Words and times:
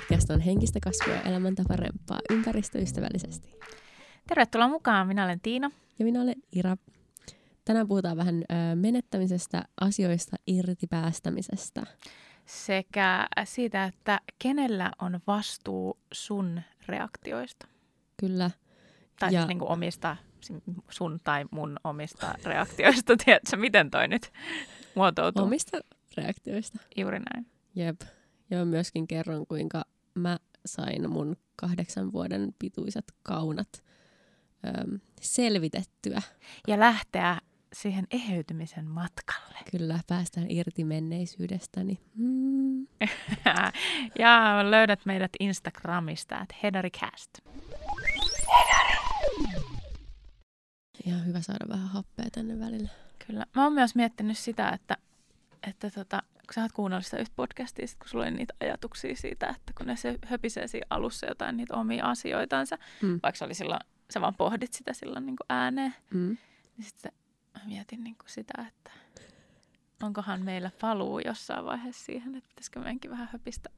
podcast 0.00 0.30
on 0.30 0.40
henkistä 0.40 0.78
kasvua 0.82 1.14
ja 1.14 1.22
elämäntapa 1.22 1.76
remppaa 1.76 2.18
ympäristöystävällisesti. 2.30 3.50
Tervetuloa 4.28 4.68
mukaan, 4.68 5.06
minä 5.06 5.24
olen 5.24 5.40
Tiina. 5.40 5.70
Ja 5.98 6.04
minä 6.04 6.22
olen 6.22 6.34
Ira. 6.52 6.76
Tänään 7.64 7.88
puhutaan 7.88 8.16
vähän 8.16 8.44
menettämisestä, 8.74 9.62
asioista 9.80 10.36
irti 10.46 10.86
päästämisestä. 10.86 11.82
Sekä 12.46 13.26
siitä, 13.44 13.84
että 13.84 14.20
kenellä 14.38 14.92
on 15.02 15.20
vastuu 15.26 15.98
sun 16.12 16.60
reaktioista. 16.86 17.66
Kyllä. 18.16 18.50
Tai 19.18 19.32
Ja- 19.32 19.40
siis 19.40 19.48
niin 19.48 19.58
kuin 19.58 19.70
omista, 19.70 20.16
sun 20.90 21.20
tai 21.24 21.44
mun 21.50 21.76
omista 21.84 22.34
reaktioista. 22.44 23.16
Tiedätkö, 23.24 23.56
miten 23.56 23.90
toi 23.90 24.08
nyt 24.08 24.32
muotoutuu? 24.94 25.44
Omista 25.44 25.78
reaktioista. 26.16 26.78
Juuri 26.96 27.18
näin. 27.18 27.46
Jep. 27.74 28.00
Ja 28.50 28.64
myöskin 28.64 29.06
kerron, 29.08 29.46
kuinka 29.46 29.84
mä 30.16 30.38
sain 30.66 31.10
mun 31.10 31.36
kahdeksan 31.56 32.12
vuoden 32.12 32.54
pituiset 32.58 33.12
kaunat 33.22 33.84
ö, 34.66 34.98
selvitettyä. 35.20 36.22
Ja 36.68 36.80
lähteä 36.80 37.40
siihen 37.72 38.06
eheytymisen 38.10 38.86
matkalle. 38.86 39.58
Kyllä, 39.70 40.00
päästään 40.06 40.50
irti 40.50 40.84
menneisyydestäni. 40.84 42.00
Mm. 42.14 42.86
ja 44.18 44.58
löydät 44.70 45.00
meidät 45.06 45.30
Instagramista, 45.40 46.40
että 46.40 46.54
Hedaricast. 46.62 47.30
Ihan 51.04 51.26
hyvä 51.26 51.40
saada 51.40 51.68
vähän 51.68 51.88
happea 51.88 52.26
tänne 52.32 52.58
välillä. 52.58 52.88
Kyllä. 53.26 53.46
Mä 53.54 53.64
oon 53.64 53.72
myös 53.72 53.94
miettinyt 53.94 54.38
sitä, 54.38 54.68
että, 54.68 54.96
että 55.68 55.90
tota, 55.90 56.22
kun 56.46 56.54
sä 56.54 56.62
oot 56.62 56.72
kuunnellut 56.72 57.04
sitä 57.04 57.16
yhtä 57.18 57.32
podcastia, 57.36 57.86
sit 57.86 57.98
kun 57.98 58.08
sulla 58.08 58.24
oli 58.24 58.30
niitä 58.34 58.54
ajatuksia 58.60 59.16
siitä, 59.16 59.46
että 59.46 59.72
kun 59.78 59.86
ne 59.86 59.96
se 59.96 60.18
höpisee 60.26 60.66
siinä 60.66 60.86
alussa 60.90 61.26
jotain 61.26 61.56
niitä 61.56 61.74
omia 61.76 62.04
asioitansa, 62.10 62.78
Mm. 63.02 63.20
vaikka 63.22 63.38
se 63.38 63.44
oli 63.44 63.54
silloin, 63.54 63.80
sä 64.10 64.20
vaan 64.20 64.34
pohdit 64.34 64.72
sitä 64.72 64.92
silloin 64.92 65.26
niin 65.26 65.36
kuin 65.36 65.46
ääneen, 65.48 65.94
Mm. 66.10 66.36
niin 66.76 66.84
sitten 66.84 67.12
mä 67.54 67.60
mietin 67.66 68.04
niin 68.04 68.16
kuin 68.16 68.30
sitä, 68.30 68.52
että 68.68 68.90
onkohan 70.02 70.42
meillä 70.42 70.70
paluu 70.80 71.18
jossain 71.18 71.64
vaiheessa 71.64 72.04
siihen, 72.04 72.34
että 72.34 72.48
pitäisikö 72.48 72.78
meidänkin 72.80 73.10
vähän 73.10 73.28
höpistä 73.32 73.70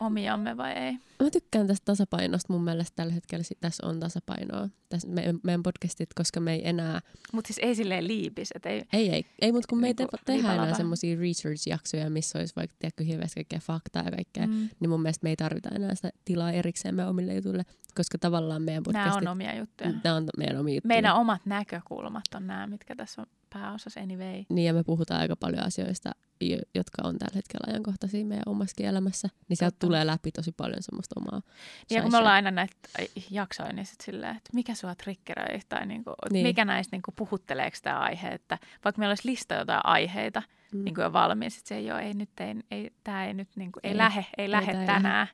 omiamme 0.00 0.56
vai 0.56 0.72
ei. 0.72 0.92
Mä 1.22 1.30
tykkään 1.30 1.66
tästä 1.66 1.84
tasapainosta. 1.84 2.52
Mun 2.52 2.64
mielestä 2.64 2.96
tällä 2.96 3.12
hetkellä 3.12 3.44
tässä 3.60 3.86
on 3.86 4.00
tasapainoa. 4.00 4.68
Tässä 4.88 5.08
me, 5.08 5.34
meidän 5.42 5.62
podcastit, 5.62 6.14
koska 6.14 6.40
me 6.40 6.52
ei 6.52 6.68
enää... 6.68 7.00
Mutta 7.32 7.48
siis 7.48 7.58
ei 7.68 7.74
silleen 7.74 8.06
liipis, 8.06 8.50
että 8.54 8.68
ei, 8.68 8.82
Ei, 8.92 9.10
ei, 9.10 9.26
ei 9.40 9.52
mutta 9.52 9.66
kun 9.68 9.80
me 9.80 9.86
ei 9.86 9.94
Niinku 9.98 10.16
tehdä 10.24 10.54
enää 10.54 10.74
semmoisia 10.74 11.16
research-jaksoja, 11.16 12.10
missä 12.10 12.38
olisi 12.38 12.56
vaikka 12.56 12.76
tiedätkö, 12.78 13.04
hirveästi 13.04 13.34
kaikkea 13.34 13.58
faktaa 13.58 14.02
ja 14.02 14.10
kaikkea, 14.10 14.46
mm. 14.46 14.68
niin 14.80 14.90
mun 14.90 15.02
mielestä 15.02 15.24
me 15.24 15.30
ei 15.30 15.36
tarvita 15.36 15.68
enää 15.74 15.94
sitä 15.94 16.10
tilaa 16.24 16.52
erikseen 16.52 16.94
meidän 16.94 17.10
omille 17.10 17.34
jutuille, 17.34 17.62
koska 17.94 18.18
tavallaan 18.18 18.62
meidän 18.62 18.82
nämä 18.92 19.04
podcastit... 19.04 19.28
on 19.28 19.32
omia 19.32 19.56
juttuja. 19.56 19.90
Nämä 20.04 20.16
on 20.16 20.26
meidän 20.36 20.56
omia 20.56 20.74
juttuja. 20.74 20.88
Meidän 20.88 21.16
omat 21.16 21.46
näkökulmat 21.46 22.24
on 22.34 22.46
nämä, 22.46 22.66
mitkä 22.66 22.96
tässä 22.96 23.22
on 23.22 23.26
pääosassa 23.54 24.00
anyway. 24.00 24.44
Niin, 24.48 24.66
ja 24.66 24.74
me 24.74 24.84
puhutaan 24.84 25.20
aika 25.20 25.36
paljon 25.36 25.62
asioista, 25.66 26.10
jo- 26.40 26.58
jotka 26.74 27.02
on 27.08 27.18
tällä 27.18 27.34
hetkellä 27.34 27.66
ajankohtaisia 27.72 28.24
meidän 28.24 28.42
omassakin 28.46 28.86
elämässä. 28.86 29.28
Niin 29.48 29.56
sieltä 29.56 29.76
tulee 29.80 30.06
läpi 30.06 30.32
tosi 30.32 30.52
paljon 30.52 30.82
semmoista 30.82 31.14
omaa 31.20 31.42
Ja 31.90 32.02
kun 32.02 32.10
me 32.12 32.18
ollaan 32.18 32.34
aina 32.34 32.50
näitä 32.50 32.74
jaksoja, 33.30 33.72
niin 33.72 33.86
sit 33.86 34.00
silleen, 34.00 34.36
että 34.36 34.50
mikä 34.52 34.74
sua 34.74 34.94
triggeröi 34.94 35.60
tai 35.68 35.86
niinku, 35.86 36.10
Niin. 36.10 36.32
niin. 36.32 36.46
mikä 36.46 36.64
näistä 36.64 36.94
niinku 36.96 37.12
puhutteleeko 37.16 37.76
tämä 37.82 37.98
aihe, 37.98 38.28
että 38.28 38.58
vaikka 38.84 38.98
meillä 38.98 39.10
olisi 39.10 39.28
lista 39.28 39.54
jotain 39.54 39.80
aiheita 39.84 40.42
Mm. 40.72 40.84
niin 40.84 40.94
kuin 40.94 41.02
jo 41.02 41.12
valmiin, 41.12 41.50
sit 41.50 41.66
se 41.66 41.74
ei 41.76 41.92
ole, 41.92 42.00
ei 42.02 42.14
nyt, 42.14 42.30
ei, 42.40 42.54
ei, 42.70 42.90
tämä 43.04 43.26
ei 43.26 43.34
nyt 43.34 43.48
niinku, 43.56 43.80
ei, 43.82 43.90
Ei. 43.90 43.96
lähe, 43.96 44.26
ei, 44.38 44.50
lähe 44.50 44.72
tää 44.72 44.80
ei 44.80 44.86
tänään. 44.86 45.26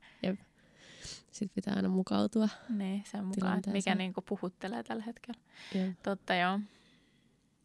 Sitten 1.30 1.54
pitää 1.54 1.74
aina 1.76 1.88
mukautua. 1.88 2.48
Niin, 2.68 3.02
sen 3.10 3.24
mukaan, 3.24 3.58
että 3.58 3.70
mikä 3.70 3.94
niinku 3.94 4.20
puhuttelee 4.22 4.82
tällä 4.82 5.02
hetkellä. 5.02 5.40
Yeah. 5.74 5.94
Totta 6.02 6.34
joo. 6.34 6.60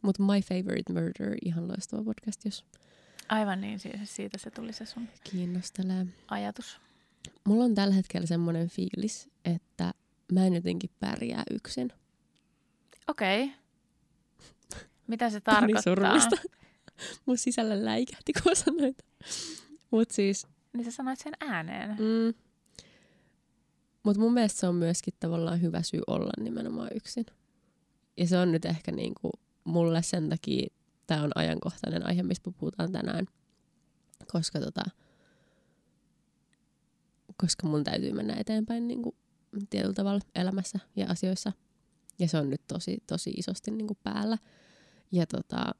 Mutta 0.05 0.23
My 0.23 0.41
Favorite 0.41 0.93
Murder, 0.93 1.37
ihan 1.45 1.67
loistava 1.67 2.03
podcast, 2.03 2.45
jos 2.45 2.65
Aivan 3.29 3.61
niin, 3.61 3.79
siitä, 3.79 3.99
siitä 4.03 4.37
se 4.37 4.51
tuli 4.51 4.73
se 4.73 4.85
sun 4.85 5.07
kiinnostelee. 5.23 6.05
ajatus. 6.27 6.79
Mulla 7.43 7.63
on 7.63 7.75
tällä 7.75 7.93
hetkellä 7.95 8.27
semmoinen 8.27 8.69
fiilis, 8.69 9.29
että 9.45 9.93
mä 10.31 10.45
en 10.45 10.53
jotenkin 10.53 10.89
pärjää 10.99 11.43
yksin. 11.51 11.91
Okei. 13.07 13.43
Okay. 13.43 13.55
Mitä 15.07 15.29
se 15.29 15.35
niin 15.35 15.43
tarkoittaa? 15.43 15.81
surullista. 15.81 16.35
Mun 17.25 17.37
sisällä 17.37 17.85
läikähti, 17.85 18.33
kun 18.33 18.41
mä 18.45 18.55
sanoin. 18.55 18.95
Mut 19.91 20.11
siis, 20.11 20.47
Niin 20.73 20.85
sä 20.85 20.91
sanoit 20.91 21.19
sen 21.19 21.33
ääneen. 21.39 21.89
mm, 21.89 22.33
mut 24.03 24.17
mun 24.17 24.33
mielestä 24.33 24.59
se 24.59 24.67
on 24.67 24.75
myöskin 24.75 25.13
tavallaan 25.19 25.61
hyvä 25.61 25.81
syy 25.81 26.01
olla 26.07 26.31
nimenomaan 26.43 26.89
yksin. 26.95 27.25
Ja 28.17 28.27
se 28.27 28.37
on 28.37 28.51
nyt 28.51 28.65
ehkä 28.65 28.91
niinku 28.91 29.31
mulle 29.65 30.01
sen 30.01 30.29
takia, 30.29 30.67
tää 31.07 31.23
on 31.23 31.31
ajankohtainen 31.35 32.07
aihe, 32.07 32.23
mistä 32.23 32.51
puhutaan 32.59 32.91
tänään. 32.91 33.25
Koska 34.31 34.59
tota, 34.59 34.83
koska 37.37 37.67
mun 37.67 37.83
täytyy 37.83 38.13
mennä 38.13 38.33
eteenpäin 38.33 38.87
niinku 38.87 39.15
tietyllä 39.69 39.93
tavalla 39.93 40.19
elämässä 40.35 40.79
ja 40.95 41.05
asioissa. 41.09 41.51
Ja 42.19 42.27
se 42.27 42.37
on 42.37 42.49
nyt 42.49 42.61
tosi, 42.67 42.97
tosi 43.07 43.29
isosti 43.29 43.71
niinku 43.71 43.97
päällä. 44.03 44.37
Ja 45.11 45.25
tota, 45.27 45.75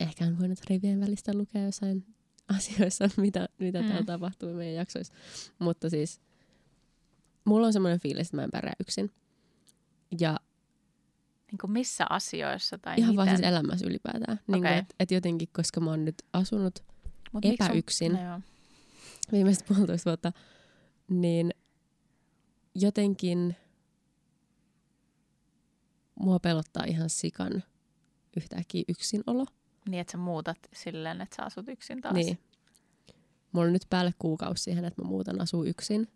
ehkä 0.00 0.24
on 0.24 0.38
voinut 0.38 0.58
rivien 0.70 1.00
välistä 1.00 1.34
lukea 1.34 1.64
jossain 1.64 2.06
asioissa, 2.56 3.08
mitä, 3.16 3.48
mitä 3.58 3.82
mm. 3.82 3.88
täällä 3.88 4.04
tapahtuu 4.04 4.54
meidän 4.54 4.74
jaksoissa. 4.74 5.14
Mutta 5.58 5.90
siis 5.90 6.20
mulla 7.44 7.66
on 7.66 7.72
semmoinen 7.72 8.00
fiilis, 8.00 8.26
että 8.26 8.36
mä 8.36 8.44
en 8.44 8.50
pärjää 8.50 8.74
yksin. 8.80 9.10
Ja 10.20 10.36
Niin 11.50 11.58
kuin 11.60 11.70
missä 11.70 12.06
asioissa 12.10 12.78
tai 12.78 12.94
ihan 12.98 13.08
miten? 13.10 13.16
vaan 13.16 13.28
siis 13.28 13.48
elämässä 13.48 13.86
ylipäätään. 13.86 14.40
Niin 14.46 14.66
Okei. 14.66 14.78
että 14.78 14.94
et 15.00 15.10
jotenkin, 15.10 15.48
koska 15.52 15.80
mä 15.80 15.90
oon 15.90 16.04
nyt 16.04 16.22
asunut 16.32 16.84
Mut 17.32 17.44
epäyksin. 17.44 18.12
No 18.12 18.22
joo. 18.22 18.40
viimeiset 19.32 19.66
puolitoista 19.68 20.10
vuotta, 20.10 20.32
niin 21.08 21.50
jotenkin 22.74 23.56
mua 26.20 26.38
pelottaa 26.38 26.84
ihan 26.84 27.10
sikan 27.10 27.62
yhtäkkiä 28.36 28.84
yksinolo. 28.88 29.46
Niin, 29.88 30.00
että 30.00 30.12
sä 30.12 30.18
muutat 30.18 30.58
silleen, 30.72 31.20
että 31.20 31.36
sä 31.36 31.42
asut 31.42 31.68
yksin 31.68 32.00
taas. 32.00 32.14
Niin. 32.14 32.38
Mulla 33.52 33.66
on 33.66 33.72
nyt 33.72 33.86
päälle 33.90 34.14
kuukausi 34.18 34.62
siihen, 34.62 34.84
että 34.84 35.02
mä 35.02 35.08
muutan 35.08 35.40
asuu 35.40 35.64
yksin. 35.64 36.08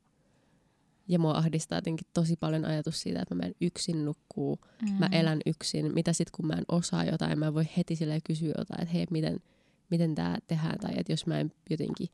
Ja 1.08 1.18
mua 1.18 1.36
ahdistaa 1.36 1.78
jotenkin 1.78 2.06
tosi 2.14 2.36
paljon 2.36 2.64
ajatus 2.64 3.00
siitä, 3.00 3.22
että 3.22 3.34
mä 3.34 3.38
menen 3.38 3.54
yksin 3.60 4.04
nukkuu. 4.04 4.58
Mm. 4.82 4.92
Mä 4.98 5.08
elän 5.12 5.40
yksin. 5.46 5.94
Mitä 5.94 6.12
sit 6.12 6.30
kun 6.30 6.46
mä 6.46 6.54
en 6.54 6.64
osaa 6.68 7.04
jotain, 7.04 7.38
mä 7.38 7.46
en 7.46 7.54
voi 7.54 7.68
heti 7.76 7.96
silleen 7.96 8.20
kysyä 8.24 8.54
jotain, 8.58 8.82
että 8.82 8.92
hei, 8.92 9.06
miten, 9.10 9.40
miten 9.90 10.14
tämä 10.14 10.38
tehdään. 10.46 10.78
Tai 10.78 10.92
että 10.96 11.12
jos 11.12 11.26
mä 11.26 11.40
en 11.40 11.52
jotenkin 11.70 12.08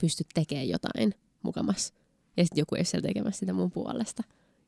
pysty 0.00 0.24
tekemään 0.34 0.68
jotain 0.68 1.14
mukamas. 1.42 1.92
Ja 2.36 2.44
sitten 2.44 2.62
joku 2.62 2.74
ei 2.74 2.78
ole 2.78 2.84
siellä 2.84 3.08
tekemässä 3.08 3.38
sitä 3.38 3.52
mun 3.52 3.70
puolesta. 3.70 4.22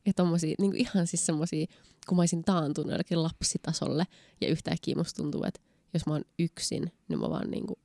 Ja 0.05 0.13
tommosia, 0.13 0.55
niin 0.59 0.75
ihan 0.75 1.07
siis 1.07 1.25
semmosia, 1.25 1.65
kun 2.07 2.15
mä 2.15 2.21
olisin 2.21 2.43
taantunut 2.43 2.91
jollekin 2.91 3.23
lapsitasolle. 3.23 4.07
Ja 4.41 4.47
yhtäkkiä 4.47 4.95
musta 4.95 5.21
tuntuu, 5.23 5.43
että 5.43 5.61
jos 5.93 6.05
mä 6.05 6.13
oon 6.13 6.23
yksin, 6.39 6.91
niin 7.07 7.19
mä 7.19 7.29
vaan 7.29 7.51
niin 7.51 7.67
kuin 7.67 7.79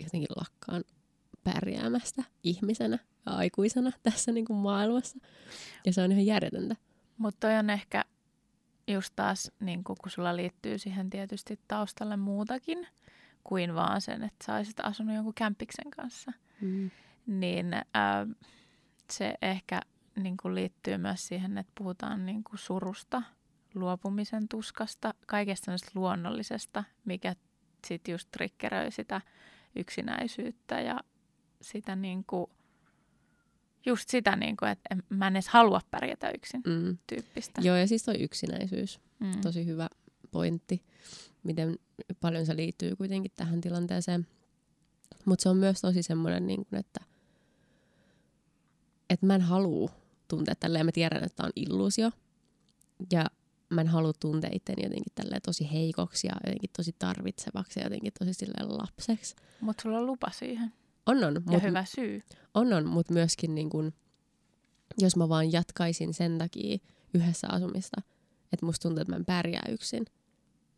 jotenkin 0.00 0.28
lakkaan 0.36 0.84
pärjäämästä 1.46 2.22
ihmisenä 2.42 2.98
ja 3.26 3.32
aikuisena 3.32 3.92
tässä 4.02 4.32
niin 4.32 4.44
kuin 4.44 4.56
maailmassa. 4.56 5.18
Ja 5.86 5.92
se 5.92 6.02
on 6.02 6.12
ihan 6.12 6.26
järjetöntä. 6.26 6.76
Mutta 7.18 7.48
on 7.58 7.70
ehkä 7.70 8.04
just 8.88 9.12
taas, 9.16 9.52
niin 9.60 9.84
kun 9.84 9.96
sulla 10.06 10.36
liittyy 10.36 10.78
siihen 10.78 11.10
tietysti 11.10 11.60
taustalle 11.68 12.16
muutakin 12.16 12.86
kuin 13.44 13.74
vaan 13.74 14.00
sen, 14.00 14.22
että 14.22 14.44
sä 14.44 14.54
olisit 14.54 14.80
asunut 14.80 15.14
jonkun 15.14 15.34
kämppiksen 15.34 15.90
kanssa. 15.90 16.32
Mm. 16.60 16.90
Niin 17.26 17.74
ää, 17.94 18.26
se 19.10 19.34
ehkä 19.42 19.80
niin 20.16 20.36
kuin 20.36 20.54
liittyy 20.54 20.98
myös 20.98 21.26
siihen, 21.26 21.58
että 21.58 21.72
puhutaan 21.78 22.26
niin 22.26 22.44
kuin 22.44 22.58
surusta, 22.58 23.22
luopumisen 23.74 24.48
tuskasta, 24.48 25.14
kaikesta 25.26 25.72
luonnollisesta, 25.94 26.84
mikä 27.04 27.34
sitten 27.86 28.12
just 28.12 28.28
triggeröi 28.30 28.90
sitä 28.90 29.20
yksinäisyyttä 29.76 30.80
ja 30.80 31.00
sitä 31.66 31.96
niin 31.96 32.24
kuin, 32.26 32.50
just 33.86 34.08
sitä, 34.08 34.36
niin 34.36 34.56
kuin, 34.56 34.68
että 34.70 34.96
mä 35.08 35.26
en 35.26 35.36
edes 35.36 35.48
halua 35.48 35.80
pärjätä 35.90 36.30
yksin 36.30 36.62
Mm. 36.66 36.98
tyyppistä. 37.06 37.60
Joo, 37.64 37.76
ja 37.76 37.86
siis 37.86 38.02
toi 38.02 38.14
yksinäisyys. 38.22 39.00
Mm. 39.18 39.40
Tosi 39.40 39.66
hyvä 39.66 39.88
pointti, 40.30 40.82
miten 41.42 41.78
paljon 42.20 42.46
se 42.46 42.56
liittyy 42.56 42.96
kuitenkin 42.96 43.32
tähän 43.36 43.60
tilanteeseen. 43.60 44.26
Mutta 45.24 45.42
se 45.42 45.48
on 45.48 45.56
myös 45.56 45.80
tosi 45.80 46.02
semmoinen, 46.02 46.46
niin 46.46 46.66
kuin, 46.66 46.80
että, 46.80 47.00
että 49.10 49.26
mä 49.26 49.34
en 49.34 49.40
halua 49.40 49.90
tuntea 50.28 50.54
tälleen. 50.54 50.86
Mä 50.86 50.92
tiedän, 50.92 51.24
että 51.24 51.36
tämä 51.36 51.46
on 51.46 51.52
illuusio. 51.56 52.10
Ja 53.12 53.26
mä 53.70 53.80
en 53.80 53.88
halua 53.88 54.12
tuntea 54.20 54.50
itteni 54.52 54.82
jotenkin 54.82 55.12
tälleen 55.14 55.42
tosi 55.42 55.72
heikoksi 55.72 56.26
ja 56.26 56.32
jotenkin 56.46 56.70
tosi 56.76 56.94
tarvitsevaksi 56.98 57.80
ja 57.80 57.86
jotenkin 57.86 58.12
tosi 58.18 58.34
silleen 58.34 58.78
lapseksi. 58.78 59.36
Mutta 59.60 59.82
sulla 59.82 59.98
on 59.98 60.06
lupa 60.06 60.30
siihen. 60.30 60.72
On, 61.06 61.24
on. 61.24 61.34
ja 61.34 61.40
Mut, 61.50 61.62
hyvä 61.62 61.84
syy. 61.84 62.22
on, 62.54 62.72
on, 62.72 62.86
mutta 62.86 63.12
myöskin 63.12 63.54
niin 63.54 63.70
kun, 63.70 63.92
jos 64.98 65.16
mä 65.16 65.28
vaan 65.28 65.52
jatkaisin 65.52 66.14
sen 66.14 66.38
takia 66.38 66.78
yhdessä 67.14 67.48
asumista, 67.50 68.02
että 68.52 68.66
musta 68.66 68.82
tuntuu, 68.82 69.00
että 69.02 69.12
mä 69.12 69.16
en 69.16 69.24
pärjää 69.24 69.64
yksin, 69.70 70.04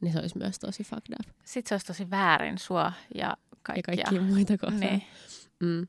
niin 0.00 0.12
se 0.12 0.18
olisi 0.18 0.38
myös 0.38 0.58
tosi 0.58 0.84
fucked 0.84 1.14
up. 1.20 1.36
Sitten 1.44 1.68
se 1.68 1.74
olisi 1.74 1.86
tosi 1.86 2.10
väärin 2.10 2.58
sua 2.58 2.92
ja 3.14 3.20
Ja 3.26 3.36
kaikkia. 3.62 3.94
kaikkia 4.04 4.22
muita 4.22 4.58
kohtaan. 4.58 4.80
Niin. 4.80 5.02
Mm. 5.60 5.88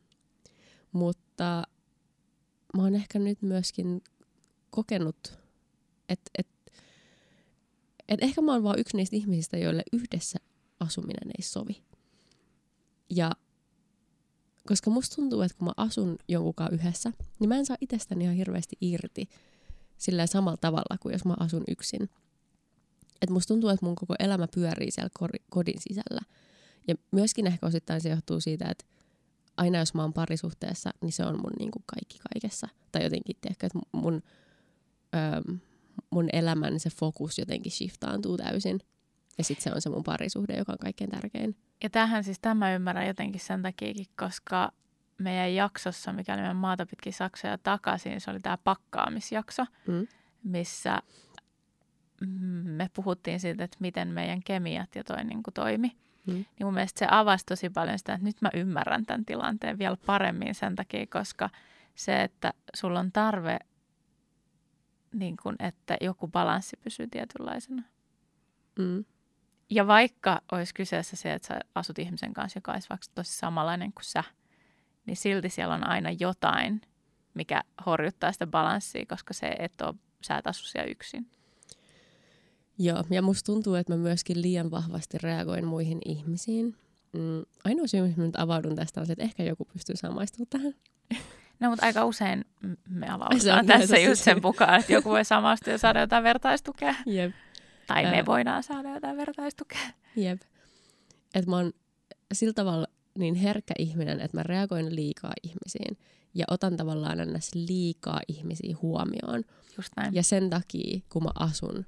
Mutta 0.92 1.64
mä 2.78 2.84
oon 2.84 2.96
ehkä 2.96 3.20
nyt 3.20 3.42
myöskin 3.42 4.02
kokenut, 4.70 5.40
että 6.10 6.32
et, 6.38 6.48
et 8.08 8.24
ehkä 8.24 8.42
mä 8.42 8.52
oon 8.54 8.64
vaan 8.64 8.80
yksi 8.80 8.98
niistä 8.98 9.16
ihmisistä, 9.16 9.58
joille 9.58 9.84
yhdessä 9.94 10.40
asuminen 10.80 11.32
ei 11.38 11.42
sovi. 11.44 11.84
Ja 13.10 13.32
koska 14.70 14.90
musta 14.90 15.16
tuntuu, 15.16 15.42
että 15.42 15.58
kun 15.58 15.68
mä 15.68 15.74
asun 15.78 16.18
jonkunkaan 16.28 16.74
yhdessä, 16.74 17.12
niin 17.40 17.50
mä 17.50 17.58
en 17.58 17.66
saa 17.66 17.78
itsestäni 17.82 18.24
ihan 18.24 18.36
hirveästi 18.36 18.78
irti 18.82 19.30
sillä 19.98 20.28
samalla 20.28 20.58
tavalla 20.58 20.98
kuin 21.00 21.14
jos 21.14 21.26
mä 21.26 21.36
asun 21.40 21.64
yksin. 21.68 22.10
Et 23.22 23.30
musta 23.30 23.48
tuntuu, 23.48 23.70
että 23.70 23.86
mun 23.86 23.96
koko 23.96 24.16
elämä 24.20 24.48
pyörii 24.56 24.92
siellä 24.92 25.10
kodin 25.50 25.82
sisällä. 25.82 26.22
Ja 26.88 26.96
myöskin 27.12 27.48
ehkä 27.48 27.66
osittain 27.68 28.02
se 28.02 28.10
johtuu 28.10 28.40
siitä, 28.42 28.66
että 28.70 28.86
aina 29.58 29.80
jos 29.80 29.94
mä 29.94 30.02
oon 30.02 30.14
parisuhteessa, 30.14 30.90
niin 31.02 31.12
se 31.12 31.26
on 31.26 31.36
mun 31.42 31.54
niin 31.60 31.72
kuin 31.72 31.84
kaikki 31.86 32.20
kaikessa. 32.34 32.68
Tai 32.92 33.04
jotenkin, 33.04 33.36
tiedätkö, 33.42 33.66
että 33.66 33.80
mun, 33.92 34.24
öö, 35.16 35.58
mun 36.10 36.30
elämän 36.34 36.80
se 36.80 36.90
fokus 36.90 37.38
jotenkin 37.38 37.72
shiftaantuu 37.72 38.38
täysin. 38.38 38.80
Ja 39.38 39.44
sitten 39.44 39.64
se 39.64 39.72
on 39.76 39.82
se 39.82 39.90
mun 39.90 40.04
parisuhde, 40.04 40.58
joka 40.58 40.72
on 40.72 40.78
kaikkein 40.78 41.10
tärkein. 41.10 41.56
Ja 41.84 41.90
tähän 41.90 42.24
siis 42.24 42.40
tämä 42.40 42.74
ymmärrän 42.74 43.08
jotenkin 43.08 43.42
sen 43.42 43.62
takiakin, 43.62 44.06
koska 44.18 44.72
meidän 45.18 45.56
jaksossa, 45.56 46.14
mikä 46.14 46.34
oli 46.34 46.42
meidän 46.42 46.56
maata 46.58 46.86
pitkin 46.86 47.14
Saksoja 47.14 47.58
takaisin, 47.58 48.22
se 48.22 48.32
oli 48.32 48.40
tämä 48.40 48.58
pakkaamisjakso, 48.64 49.66
Mm. 49.88 50.08
missä 50.44 51.00
mm, 52.22 52.28
me 52.70 52.90
puhuttiin 52.94 53.40
siitä, 53.40 53.64
että 53.64 53.78
miten 53.80 54.08
meidän 54.08 54.42
kemiat 54.46 54.96
ja 54.96 55.04
toi 55.04 55.24
niin 55.24 55.44
kuin 55.44 55.54
toimi. 55.54 55.98
Mm. 56.28 56.34
Niin 56.34 56.46
mun 56.64 56.74
mielestä 56.74 57.00
se 57.00 57.08
avasi 57.12 57.46
tosi 57.46 57.70
paljon 57.70 58.00
sitä, 58.00 58.14
että 58.14 58.26
nyt 58.26 58.42
mä 58.42 58.50
ymmärrän 58.54 59.06
tämän 59.06 59.26
tilanteen 59.26 59.78
vielä 59.80 59.98
paremmin 60.06 60.56
sen 60.56 60.76
takia, 60.76 61.08
koska 61.08 61.50
se, 61.96 62.24
että 62.24 62.54
sulla 62.76 63.00
on 63.00 63.12
tarve, 63.12 63.60
niin 65.14 65.36
kuin, 65.44 65.56
että 65.60 65.98
joku 66.02 66.28
balanssi 66.28 66.78
pysyy 66.84 67.08
tietynlaisena. 67.08 67.84
Mm. 68.80 69.06
Ja 69.70 69.88
vaikka 69.88 70.42
olisi 70.52 70.74
kyseessä 70.74 71.16
se, 71.16 71.34
että 71.34 71.48
sä 71.48 71.60
asut 71.76 72.00
ihmisen 72.00 72.34
kanssa, 72.34 72.58
joka 72.58 72.72
olisi 72.72 72.90
vaikka 72.90 73.08
tosi 73.16 73.38
samanlainen 73.38 73.94
kuin 73.94 74.06
sä, 74.06 74.24
niin 75.06 75.18
silti 75.18 75.50
siellä 75.50 75.74
on 75.74 75.88
aina 75.88 76.10
jotain, 76.20 76.82
mikä 77.34 77.64
horjuttaa 77.86 78.32
sitä 78.32 78.48
balanssia, 78.48 79.06
koska 79.06 79.34
se 79.34 79.56
et 79.60 79.82
ole, 79.82 79.96
sä 80.22 80.38
et 80.38 80.48
asu 80.48 80.66
siellä 80.66 80.92
yksin. 80.92 81.28
Joo, 82.78 83.04
ja 83.10 83.22
musta 83.22 83.46
tuntuu, 83.46 83.76
että 83.76 83.94
mä 83.94 83.98
myöskin 83.98 84.42
liian 84.42 84.72
vahvasti 84.72 85.18
reagoin 85.18 85.66
muihin 85.66 86.00
ihmisiin. 86.06 86.76
Mm. 87.14 87.46
Ainoa 87.66 87.88
syy, 87.88 88.02
mihin 88.02 88.20
mä 88.20 88.26
nyt 88.26 88.40
avaudun 88.40 88.76
tästä 88.76 89.00
on 89.00 89.08
se, 89.08 89.14
että 89.14 89.24
ehkä 89.24 89.44
joku 89.44 89.66
pystyy 89.66 89.96
samaistumaan 89.96 90.48
tähän. 90.50 90.74
No, 91.60 91.70
mutta 91.70 91.86
aika 91.86 92.06
usein 92.06 92.46
me 92.90 93.10
avaudutaan 93.10 93.66
tässä 93.66 93.98
just 93.98 94.24
sen 94.24 94.42
mukaan, 94.42 94.80
että 94.80 94.94
joku 94.94 95.10
voi 95.10 95.26
samastua 95.26 95.74
ja 95.74 95.78
saada 95.78 96.00
jotain 96.00 96.24
vertaistukea. 96.24 96.96
Jep. 97.06 97.32
Tai 97.90 98.06
Ää. 98.06 98.12
me 98.12 98.26
voidaan 98.26 98.64
saada 98.64 98.94
jotain 98.94 99.18
vertaistukea. 99.18 99.90
Jep. 100.16 100.42
Että 101.36 101.50
mä 101.50 101.56
oon 101.56 101.74
sillä 102.34 102.54
tavalla 102.54 102.88
niin 103.18 103.36
herkkä 103.36 103.74
ihminen, 103.80 104.22
että 104.22 104.38
mä 104.38 104.44
reagoin 104.44 104.96
liikaa 104.96 105.34
ihmisiin. 105.44 105.98
Ja 106.34 106.46
otan 106.52 106.78
tavallaan 106.78 107.20
aina 107.20 107.40
liikaa 107.54 108.22
ihmisiä 108.28 108.76
huomioon. 108.82 109.44
Just 109.78 109.90
näin. 109.98 110.16
Ja 110.16 110.24
sen 110.24 110.50
takia, 110.50 111.00
kun 111.10 111.24
mä 111.24 111.30
asun 111.40 111.86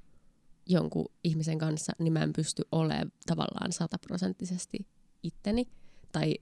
jonkun 0.66 1.06
ihmisen 1.24 1.58
kanssa, 1.58 1.92
niin 1.98 2.12
mä 2.12 2.22
en 2.22 2.32
pysty 2.32 2.62
olemaan 2.72 3.12
tavallaan 3.26 3.72
sataprosenttisesti 3.72 4.86
itteni. 5.22 5.68
Tai 6.12 6.34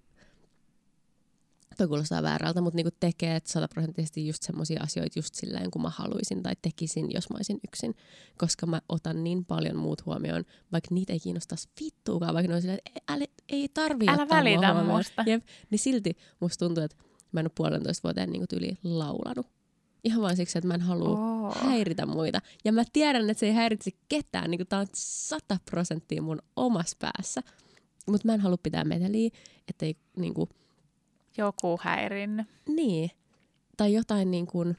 toi 1.77 1.89
kuulostaa 1.89 2.23
väärältä, 2.23 2.61
mutta 2.61 2.77
niinku 2.77 2.97
tekee 3.01 3.41
sataprosenttisesti 3.45 4.27
just 4.27 4.43
semmoisia 4.43 4.83
asioita 4.83 5.19
just 5.19 5.35
silleen, 5.35 5.71
kun 5.71 5.83
mä 5.83 5.91
haluaisin 5.91 6.43
tai 6.43 6.53
tekisin, 6.63 7.13
jos 7.13 7.31
mä 7.31 7.37
olisin 7.37 7.61
yksin. 7.69 7.95
Koska 8.39 8.67
mä 8.67 8.81
otan 8.89 9.25
niin 9.25 9.45
paljon 9.45 9.77
muut 9.77 10.07
huomioon, 10.07 10.45
vaikka 10.73 10.95
niitä 10.95 11.13
ei 11.13 11.21
kiinnostaisi 11.21 11.69
vittuukaan, 11.81 12.35
vaikka 12.35 12.49
ne 12.49 12.55
on 12.55 12.61
silleen, 12.61 12.81
että 12.97 13.15
ei, 13.15 13.27
ei 13.49 13.69
tarvii 13.69 14.09
Älä 14.09 14.23
ottaa 14.23 14.37
mua 14.37 14.45
välitä 14.45 14.73
huomioon. 14.75 14.99
musta. 14.99 15.25
Jep, 15.27 15.45
niin 15.71 15.79
silti 15.79 16.17
musta 16.41 16.67
tuntuu, 16.67 16.85
että 16.85 16.97
mä 17.33 17.41
en 17.41 17.47
ole 17.47 17.53
puolentoista 17.55 18.03
vuoteen 18.03 18.31
niinku 18.31 18.47
tyli 18.47 18.79
laulanut. 18.85 19.47
Ihan 20.05 20.23
vaan 20.23 20.37
siksi, 20.37 20.59
että 20.59 20.69
mä 20.69 20.75
en 20.75 20.81
halua 20.81 21.09
Oo. 21.09 21.55
häiritä 21.55 22.07
muita. 22.07 22.41
Ja 22.65 22.73
mä 22.73 22.83
tiedän, 22.93 23.31
että 23.31 23.41
se 23.41 23.47
ei 23.47 23.53
häiritse 23.53 23.91
ketään. 24.09 24.51
Niin 24.51 24.67
tää 24.67 24.79
on 24.81 24.87
sata 24.95 25.57
prosenttia 25.71 26.23
mun 26.23 26.39
omassa 26.57 26.97
päässä. 27.01 27.41
Mutta 28.07 28.27
mä 28.27 28.35
en 28.35 28.41
halua 28.41 28.59
pitää 28.63 28.85
meteliä, 28.85 29.31
ettei 29.69 29.97
niin 30.17 30.35
kuin, 30.35 30.49
Joku 31.37 31.81
häirinnyt. 31.83 32.47
niin. 32.69 33.11
Tai 33.77 33.95
jotain 33.95 34.31
niin 34.31 34.47
kuin, 34.47 34.77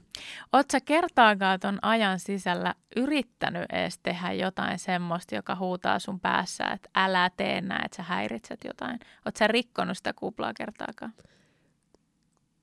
Oletko 0.54 0.78
kertaakaan 0.86 1.60
ton 1.60 1.80
ajan 1.82 2.20
sisällä 2.20 2.76
yrittänyt 2.96 3.66
edes 3.72 4.00
tehdä 4.04 4.32
jotain 4.32 4.80
semmoista, 4.80 5.36
joka 5.36 5.56
huutaa 5.56 6.00
sun 6.00 6.20
päässä, 6.20 6.64
että 6.64 6.90
älä 6.96 7.32
tee 7.38 7.62
näin, 7.62 7.86
että 7.86 7.98
sä 7.98 8.04
häiritset 8.04 8.60
jotain? 8.66 9.00
Oletko 9.26 9.40
sä 9.40 9.48
rikkonut 9.48 9.98
sitä 9.98 10.14
kuplaa 10.14 10.54
kertaakaan? 10.54 11.14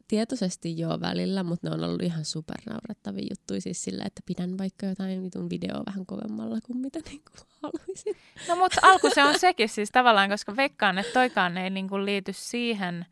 tietoisesti 0.09 0.79
joo 0.79 1.01
välillä, 1.01 1.43
mutta 1.43 1.69
ne 1.69 1.75
on 1.75 1.85
ollut 1.85 2.03
ihan 2.03 2.25
supernaurettavia 2.25 3.27
juttuja. 3.31 3.61
Siis 3.61 3.85
sillä, 3.85 4.05
että 4.07 4.23
pidän 4.27 4.59
vaikka 4.59 4.87
jotain 4.87 5.23
vitun 5.23 5.51
videoa 5.51 5.83
vähän 5.87 6.07
kovemmalla 6.07 6.59
kuin 6.67 6.79
mitä 6.79 6.99
niin 7.11 7.23
kuin 7.31 7.49
haluaisin. 7.63 8.17
No 8.49 8.57
mutta 8.57 8.81
alku 8.83 9.11
se 9.15 9.25
on 9.25 9.39
sekin 9.39 9.69
siis 9.69 9.91
tavallaan, 9.91 10.31
koska 10.31 10.57
veikkaan, 10.57 10.99
että 10.99 11.13
toikaan 11.13 11.59
ei 11.59 11.71
niinku 11.71 12.05
liity 12.05 12.33
siihen 12.33 13.07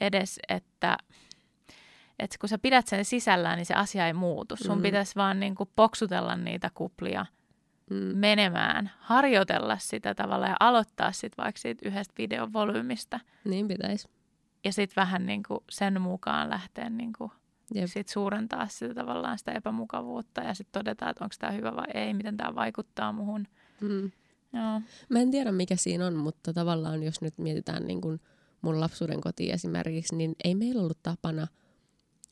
edes, 0.00 0.40
että, 0.48 0.98
että 2.18 2.36
kun 2.40 2.48
sä 2.48 2.58
pidät 2.58 2.86
sen 2.86 3.04
sisällään, 3.04 3.56
niin 3.56 3.66
se 3.66 3.74
asia 3.74 4.06
ei 4.06 4.12
muutu. 4.12 4.56
Sun 4.56 4.76
Mm. 4.78 4.82
pitäisi 4.82 5.14
vaan 5.16 5.40
niinku 5.40 5.68
poksutella 5.76 6.36
niitä 6.36 6.70
kuplia 6.74 7.26
Mm. 7.90 7.96
menemään, 7.96 8.90
harjoitella 8.98 9.78
sitä 9.78 10.14
tavalla 10.14 10.46
ja 10.46 10.56
aloittaa 10.60 11.12
sitten 11.12 11.44
vaikka 11.44 11.58
siitä 11.60 11.88
yhdestä 11.88 12.14
videon 12.18 12.52
volyymista. 12.52 13.20
Niin 13.44 13.68
pitäisi. 13.68 14.08
Ja 14.64 14.72
sitten 14.72 14.96
vähän 15.02 15.26
niinku 15.26 15.64
sen 15.70 16.00
mukaan 16.00 16.50
lähteä 16.50 16.90
niinku 16.90 17.32
Jep. 17.74 17.88
sit 17.90 18.08
suurentaa 18.08 18.66
sitä 18.68 18.94
tavallaan 18.94 19.38
sitä 19.38 19.52
epämukavuutta 19.52 20.40
ja 20.40 20.54
sitten 20.54 20.80
todetaan, 20.80 21.10
että 21.10 21.24
onko 21.24 21.34
tämä 21.38 21.52
hyvä 21.52 21.76
vai 21.76 21.86
ei, 21.94 22.14
miten 22.14 22.36
tämä 22.36 22.54
vaikuttaa 22.54 23.12
muhun. 23.12 23.46
Mm. 23.80 24.10
Joo. 24.52 24.80
Mä 25.08 25.18
en 25.18 25.30
tiedä, 25.30 25.52
mikä 25.52 25.76
siinä 25.76 26.06
on, 26.06 26.14
mutta 26.16 26.52
tavallaan 26.52 27.02
jos 27.02 27.20
nyt 27.20 27.38
mietitään 27.38 27.84
niin 27.86 28.00
kuin 28.00 28.20
mun 28.64 28.80
lapsuuden 28.80 29.20
kotiin 29.20 29.54
esimerkiksi, 29.54 30.16
niin 30.16 30.34
ei 30.44 30.54
meillä 30.54 30.82
ollut 30.82 31.02
tapana. 31.02 31.46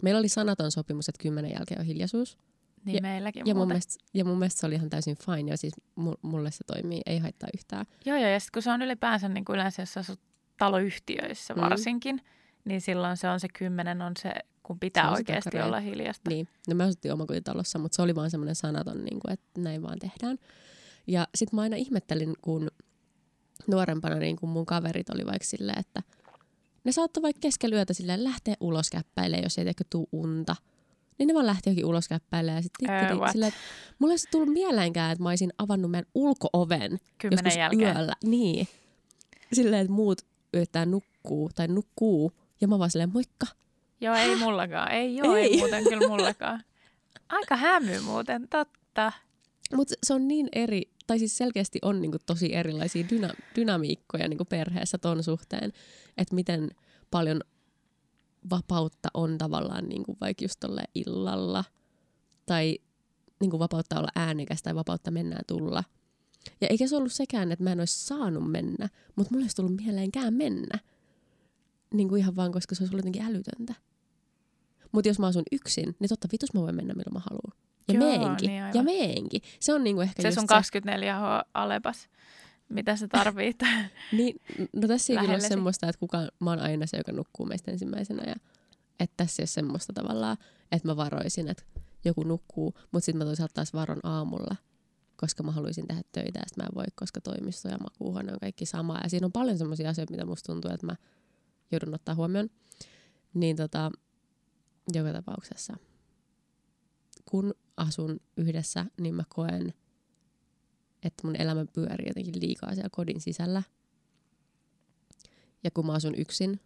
Meillä 0.02 0.18
oli 0.18 0.28
sanaton 0.28 0.70
sopimus, 0.70 1.08
että 1.08 1.22
kymmenen 1.22 1.50
jälkeen 1.52 1.80
on 1.80 1.86
hiljaisuus. 1.86 2.38
Niin 2.84 2.94
Ja- 2.96 3.02
meilläkin 3.02 3.46
Ja 3.46 3.54
mun, 3.54 3.68
mielestä, 3.68 4.04
ja 4.14 4.24
mun 4.24 4.38
mielestä 4.38 4.60
se 4.60 4.66
oli 4.66 4.74
ihan 4.74 4.90
täysin 4.90 5.16
fine, 5.16 5.50
ja 5.50 5.56
siis 5.56 5.72
mu- 6.00 6.18
mulle 6.22 6.50
se 6.50 6.64
toimii, 6.66 7.00
ei 7.06 7.18
haittaa 7.18 7.48
yhtään. 7.54 7.86
Joo, 8.04 8.16
joo, 8.16 8.28
ja 8.30 8.40
sitten 8.40 8.52
kun 8.56 8.62
se 8.62 8.70
on 8.70 8.82
ylipäänsä 8.82 9.28
niin 9.28 9.44
kuin 9.44 9.54
yleensä, 9.54 9.82
jos 9.82 9.96
asut 9.96 10.20
taloyhtiöissä 10.58 11.54
Mm. 11.54 11.60
varsinkin, 11.60 12.20
niin 12.64 12.80
silloin 12.80 13.16
se 13.16 13.28
on 13.28 13.40
se 13.40 13.48
kymmenen 13.58 14.02
on 14.02 14.12
se, 14.18 14.32
kun 14.62 14.78
pitää 14.78 15.04
Se 15.04 15.10
oikeasti 15.10 15.60
olla 15.60 15.80
hiljasta. 15.80 16.30
Niin, 16.30 16.48
no 16.68 16.74
me 16.74 16.84
asuttiin 16.84 17.12
omakotitalossa, 17.12 17.78
mutta 17.78 17.96
se 17.96 18.02
oli 18.02 18.14
vaan 18.14 18.30
semmoinen 18.30 18.54
sanaton, 18.54 19.04
niin 19.04 19.20
kuin, 19.20 19.32
että 19.32 19.60
näin 19.60 19.82
vaan 19.82 19.98
tehdään. 19.98 20.38
Ja 21.06 21.28
sit 21.34 21.52
mä 21.52 21.60
aina 21.60 21.76
ihmettelin, 21.76 22.34
kun 22.42 22.68
nuorempana 23.66 24.16
niin 24.16 24.36
kun 24.36 24.48
mun 24.48 24.66
kaverit 24.66 25.10
oli 25.10 25.26
vaikka 25.26 25.44
silleen, 25.46 25.78
että 25.78 26.02
ne 26.84 26.92
saattoi 26.92 27.22
vaikka 27.22 27.40
keskellä 27.40 27.76
yötä 27.76 27.94
silleen 27.94 28.24
lähteä 28.24 28.54
ulos 28.60 28.90
käppäilemään, 28.90 29.42
jos 29.42 29.58
ei 29.58 29.64
tuu 29.90 30.08
unta. 30.12 30.56
Niin 31.18 31.26
ne 31.26 31.34
vaan 31.34 31.46
lähti 31.46 31.70
johonkin 31.70 31.86
ulos 31.86 32.08
käppäilemään 32.08 32.58
ja 32.58 32.62
sitten 32.62 33.18
what? 33.18 33.32
silleen, 33.32 33.48
että 33.48 33.60
mulla 33.98 34.14
ei 34.14 34.18
tullut 34.30 34.52
mieleenkään, 34.52 35.12
että 35.12 35.22
mä 35.22 35.28
olisin 35.28 35.52
avannut 35.58 35.90
meidän 35.90 36.10
ulko-oven 36.14 36.98
Kymmenen 37.18 37.44
joskus 37.44 37.58
jälkeen. 37.58 37.96
yöllä. 37.96 38.12
Niin. 38.24 38.68
Silleen, 39.52 39.80
että 39.82 39.92
muut 39.92 40.22
yrittää 40.54 40.86
nukkuu 40.86 41.50
tai 41.54 41.68
nukkuu. 41.68 42.32
Ja 42.60 42.68
mä 42.68 42.78
vaan 42.78 42.90
silleen, 42.90 43.12
moikka. 43.12 43.46
Joo, 44.00 44.14
ei 44.14 44.36
mullakaan. 44.36 44.92
Ei 44.92 45.16
joo, 45.16 45.34
ei, 45.36 45.44
Ei. 45.44 45.52
ei 45.52 45.58
muuten 45.58 45.84
kyllä 45.84 46.08
mullakaan. 46.08 46.62
Aika 47.28 47.56
hämy 47.56 48.00
muuten, 48.00 48.48
totta. 48.48 49.12
Mutta 49.74 49.94
se 50.02 50.14
on 50.14 50.28
niin 50.28 50.48
eri, 50.52 50.82
tai 51.12 51.18
siis 51.18 51.36
selkeästi 51.36 51.78
on 51.82 52.02
niinku 52.02 52.18
tosi 52.26 52.54
erilaisia 52.54 53.04
dyna- 53.10 53.34
dynamiikkoja 53.56 54.28
niinku 54.28 54.44
perheessä 54.44 54.98
ton 54.98 55.22
suhteen, 55.22 55.72
että 56.16 56.34
miten 56.34 56.70
paljon 57.10 57.40
vapautta 58.50 59.08
on 59.14 59.38
tavallaan 59.38 59.88
niinku 59.88 60.16
vaikka 60.20 60.44
just 60.44 60.60
tolle 60.60 60.82
illalla, 60.94 61.64
tai 62.46 62.78
niinku 63.40 63.58
vapautta 63.58 63.98
olla 63.98 64.08
äänekäs 64.16 64.62
tai 64.62 64.74
vapautta 64.74 65.10
mennä 65.10 65.36
ja 65.36 65.42
tulla. 65.46 65.84
Ja 66.60 66.66
eikä 66.70 66.86
se 66.86 66.96
ollut 66.96 67.12
sekään, 67.12 67.52
että 67.52 67.64
mä 67.64 67.72
en 67.72 67.80
olisi 67.80 68.06
saanut 68.06 68.50
mennä, 68.50 68.88
mutta 69.16 69.30
mulle 69.30 69.44
olisi 69.44 69.56
tullut 69.56 69.76
mieleenkään 69.76 70.34
mennä. 70.34 70.78
niin 71.94 72.08
kuin 72.08 72.18
ihan 72.18 72.36
vaan, 72.36 72.52
koska 72.52 72.74
se 72.74 72.82
olisi 72.82 72.94
ollut 72.94 73.04
jotenkin 73.04 73.22
älytöntä. 73.22 73.74
Mutta 74.92 75.08
jos 75.08 75.18
mä 75.18 75.26
asun 75.26 75.42
yksin, 75.52 75.96
niin 75.98 76.08
totta 76.08 76.28
vitus 76.32 76.54
mä 76.54 76.60
voin 76.60 76.76
mennä 76.76 76.94
milloin 76.94 77.14
mä 77.14 77.22
haluan. 77.30 77.71
Ja 77.88 77.94
Joo, 77.94 78.18
meenkin. 78.18 78.48
niin 78.48 78.62
aivan. 78.62 78.74
ja 78.76 78.82
meenkin. 78.82 79.42
Se 79.60 79.74
on 79.74 79.84
niinku 79.84 80.00
ehkä 80.00 80.22
Se 80.22 80.28
just 80.28 80.38
sun 80.38 80.48
24H 80.48 81.48
Alepas, 81.54 82.08
mitä 82.68 82.96
sä 82.96 83.08
tarvit. 83.08 83.56
Niin, 84.12 84.36
no 84.72 84.88
tässä 84.88 85.12
ei 85.12 85.18
kyllä 85.18 85.32
ole 85.32 85.40
semmoista, 85.40 85.88
että 85.88 86.00
kuka, 86.00 86.18
mä 86.40 86.50
oon 86.50 86.60
aina 86.60 86.86
se, 86.86 86.96
joka 86.96 87.12
nukkuu 87.12 87.46
meistä 87.46 87.70
ensimmäisenä. 87.70 88.22
Ja, 88.26 88.34
että 89.00 89.14
tässä 89.16 89.42
ei 89.42 89.44
ole 89.44 89.48
semmoista 89.48 89.92
tavallaan, 89.92 90.36
että 90.72 90.88
mä 90.88 90.96
varoisin, 90.96 91.48
että 91.48 91.62
joku 92.04 92.22
nukkuu, 92.22 92.74
mutta 92.90 93.04
sitten 93.04 93.18
mä 93.18 93.24
toisaalta 93.24 93.54
taas 93.54 93.72
varon 93.74 94.00
aamulla, 94.02 94.56
koska 95.16 95.42
mä 95.42 95.52
haluaisin 95.52 95.86
tehdä 95.86 96.02
töitä 96.12 96.38
ja 96.38 96.44
mä 96.56 96.64
en 96.64 96.74
voi, 96.74 96.84
koska 96.94 97.20
toimisto 97.20 97.68
ja 97.68 97.78
makuuhuone 97.78 98.32
on 98.32 98.38
kaikki 98.40 98.66
sama. 98.66 98.98
Ja 99.02 99.10
siinä 99.10 99.26
on 99.26 99.32
paljon 99.32 99.58
semmoisia 99.58 99.90
asioita, 99.90 100.10
mitä 100.10 100.26
musta 100.26 100.52
tuntuu, 100.52 100.70
että 100.70 100.86
mä 100.86 100.96
joudun 101.72 101.94
ottaa 101.94 102.14
huomioon. 102.14 102.48
Niin 103.34 103.56
tota, 103.56 103.90
joka 104.92 105.12
tapauksessa, 105.12 105.76
kun 107.30 107.54
asun 107.82 108.20
yhdessä, 108.36 108.86
niin 109.00 109.14
mä 109.14 109.24
koen, 109.28 109.74
että 111.02 111.26
mun 111.26 111.36
elämä 111.36 111.64
pyörii 111.72 112.08
jotenkin 112.08 112.40
liikaa 112.40 112.74
siellä 112.74 112.88
kodin 112.92 113.20
sisällä. 113.20 113.62
Ja 115.64 115.70
kun 115.70 115.86
mä 115.86 115.92
asun 115.92 116.14
yksin, 116.14 116.60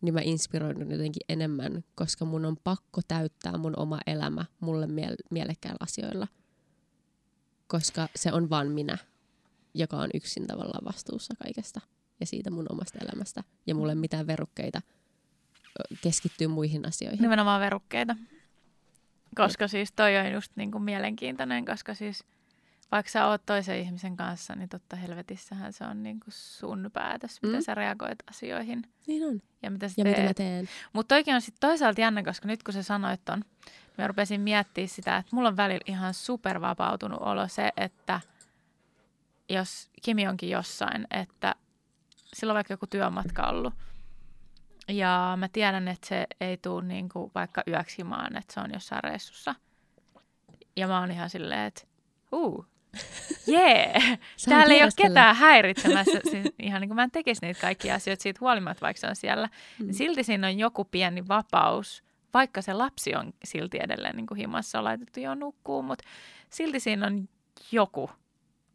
niin 0.00 0.14
mä 0.14 0.20
inspiroidun 0.20 0.90
jotenkin 0.90 1.22
enemmän, 1.28 1.84
koska 1.94 2.24
mun 2.24 2.44
on 2.44 2.56
pakko 2.64 3.00
täyttää 3.08 3.58
mun 3.58 3.78
oma 3.78 3.98
elämä 4.06 4.44
mulle 4.60 4.86
miele- 4.86 5.26
mielekkäillä 5.30 5.78
asioilla. 5.80 6.28
Koska 7.66 8.08
se 8.16 8.32
on 8.32 8.50
vaan 8.50 8.70
minä, 8.70 8.98
joka 9.74 9.96
on 9.96 10.10
yksin 10.14 10.46
tavallaan 10.46 10.84
vastuussa 10.84 11.34
kaikesta 11.42 11.80
ja 12.20 12.26
siitä 12.26 12.50
mun 12.50 12.66
omasta 12.72 12.98
elämästä. 12.98 13.44
Ja 13.66 13.74
mulle 13.74 13.94
mitään 13.94 14.26
verukkeita 14.26 14.82
keskittyy 16.00 16.46
muihin 16.46 16.88
asioihin. 16.88 17.22
Nimenomaan 17.22 17.60
verukkeita. 17.60 18.16
Koska 19.36 19.68
siis 19.68 19.92
toi 19.92 20.16
on 20.16 20.32
just 20.32 20.52
niinku 20.56 20.78
mielenkiintoinen, 20.78 21.64
koska 21.64 21.94
siis 21.94 22.24
vaikka 22.92 23.10
sä 23.12 23.26
oot 23.26 23.46
toisen 23.46 23.78
ihmisen 23.80 24.16
kanssa, 24.16 24.54
niin 24.54 24.68
totta 24.68 24.96
helvetissähän 24.96 25.72
se 25.72 25.84
on 25.84 26.02
niinku 26.02 26.26
sun 26.28 26.90
päätös, 26.92 27.42
miten 27.42 27.58
Mm. 27.60 27.64
sä 27.64 27.74
reagoit 27.74 28.18
asioihin 28.30 28.82
Niin 29.06 29.24
on. 29.28 29.42
ja 29.62 29.70
mitä 29.70 29.88
sä 29.88 29.94
Ja 29.96 30.04
mitä 30.04 30.16
mä 30.20 30.24
teet. 30.24 30.36
teen. 30.36 30.68
Mutta 30.92 31.14
toikin 31.14 31.34
on 31.34 31.40
sitten 31.40 31.68
toisaalta 31.68 32.00
jännä, 32.00 32.22
koska 32.22 32.48
nyt 32.48 32.62
kun 32.62 32.74
sä 32.74 32.82
sanoit 32.82 33.24
ton, 33.24 33.44
mä 33.98 34.06
rupesin 34.06 34.40
miettimään 34.40 34.88
sitä, 34.88 35.16
että 35.16 35.36
mulla 35.36 35.48
on 35.48 35.56
välillä 35.56 35.84
ihan 35.86 36.14
supervapautunut 36.14 37.20
olo 37.22 37.48
se, 37.48 37.70
että 37.76 38.20
jos 39.48 39.90
Kimi 40.02 40.28
onkin 40.28 40.50
jossain, 40.50 41.06
että 41.10 41.54
sillä 42.34 42.50
on 42.50 42.54
vaikka 42.54 42.72
joku 42.72 42.86
työmatka 42.86 43.42
ollut. 43.42 43.74
Ja 44.88 45.34
mä 45.36 45.48
tiedän, 45.48 45.88
että 45.88 46.08
se 46.08 46.26
ei 46.40 46.56
tule 46.56 46.84
niinku 46.84 47.30
vaikka 47.34 47.62
yöksi 47.68 48.04
maan, 48.04 48.36
että 48.36 48.54
se 48.54 48.60
on 48.60 48.72
jossain 48.72 49.04
reissussa. 49.04 49.54
Ja 50.76 50.88
mä 50.88 51.00
oon 51.00 51.10
ihan 51.10 51.30
silleen, 51.30 51.60
että 51.60 51.82
huu, 52.32 52.66
jee, 53.46 53.94
Saan 54.36 54.56
täällä 54.56 54.74
ei 54.74 54.82
ole 54.82 54.90
ketään 54.96 55.36
häiritsemässä. 55.36 56.20
Siis 56.30 56.54
ihan 56.58 56.80
niin 56.80 56.88
kuin 56.88 56.96
mä 56.96 57.02
en 57.02 57.10
tekisi 57.10 57.46
niitä 57.46 57.60
kaikkia 57.60 57.94
asioita 57.94 58.22
siitä 58.22 58.38
huolimatta, 58.40 58.86
vaikka 58.86 59.00
se 59.00 59.06
on 59.06 59.16
siellä. 59.16 59.48
Mm. 59.78 59.86
Mm. 59.86 59.92
Silti 59.92 60.22
siinä 60.22 60.46
on 60.46 60.58
joku 60.58 60.84
pieni 60.84 61.28
vapaus, 61.28 62.04
vaikka 62.34 62.62
se 62.62 62.72
lapsi 62.72 63.14
on 63.14 63.32
silti 63.44 63.78
edelleen 63.82 64.16
niin 64.16 64.26
kuin 64.26 64.38
himassa 64.38 64.78
on 64.78 64.84
laitettu 64.84 65.20
jo 65.20 65.34
nukkuu, 65.34 65.82
mutta 65.82 66.04
silti 66.50 66.80
siinä 66.80 67.06
on 67.06 67.28
joku 67.72 68.10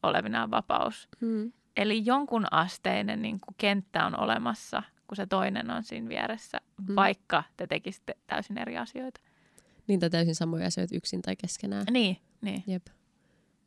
olevinaan 0.04 0.52
vapaus. 0.52 1.10
Mm. 1.22 1.52
Eli 1.78 2.02
jonkun 2.06 2.46
asteinen 2.52 3.22
niin 3.22 3.40
kuin 3.40 3.56
kenttä 3.58 4.06
on 4.06 4.20
olemassa, 4.20 4.84
kun 5.08 5.16
se 5.16 5.26
toinen 5.26 5.72
on 5.72 5.84
siinä 5.84 6.10
vieressä, 6.10 6.58
Mm. 6.88 6.96
vaikka 6.96 7.44
te 7.58 7.68
tekisitte 7.68 8.18
täysin 8.28 8.58
eri 8.58 8.78
asioita. 8.78 9.22
Niin 9.88 10.00
tai 10.00 10.10
täysin 10.10 10.36
samoja 10.36 10.68
asioita 10.68 10.96
yksin 10.96 11.22
tai 11.22 11.36
keskenään. 11.36 11.86
Niin, 11.92 12.18
niin. 12.42 12.64
Jep. 12.68 12.88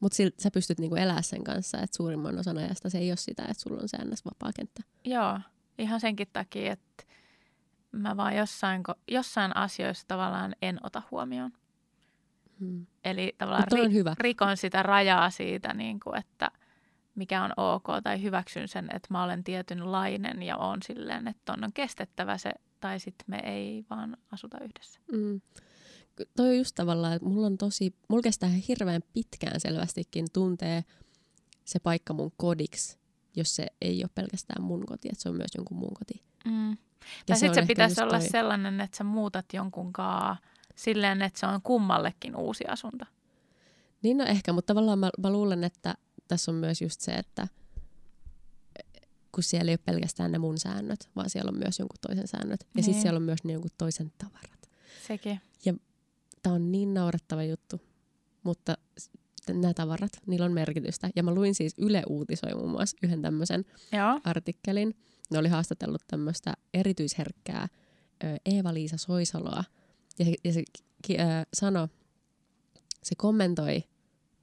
Mutta 0.01 0.17
sä 0.39 0.51
pystyt 0.51 0.79
niinku 0.81 0.97
elää 0.97 1.23
sen 1.23 1.45
kanssa, 1.45 1.79
että 1.81 1.97
suurimman 1.97 2.39
osan 2.39 2.59
ajasta 2.59 2.91
se 2.91 2.99
ei 2.99 3.11
ole 3.11 3.17
sitä, 3.17 3.43
että 3.43 3.63
sulla 3.63 3.83
on 3.83 3.89
se 3.89 3.99
ns. 4.05 4.25
vapaa 4.25 4.51
kenttä. 4.57 4.83
Joo, 5.05 5.41
ihan 5.79 6.01
senkin 6.01 6.29
takia, 6.33 6.73
että 6.73 7.05
mä 7.93 8.17
vaan 8.17 8.37
jossain, 8.37 8.83
jossain 9.09 9.57
asioissa 9.57 10.05
tavallaan 10.09 10.55
en 10.63 10.79
ota 10.83 11.03
huomioon. 11.11 11.53
Hmm. 12.61 12.87
Eli 13.05 13.35
tavallaan 13.39 13.81
on 13.87 13.93
hyvä. 13.93 14.15
rikon 14.21 14.57
sitä 14.57 14.83
rajaa 14.83 15.31
siitä, 15.31 15.75
niin 15.75 16.01
kuin, 16.01 16.19
että 16.19 16.51
mikä 17.15 17.45
on 17.45 17.53
ok, 17.57 17.87
tai 18.03 18.23
hyväksyn 18.23 18.69
sen, 18.69 18.85
että 18.85 19.09
mä 19.11 19.25
olen 19.25 19.45
tietynlainen 19.45 20.43
ja 20.43 20.57
on 20.57 20.79
silleen, 20.83 21.29
että 21.29 21.53
on, 21.53 21.65
on 21.65 21.73
kestettävä 21.73 22.39
se, 22.39 22.53
tai 22.81 23.01
sitten 23.01 23.25
me 23.27 23.39
ei 23.45 23.85
vaan 23.91 24.17
asuta 24.33 24.59
yhdessä. 24.65 25.01
Mm. 25.13 25.41
Toi 26.37 26.49
on 26.49 26.57
just 26.59 26.75
tavallaan, 26.75 27.13
että 27.13 27.29
mulla 27.29 27.47
on 27.47 27.59
tosi, 27.59 27.95
mulla 28.09 28.23
kestää 28.23 28.51
hirveän 28.69 29.03
pitkään 29.13 29.61
selvästikin 29.61 30.27
tuntee 30.33 30.85
se 31.65 31.79
paikka 31.79 32.13
mun 32.15 32.33
kodiksi, 32.37 32.99
jos 33.37 33.57
se 33.57 33.67
ei 33.81 34.03
ole 34.05 34.11
pelkästään 34.15 34.63
mun 34.63 34.87
koti, 34.87 35.09
että 35.09 35.23
se 35.23 35.29
on 35.29 35.37
myös 35.37 35.51
jonkun 35.57 35.77
muun 35.77 35.95
koti. 35.95 36.23
Mm. 36.45 36.71
Ja 36.71 36.77
Tai 37.27 37.37
sitten 37.37 37.55
se 37.55 37.61
ehkä 37.61 37.67
pitäisi 37.67 38.03
olla 38.03 38.19
toi- 38.19 38.29
sellainen, 38.29 38.81
että 38.81 38.97
sä 38.97 39.05
muutat 39.05 39.45
jonkun 39.53 39.93
kaa 39.93 40.37
silleen, 40.77 41.23
että 41.23 41.41
se 41.41 41.47
on 41.47 41.63
kummallekin 41.63 42.37
uusi 42.37 42.65
asunto. 42.69 43.05
Niin 44.03 44.19
no 44.19 44.25
ehkä, 44.25 44.53
mutta 44.53 44.75
tavallaan 44.75 44.99
mä, 44.99 45.11
mä 45.19 45.31
luulen, 45.31 45.65
että 45.65 45.95
tässä 46.31 46.51
on 46.51 46.55
myös 46.55 46.83
just 46.83 47.01
se, 47.01 47.13
että 47.13 47.49
kun 49.33 49.43
siellä 49.45 49.71
ei 49.71 49.73
ole 49.73 49.81
pelkästään 49.95 50.33
ne 50.33 50.39
mun 50.39 50.59
säännöt, 50.59 51.09
vaan 51.17 51.31
siellä 51.31 51.49
on 51.49 51.59
myös 51.59 51.79
jonkun 51.79 51.99
toisen 52.01 52.29
säännöt. 52.29 52.61
Ja 52.61 52.67
Niin. 52.75 52.85
sitten 52.85 53.03
siellä 53.03 53.17
on 53.17 53.23
myös 53.23 53.45
ne 53.45 53.53
jonkun 53.53 53.71
toisen 53.79 54.13
tavarat. 54.19 54.71
Sekin. 55.09 55.41
Tämä 56.43 56.55
on 56.55 56.73
niin 56.73 56.95
naurettava 56.95 57.43
juttu, 57.45 57.81
mutta 58.43 58.79
nämä 59.49 59.75
tavarat, 59.75 60.13
niillä 60.27 60.47
on 60.47 60.53
merkitystä. 60.53 61.11
Ja 61.17 61.23
mä 61.23 61.35
luin 61.35 61.55
siis 61.55 61.75
Yle 61.79 62.03
uutisoi 62.09 62.55
muun 62.55 62.71
muassa 62.71 62.97
yhden 63.03 63.23
tämmöisen 63.23 63.65
Joo. 63.93 64.21
artikkelin. 64.25 64.97
Ne 65.31 65.39
oli 65.39 65.49
haastatellut 65.49 66.03
tämmöistä 66.07 66.55
erityisherkkää 66.75 67.69
Eeva-Liisa 68.45 68.97
Soisaloa. 68.97 69.65
Ja 70.19 70.25
se, 70.25 70.35
ja 70.45 70.53
se 70.53 70.63
ki, 71.03 71.15
ö, 71.15 71.25
sanoi, 71.55 71.89
se 73.03 73.15
kommentoi 73.15 73.85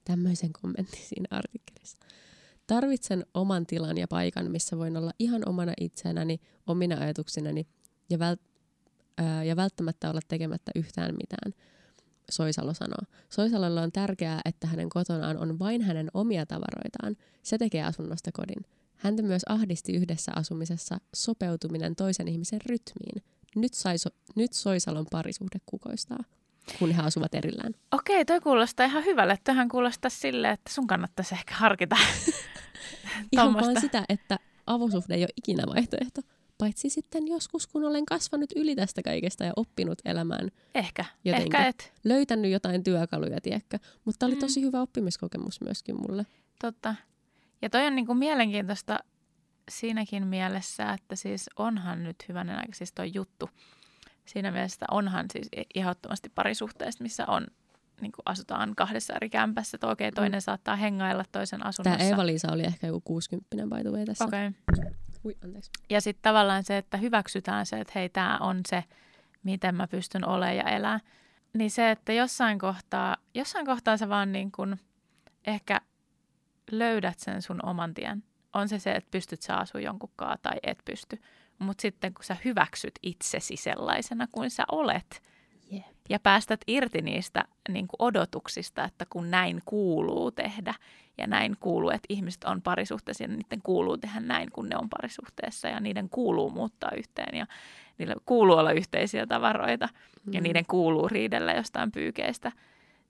tämmöisen 0.07 0.53
kommentin 0.53 1.01
siinä 1.09 1.27
artikkelissa. 1.31 1.97
Tarvitsen 2.67 3.25
oman 3.33 3.65
tilan 3.65 3.97
ja 3.97 4.07
paikan, 4.07 4.51
missä 4.51 4.77
voin 4.77 4.97
olla 4.97 5.11
ihan 5.19 5.49
omana 5.49 5.73
itsenäni, 5.79 6.39
omina 6.67 6.97
ajatuksinani 6.97 7.67
ja, 8.09 8.19
vält, 8.19 8.41
ää, 9.17 9.43
ja 9.43 9.55
välttämättä 9.55 10.09
olla 10.09 10.19
tekemättä 10.27 10.71
yhtään 10.75 11.15
mitään. 11.15 11.53
Soisalo 12.31 12.73
sanoo. 12.73 13.01
Soisalolle 13.29 13.81
on 13.81 13.91
tärkeää, 13.91 14.41
että 14.45 14.67
hänen 14.67 14.89
kotonaan 14.89 15.37
on 15.37 15.59
vain 15.59 15.81
hänen 15.81 16.09
omia 16.13 16.45
tavaroitaan. 16.45 17.15
Se 17.43 17.57
tekee 17.57 17.83
asunnosta 17.83 18.31
kodin. 18.33 18.65
Häntä 18.95 19.23
myös 19.23 19.41
ahdisti 19.49 19.93
yhdessä 19.93 20.31
asumisessa 20.35 20.97
sopeutuminen 21.15 21.95
toisen 21.95 22.27
ihmisen 22.27 22.61
rytmiin. 22.65 23.23
Nyt, 23.55 23.73
sai 23.73 23.97
so, 23.97 24.09
nyt 24.35 24.53
Soisalon 24.53 25.05
parisuhde 25.11 25.59
kukoistaa, 25.65 26.23
kun 26.79 26.91
he 26.91 27.01
asuvat 27.01 27.33
erillään. 27.35 27.73
Okei, 27.91 28.25
toi 28.25 28.39
kuulostaa 28.41 28.85
ihan 28.85 29.05
hyvälle. 29.05 29.37
Tähän 29.43 29.69
kuulostaa 29.69 30.09
silleen, 30.09 30.53
että 30.53 30.73
sun 30.73 30.87
kannattaisi 30.87 31.35
ehkä 31.35 31.55
harkita 31.55 31.95
Ihan 33.31 33.53
vaan 33.53 33.81
sitä, 33.81 34.03
että 34.09 34.39
avosuhde 34.67 35.15
ei 35.15 35.21
ole 35.21 35.29
ikinä 35.37 35.63
vaihtoehto. 35.75 36.21
Paitsi 36.57 36.89
sitten 36.89 37.27
joskus, 37.27 37.67
kun 37.67 37.83
olen 37.83 38.05
kasvanut 38.05 38.49
yli 38.55 38.75
tästä 38.75 39.01
kaikesta 39.03 39.43
ja 39.43 39.53
oppinut 39.55 39.97
elämään, 40.05 40.51
Ehkä, 40.75 41.05
Jotenkin. 41.25 41.55
ehkä 41.55 41.67
et. 41.67 41.93
löytänyt 42.03 42.51
jotain 42.51 42.83
työkaluja, 42.83 43.41
tiedätkö. 43.41 43.79
Mutta 44.05 44.25
oli 44.25 44.33
Mm. 44.35 44.39
tosi 44.39 44.61
hyvä 44.61 44.81
oppimiskokemus 44.81 45.61
myöskin 45.61 45.95
mulle. 46.01 46.25
Totta. 46.61 46.95
Ja 47.61 47.69
toi 47.69 47.85
on 47.85 47.95
niinku 47.95 48.13
mielenkiintoista 48.13 48.99
siinäkin 49.71 50.27
mielessä, 50.27 50.91
että 50.93 51.15
siis 51.15 51.49
onhan 51.55 52.03
nyt 52.03 52.15
hyvänen 52.29 52.57
aika 52.59 52.73
siis 52.73 52.91
toi 52.93 53.11
juttu. 53.13 53.49
Siinä 54.27 54.51
mielessä 54.51 54.85
onhan 54.91 55.25
siis 55.31 55.49
ehdottomasti 55.75 56.29
parisuhteesta, 56.29 57.03
missä 57.03 57.25
on 57.27 57.47
niin 58.01 58.11
kuin 58.11 58.23
asutaan 58.25 58.75
kahdessa 58.75 59.13
eri 59.13 59.29
kämpässä, 59.29 59.75
että 59.77 59.87
okei, 59.87 60.11
toinen 60.11 60.41
saattaa 60.41 60.75
hengailla 60.75 61.23
toisen 61.31 61.59
Tämä 61.59 61.69
asunnossa. 61.69 62.03
Eeva-Liisa 62.03 62.51
oli 62.51 62.63
ehkä 62.63 62.87
joku 62.87 63.01
60 63.01 63.75
by 63.75 63.81
the 63.81 63.91
way 63.91 64.05
tässä. 64.05 64.25
Okei. 64.25 64.51
Ui, 65.25 65.37
anteeksi. 65.43 65.71
Ja 65.89 66.01
sitten 66.01 66.21
tavallaan 66.21 66.63
se, 66.63 66.77
että 66.77 66.97
hyväksytään 66.97 67.65
se, 67.65 67.79
että 67.79 67.93
hei, 67.95 68.09
tämä 68.09 68.37
on 68.37 68.61
se, 68.67 68.83
miten 69.43 69.75
mä 69.75 69.87
pystyn 69.87 70.27
olemaan 70.27 70.57
ja 70.57 70.63
elää. 70.63 70.99
Niin 71.53 71.71
se, 71.71 71.91
että 71.91 72.13
jossain 72.13 72.59
kohtaa, 72.59 73.17
jossain 73.33 73.65
kohtaa 73.65 73.97
sä 73.97 74.09
vaan 74.09 74.31
niin 74.31 74.51
kun 74.51 74.77
ehkä 75.47 75.81
löydät 76.71 77.19
sen 77.19 77.41
sun 77.41 77.65
oman 77.65 77.93
tien. 77.93 78.23
On 78.53 78.69
se 78.69 78.79
se, 78.79 78.91
että 78.91 79.11
pystyt 79.11 79.41
sä 79.41 79.55
asua 79.55 79.81
jonkunkaan 79.81 80.37
tai 80.41 80.57
et 80.63 80.77
pysty. 80.85 81.21
Mutta 81.59 81.81
sitten 81.81 82.13
kun 82.13 82.23
sä 82.23 82.37
hyväksyt 82.45 82.99
itsesi 83.03 83.55
sellaisena 83.55 84.27
kuin 84.31 84.49
sä 84.49 84.63
olet, 84.71 85.23
Jep. 85.71 85.83
ja 86.09 86.19
päästät 86.19 86.61
irti 86.67 87.01
niistä 87.01 87.43
niin 87.69 87.87
kuin 87.87 87.97
odotuksista, 87.99 88.83
että 88.83 89.05
kun 89.09 89.31
näin 89.31 89.61
kuuluu 89.65 90.31
tehdä 90.31 90.73
ja 91.17 91.27
näin 91.27 91.57
kuuluu, 91.59 91.89
että 91.89 92.05
ihmiset 92.09 92.43
on 92.43 92.61
parisuhteessa 92.61 93.23
ja 93.23 93.27
niiden 93.27 93.61
kuuluu 93.63 93.97
tehdä 93.97 94.19
näin, 94.19 94.51
kun 94.51 94.69
ne 94.69 94.77
on 94.77 94.89
parisuhteessa 94.89 95.67
ja 95.67 95.79
niiden 95.79 96.09
kuuluu 96.09 96.49
muuttaa 96.49 96.91
yhteen 96.97 97.37
ja 97.37 97.47
niillä 97.97 98.15
kuuluu 98.25 98.57
olla 98.57 98.71
yhteisiä 98.71 99.27
tavaroita 99.27 99.89
mm. 100.25 100.33
ja 100.33 100.41
niiden 100.41 100.65
kuuluu 100.65 101.07
riidellä 101.07 101.53
jostain 101.53 101.91
pyykeistä 101.91 102.51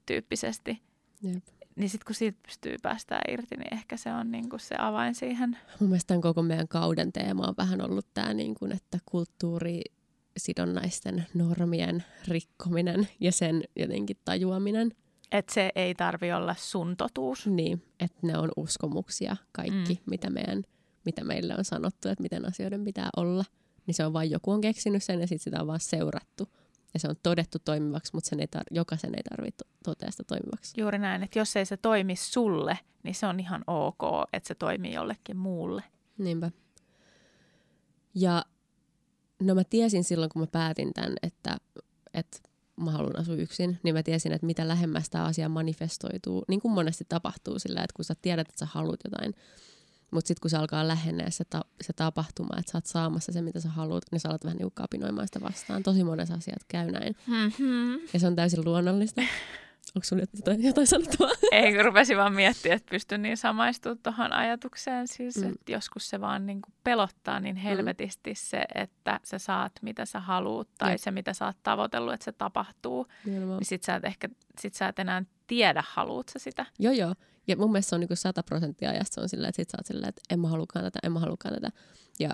tyyppisesti. 0.05 0.81
Jep. 1.21 1.43
Niin 1.77 1.89
sitten 1.89 2.05
kun 2.05 2.15
siitä 2.15 2.39
pystyy 2.45 2.75
päästään 2.83 3.33
irti, 3.33 3.55
niin 3.57 3.73
ehkä 3.73 3.97
se 3.97 4.13
on 4.13 4.31
niinku 4.31 4.57
se 4.57 4.75
avain 4.79 5.15
siihen. 5.15 5.57
Mun 5.79 5.89
mielestä 5.89 6.07
tämän 6.07 6.21
koko 6.21 6.43
meidän 6.43 6.67
kauden 6.67 7.13
teema 7.13 7.47
on 7.47 7.53
vähän 7.57 7.81
ollut 7.81 8.07
tämä, 8.13 8.33
niin 8.33 8.55
kuin, 8.55 8.71
että 8.71 8.99
kulttuuri 9.05 9.81
sidonnaisten 10.37 11.25
normien 11.33 12.03
rikkominen 12.27 13.07
ja 13.19 13.31
sen 13.31 13.63
jotenkin 13.75 14.17
tajuaminen. 14.25 14.91
Että 15.31 15.53
se 15.53 15.71
ei 15.75 15.95
tarvi 15.95 16.31
olla 16.31 16.55
sun 16.57 16.97
totuus. 16.97 17.47
Niin, 17.47 17.83
että 17.99 18.17
ne 18.21 18.37
on 18.37 18.49
uskomuksia 18.55 19.37
kaikki, 19.51 19.93
mm. 19.93 20.09
mitä, 20.09 20.29
meidän, 20.29 20.63
mitä 21.05 21.23
meille 21.23 21.55
on 21.57 21.65
sanottu, 21.65 22.09
että 22.09 22.21
miten 22.21 22.45
asioiden 22.45 22.83
pitää 22.83 23.09
olla. 23.17 23.43
Niin 23.87 23.95
se 23.95 24.05
on 24.05 24.13
vain 24.13 24.31
joku 24.31 24.51
on 24.51 24.61
keksinyt 24.61 25.03
sen 25.03 25.21
ja 25.21 25.27
sitten 25.27 25.43
sitä 25.43 25.61
on 25.61 25.67
vaan 25.67 25.79
seurattu. 25.79 26.49
Ja 26.93 26.99
se 26.99 27.07
on 27.07 27.15
todettu 27.23 27.57
toimivaksi, 27.65 28.11
mutta 28.13 28.29
sen 28.29 28.39
ei 28.39 28.47
tar- 28.55 28.71
jokaisen 28.71 29.15
ei 29.15 29.23
tarvitse 29.29 29.65
totea 29.83 30.11
sitä 30.11 30.23
toimivaksi. 30.23 30.81
Juuri 30.81 30.99
näin, 30.99 31.23
että 31.23 31.39
jos 31.39 31.55
ei 31.55 31.65
se 31.65 31.77
toimi 31.77 32.15
sulle, 32.15 32.79
niin 33.03 33.15
se 33.15 33.27
on 33.27 33.39
ihan 33.39 33.63
ok, 33.67 33.99
että 34.33 34.47
se 34.47 34.55
toimii 34.55 34.93
jollekin 34.93 35.37
muulle. 35.37 35.83
Niinpä. 36.17 36.51
Ja 38.15 38.45
no 39.41 39.55
mä 39.55 39.63
tiesin 39.63 40.03
silloin, 40.03 40.29
kun 40.29 40.41
mä 40.41 40.47
päätin 40.47 40.93
tämän, 40.93 41.15
että, 41.23 41.57
että 42.13 42.37
mä 42.75 42.91
haluan 42.91 43.19
asua 43.19 43.35
yksin, 43.35 43.79
niin 43.83 43.95
mä 43.95 44.03
tiesin, 44.03 44.31
että 44.31 44.45
mitä 44.45 44.67
lähemmäs 44.67 45.09
tämä 45.09 45.23
asia 45.23 45.49
manifestoituu, 45.49 46.45
niin 46.47 46.61
kuin 46.61 46.71
monesti 46.71 47.05
tapahtuu 47.09 47.59
sillä, 47.59 47.79
että 47.83 47.93
kun 47.95 48.05
sä 48.05 48.13
tiedät, 48.21 48.49
että 48.49 48.59
sä 48.59 48.67
haluat 48.71 48.99
jotain, 49.03 49.33
mutta 50.11 50.27
sitten 50.27 50.41
kun 50.41 50.49
se 50.49 50.57
alkaa 50.57 50.87
lähennä 50.87 51.29
se, 51.29 51.43
ta- 51.45 51.65
se 51.81 51.93
tapahtuma, 51.93 52.59
että 52.59 52.71
sä 52.71 52.77
oot 52.77 52.85
saamassa 52.85 53.31
se, 53.31 53.41
mitä 53.41 53.59
sä 53.59 53.69
haluat, 53.69 54.03
niin 54.11 54.19
sä 54.19 54.29
alat 54.29 54.43
vähän 54.43 54.57
niinku 54.57 54.73
kapinoimaan 54.75 55.27
sitä 55.27 55.41
vastaan. 55.41 55.83
Tosi 55.83 56.03
monessa 56.03 56.33
asiat 56.33 56.63
käy 56.67 56.91
näin. 56.91 57.15
Mm-hmm. 57.27 57.99
Ja 58.13 58.19
se 58.19 58.27
on 58.27 58.35
täysin 58.35 58.65
luonnollista. 58.65 59.21
Onko 59.95 60.03
sulla 60.03 60.23
jotain, 60.35 60.63
jotain 60.63 60.87
sanottavaa? 60.87 61.31
Ei, 61.51 61.73
kun 61.73 61.85
rupesin 61.85 62.17
vaan 62.17 62.33
miettiä, 62.33 62.73
että 62.75 62.91
pystyn 62.91 63.21
niin 63.21 63.37
samaistumaan 63.37 63.99
tuohon 64.03 64.33
ajatukseen. 64.33 65.07
Siis, 65.07 65.37
mm. 65.37 65.49
että 65.49 65.71
joskus 65.71 66.09
se 66.09 66.21
vaan 66.21 66.45
niin 66.45 66.61
kuin 66.61 66.73
pelottaa 66.83 67.39
niin 67.39 67.55
mm. 67.55 67.61
helvetisti 67.61 68.29
mm. 68.29 68.35
se, 68.35 68.65
että 68.75 69.19
sä 69.23 69.39
saat 69.39 69.71
mitä 69.81 70.05
sä 70.05 70.19
haluut 70.19 70.69
tai 70.77 70.91
Jep. 70.91 70.99
se, 70.99 71.11
mitä 71.11 71.33
sä 71.33 71.45
oot 71.45 71.57
tavoitellut, 71.63 72.13
että 72.13 72.25
se 72.25 72.31
tapahtuu. 72.31 73.07
Niin 73.25 73.57
sit 73.61 73.83
sä 73.83 73.95
et 73.95 74.05
ehkä, 74.05 74.29
sit 74.59 74.73
sä 74.73 74.87
et 74.87 74.99
enää 74.99 75.23
tiedä, 75.47 75.83
haluut 75.87 76.29
sä 76.29 76.39
sitä. 76.39 76.65
Joo, 76.79 76.93
joo. 76.93 77.15
Ja 77.47 77.57
mun 77.57 77.71
mielestä 77.71 77.89
se 77.89 77.95
on 77.95 78.01
niin 78.01 78.17
100 78.17 78.43
prosenttia 78.43 78.89
ajasta 78.89 79.15
se 79.15 79.21
on 79.21 79.29
silleen, 79.29 79.49
että 79.49 79.61
sit 79.61 79.69
sä 79.69 79.77
oot 79.79 79.85
silleen, 79.85 80.09
että 80.09 80.21
en 80.29 80.39
mä 80.39 80.47
halukaan 80.47 80.85
tätä, 80.85 80.99
en 81.03 81.11
mä 81.11 81.19
halukaan 81.19 81.53
tätä. 81.53 81.71
Ja 82.19 82.31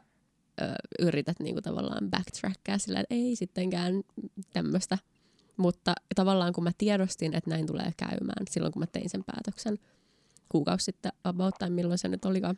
ö, 0.62 0.66
yrität 1.00 1.40
niin 1.40 1.56
kuin 1.56 1.64
tavallaan 1.64 2.10
backtrackaa 2.10 2.78
silleen, 2.78 3.02
että 3.02 3.16
ei 3.16 3.36
sittenkään 3.36 4.04
tämmöistä 4.54 4.98
mutta 5.58 5.94
tavallaan 6.16 6.54
kun 6.54 6.64
mä 6.64 6.72
tiedostin, 6.78 7.34
että 7.34 7.50
näin 7.50 7.68
tulee 7.68 7.92
käymään 7.98 8.46
silloin, 8.50 8.74
kun 8.74 8.80
mä 8.80 8.88
tein 8.88 9.10
sen 9.10 9.24
päätöksen 9.24 9.80
kuukausi 10.50 10.86
sitten 10.86 11.12
about 11.24 11.56
tai 11.60 11.70
milloin 11.70 11.98
se 11.98 12.08
nyt 12.08 12.26
olikaan, 12.26 12.58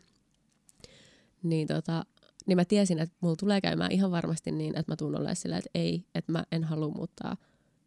niin, 1.44 1.68
tota, 1.68 2.06
niin 2.46 2.58
mä 2.58 2.66
tiesin, 2.66 3.00
että 3.00 3.16
mulla 3.22 3.36
tulee 3.36 3.62
käymään 3.62 3.92
ihan 3.92 4.12
varmasti 4.12 4.52
niin, 4.52 4.78
että 4.78 4.92
mä 4.92 4.96
tuun 4.96 5.16
olemaan 5.16 5.36
sillä, 5.36 5.58
että 5.58 5.70
ei, 5.76 6.06
että 6.16 6.32
mä 6.32 6.44
en 6.52 6.64
halua 6.64 6.90
muuttaa, 6.90 7.38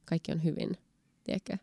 kaikki 0.05 0.33
on 0.33 0.45
hyvin, 0.45 0.77
tiedätkö? 1.25 1.57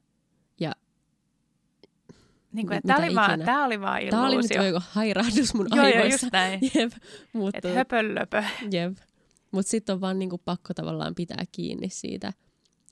Ja 2.56 2.58
niin 2.58 2.68
kuin, 2.68 2.82
tämä, 2.88 3.00
oli 3.00 3.16
vaan, 3.16 3.40
tämä 3.40 3.66
oli 3.66 3.82
vaan 3.82 4.02
illuusio. 4.02 4.12
Tämä 4.12 4.28
oli 4.28 4.38
nyt 4.38 4.74
joku 4.74 4.86
hairahdus 4.92 5.54
mun 5.54 5.68
Joo, 5.76 5.86
aivoissa. 5.86 6.26
just 6.26 6.34
näin. 6.34 6.60
Jep, 6.76 6.92
mutta, 7.34 7.70
Et 7.70 7.76
höpöllöpö. 7.76 8.44
Jep. 8.72 8.98
Mutta 9.52 9.70
sitten 9.70 9.94
on 9.94 10.02
vaan 10.02 10.20
niinku 10.20 10.38
pakko 10.38 10.74
tavallaan 10.74 11.16
pitää 11.16 11.44
kiinni 11.52 11.90
siitä– 11.90 12.34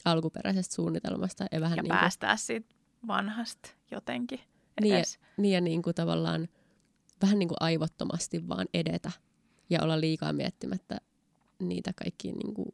alkuperäisestä 0.06 0.76
suunnitelmasta. 0.76 1.46
Ja, 1.52 1.62
vähän 1.62 1.78
ja 1.78 1.84
niin 1.84 1.90
kuin, 1.90 2.00
päästää 2.00 2.38
siitä 2.38 2.76
vanhasta 3.08 3.70
jotenkin 3.92 4.40
edes. 4.82 5.20
Niin, 5.20 5.42
niin 5.42 5.54
ja 5.54 5.62
niin 5.62 5.82
kuin 5.82 5.96
tavallaan 5.96 6.48
vähän 7.22 7.40
niin 7.40 7.50
kuin 7.50 7.58
aivottomasti 7.60 8.48
vaan 8.48 8.68
edetä 8.74 9.12
ja 9.70 9.84
olla 9.84 10.00
liikaa 10.00 10.34
miettimättä 10.34 10.98
niitä 11.60 11.92
kaikkia 12.04 12.32
niin 12.32 12.54
kuin 12.54 12.74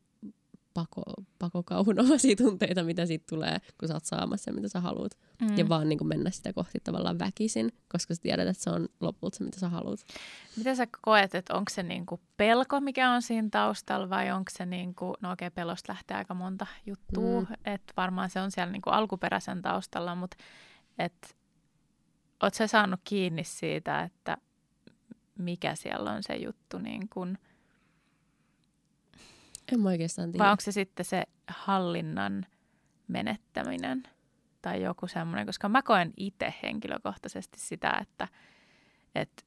pako, 0.73 1.03
pakokauhunomaisia 1.39 2.35
tunteita, 2.45 2.83
mitä 2.83 3.05
siitä 3.05 3.25
tulee, 3.29 3.57
kun 3.79 3.87
sä 3.87 3.93
oot 3.93 4.05
saamassa 4.05 4.43
se, 4.43 4.51
mitä 4.51 4.67
sä 4.67 4.79
haluat. 4.79 5.11
Mm. 5.41 5.57
Ja 5.57 5.69
vaan 5.69 5.89
niin 5.89 5.97
kuin 5.97 6.07
mennä 6.07 6.31
sitä 6.31 6.53
kohti 6.53 6.79
tavallaan 6.83 7.19
väkisin, 7.19 7.71
koska 7.87 8.15
sä 8.15 8.21
tiedät, 8.21 8.47
että 8.47 8.63
se 8.63 8.69
on 8.69 8.87
lopulta 8.99 9.37
se, 9.37 9.43
mitä 9.43 9.59
sä 9.59 9.69
haluat. 9.69 9.99
Mitä 10.57 10.75
sä 10.75 10.87
koet, 11.01 11.35
että 11.35 11.53
onko 11.53 11.69
se 11.71 11.83
niin 11.83 12.05
kuin 12.05 12.21
pelko, 12.37 12.79
mikä 12.79 13.11
on 13.11 13.21
siinä 13.21 13.47
taustalla, 13.51 14.09
vai 14.09 14.31
onko 14.31 14.51
se, 14.57 14.65
niin 14.65 14.95
kuin, 14.95 15.15
no 15.21 15.31
okei, 15.31 15.47
okay, 15.47 15.55
pelosta 15.55 15.93
lähtee 15.93 16.17
aika 16.17 16.33
monta 16.33 16.67
juttua, 16.85 17.41
mm. 17.41 17.47
että 17.65 17.93
varmaan 17.97 18.29
se 18.29 18.39
on 18.39 18.51
siellä 18.51 18.71
niin 18.71 18.81
kuin 18.81 18.93
alkuperäisen 18.93 19.61
taustalla, 19.61 20.15
mutta 20.15 20.37
että 20.99 21.27
oot 22.43 22.53
sä 22.53 22.67
saanut 22.67 22.99
kiinni 23.03 23.43
siitä, 23.43 24.03
että 24.03 24.37
mikä 25.37 25.75
siellä 25.75 26.11
on 26.11 26.23
se 26.23 26.35
juttu 26.35 26.77
niin 26.77 27.09
kuin– 27.09 27.37
en 29.73 29.79
mä 29.79 29.89
oikeastaan 29.89 30.31
tiedä. 30.31 30.43
Vai 30.43 30.51
onko 30.51 30.61
se 30.61 30.71
sitten 30.71 31.05
se 31.05 31.23
hallinnan 31.47 32.45
menettäminen 33.07 34.03
tai 34.61 34.81
joku 34.81 35.07
semmoinen, 35.07 35.45
koska 35.45 35.69
mä 35.69 35.81
koen 35.81 36.13
itse 36.17 36.53
henkilökohtaisesti 36.63 37.59
sitä, 37.59 37.97
että, 38.01 38.27
että 39.15 39.43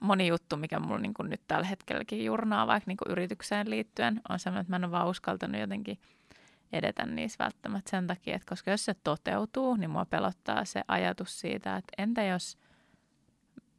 moni 0.00 0.26
juttu, 0.26 0.56
mikä 0.56 0.80
mulla 0.80 0.98
niin 0.98 1.14
nyt 1.22 1.40
tällä 1.48 1.66
hetkelläkin 1.66 2.24
jurnaa 2.24 2.66
vaikka 2.66 2.88
niin 2.88 3.12
yritykseen 3.12 3.70
liittyen, 3.70 4.20
on 4.28 4.38
semmoinen, 4.38 4.60
että 4.60 4.70
mä 4.72 4.76
en 4.76 4.84
ole 4.84 4.92
vaan 4.92 5.08
uskaltanut 5.08 5.60
jotenkin 5.60 5.98
edetä 6.72 7.06
niissä 7.06 7.44
välttämättä 7.44 7.90
sen 7.90 8.06
takia, 8.06 8.36
että 8.36 8.48
koska 8.48 8.70
jos 8.70 8.84
se 8.84 8.94
toteutuu, 8.94 9.76
niin 9.76 9.90
mua 9.90 10.04
pelottaa 10.04 10.64
se 10.64 10.82
ajatus 10.88 11.40
siitä, 11.40 11.76
että 11.76 11.92
entä 11.98 12.22
jos 12.22 12.58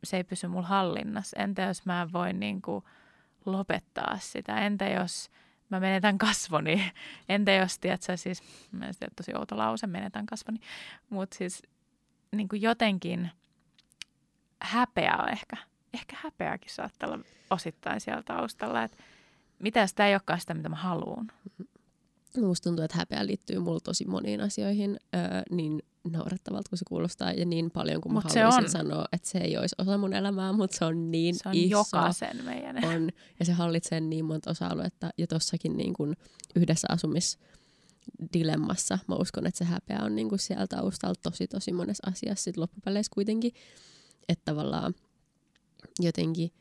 se 0.04 0.18
ei 0.18 0.24
pysy 0.24 0.48
mulla 0.48 0.68
hallinnassa, 0.68 1.38
entä 1.39 1.62
jos 1.62 1.86
mä 1.86 2.02
en 2.02 2.13
voi 2.13 2.34
niin 2.34 2.62
kuin– 2.62 2.84
lopettaa 3.51 4.17
sitä? 4.21 4.59
Entä 4.59 4.89
jos 4.89 5.29
mä 5.69 5.79
menetän 5.79 6.17
kasvoni? 6.17 6.91
Entä 7.29 7.51
jos, 7.51 7.79
tiedätkö, 7.79 8.17
siis, 8.17 8.43
mä 8.71 8.85
en 8.85 8.93
tosi 9.15 9.35
outo 9.35 9.57
lause, 9.57 9.88
menetän 9.88 10.25
kasvoni, 10.25 10.59
mutta 11.09 11.38
siis 11.38 11.63
niin 12.31 12.49
kuin 12.49 12.62
jotenkin 12.62 13.31
häpeä 14.62 15.17
on 15.23 15.29
ehkä, 15.29 15.57
ehkä 15.93 16.17
häpeäkin 16.23 16.73
saattaa 16.73 17.09
olla 17.09 17.23
osittain 17.49 18.01
siellä 18.01 18.23
taustalla, 18.23 18.83
että 18.83 18.97
mitä 19.59 19.79
jos 19.79 19.93
tämä 19.93 20.07
ei 20.07 20.13
olekaan 20.13 20.39
sitä, 20.39 20.53
mitä 20.53 20.69
mä 20.69 20.75
haluan? 20.75 21.31
Musta 22.38 22.69
tuntuu, 22.69 22.85
että 22.85 22.97
häpeä 22.97 23.25
liittyy 23.25 23.59
mulla 23.59 23.79
tosi 23.79 24.05
moniin 24.05 24.41
asioihin, 24.41 24.99
öö, 25.15 25.21
niin 25.51 25.81
naurettavalta 26.12 26.69
kuin 26.69 26.80
se 26.80 26.86
kuulostaa 26.88 27.32
ja 27.32 27.45
niin 27.45 27.72
paljon 27.72 28.02
kuin 28.02 28.13
Mut 28.13 28.24
mä 28.24 28.30
haluaisin 28.30 28.63
on. 28.63 28.69
sanoa, 28.69 29.06
että 29.12 29.30
se 29.30 29.38
ei 29.38 29.58
olisi 29.58 29.76
osa 29.78 29.98
mun 29.98 30.13
elämää, 30.13 30.54
mutta 30.54 30.78
se 30.78 30.86
on 30.86 31.12
niin 31.12 31.36
se 31.36 31.50
on 31.50 31.56
iso. 31.56 31.78
jokaisen 31.78 32.45
meidän. 32.45 32.86
On, 32.86 33.10
ja 33.39 33.45
se 33.45 33.52
hallitsee 33.52 34.00
niin 34.00 34.26
monta 34.26 34.52
osa-aluetta 34.52 35.10
ja 35.17 35.28
tossakin 35.28 35.78
niin 35.78 35.93
kuin 35.93 36.15
yhdessä 36.56 36.88
asumisdilemmassa 36.91 39.00
mä 39.08 39.15
uskon, 39.15 39.48
että 39.48 39.58
se 39.58 39.65
häpeä 39.65 40.00
on 40.04 40.15
niin 40.15 40.30
kuin 40.30 40.39
siellä 40.39 40.67
taustalla 40.67 41.15
tosi 41.24 41.48
tosi 41.48 41.72
monessa 41.72 42.08
asiassa 42.08 42.43
sit 42.43 42.58
loppupeleissä 42.58 43.12
kuitenkin, 43.13 43.52
että 44.30 44.45
tavallaan 44.45 44.93
jotenkin– 46.00 46.52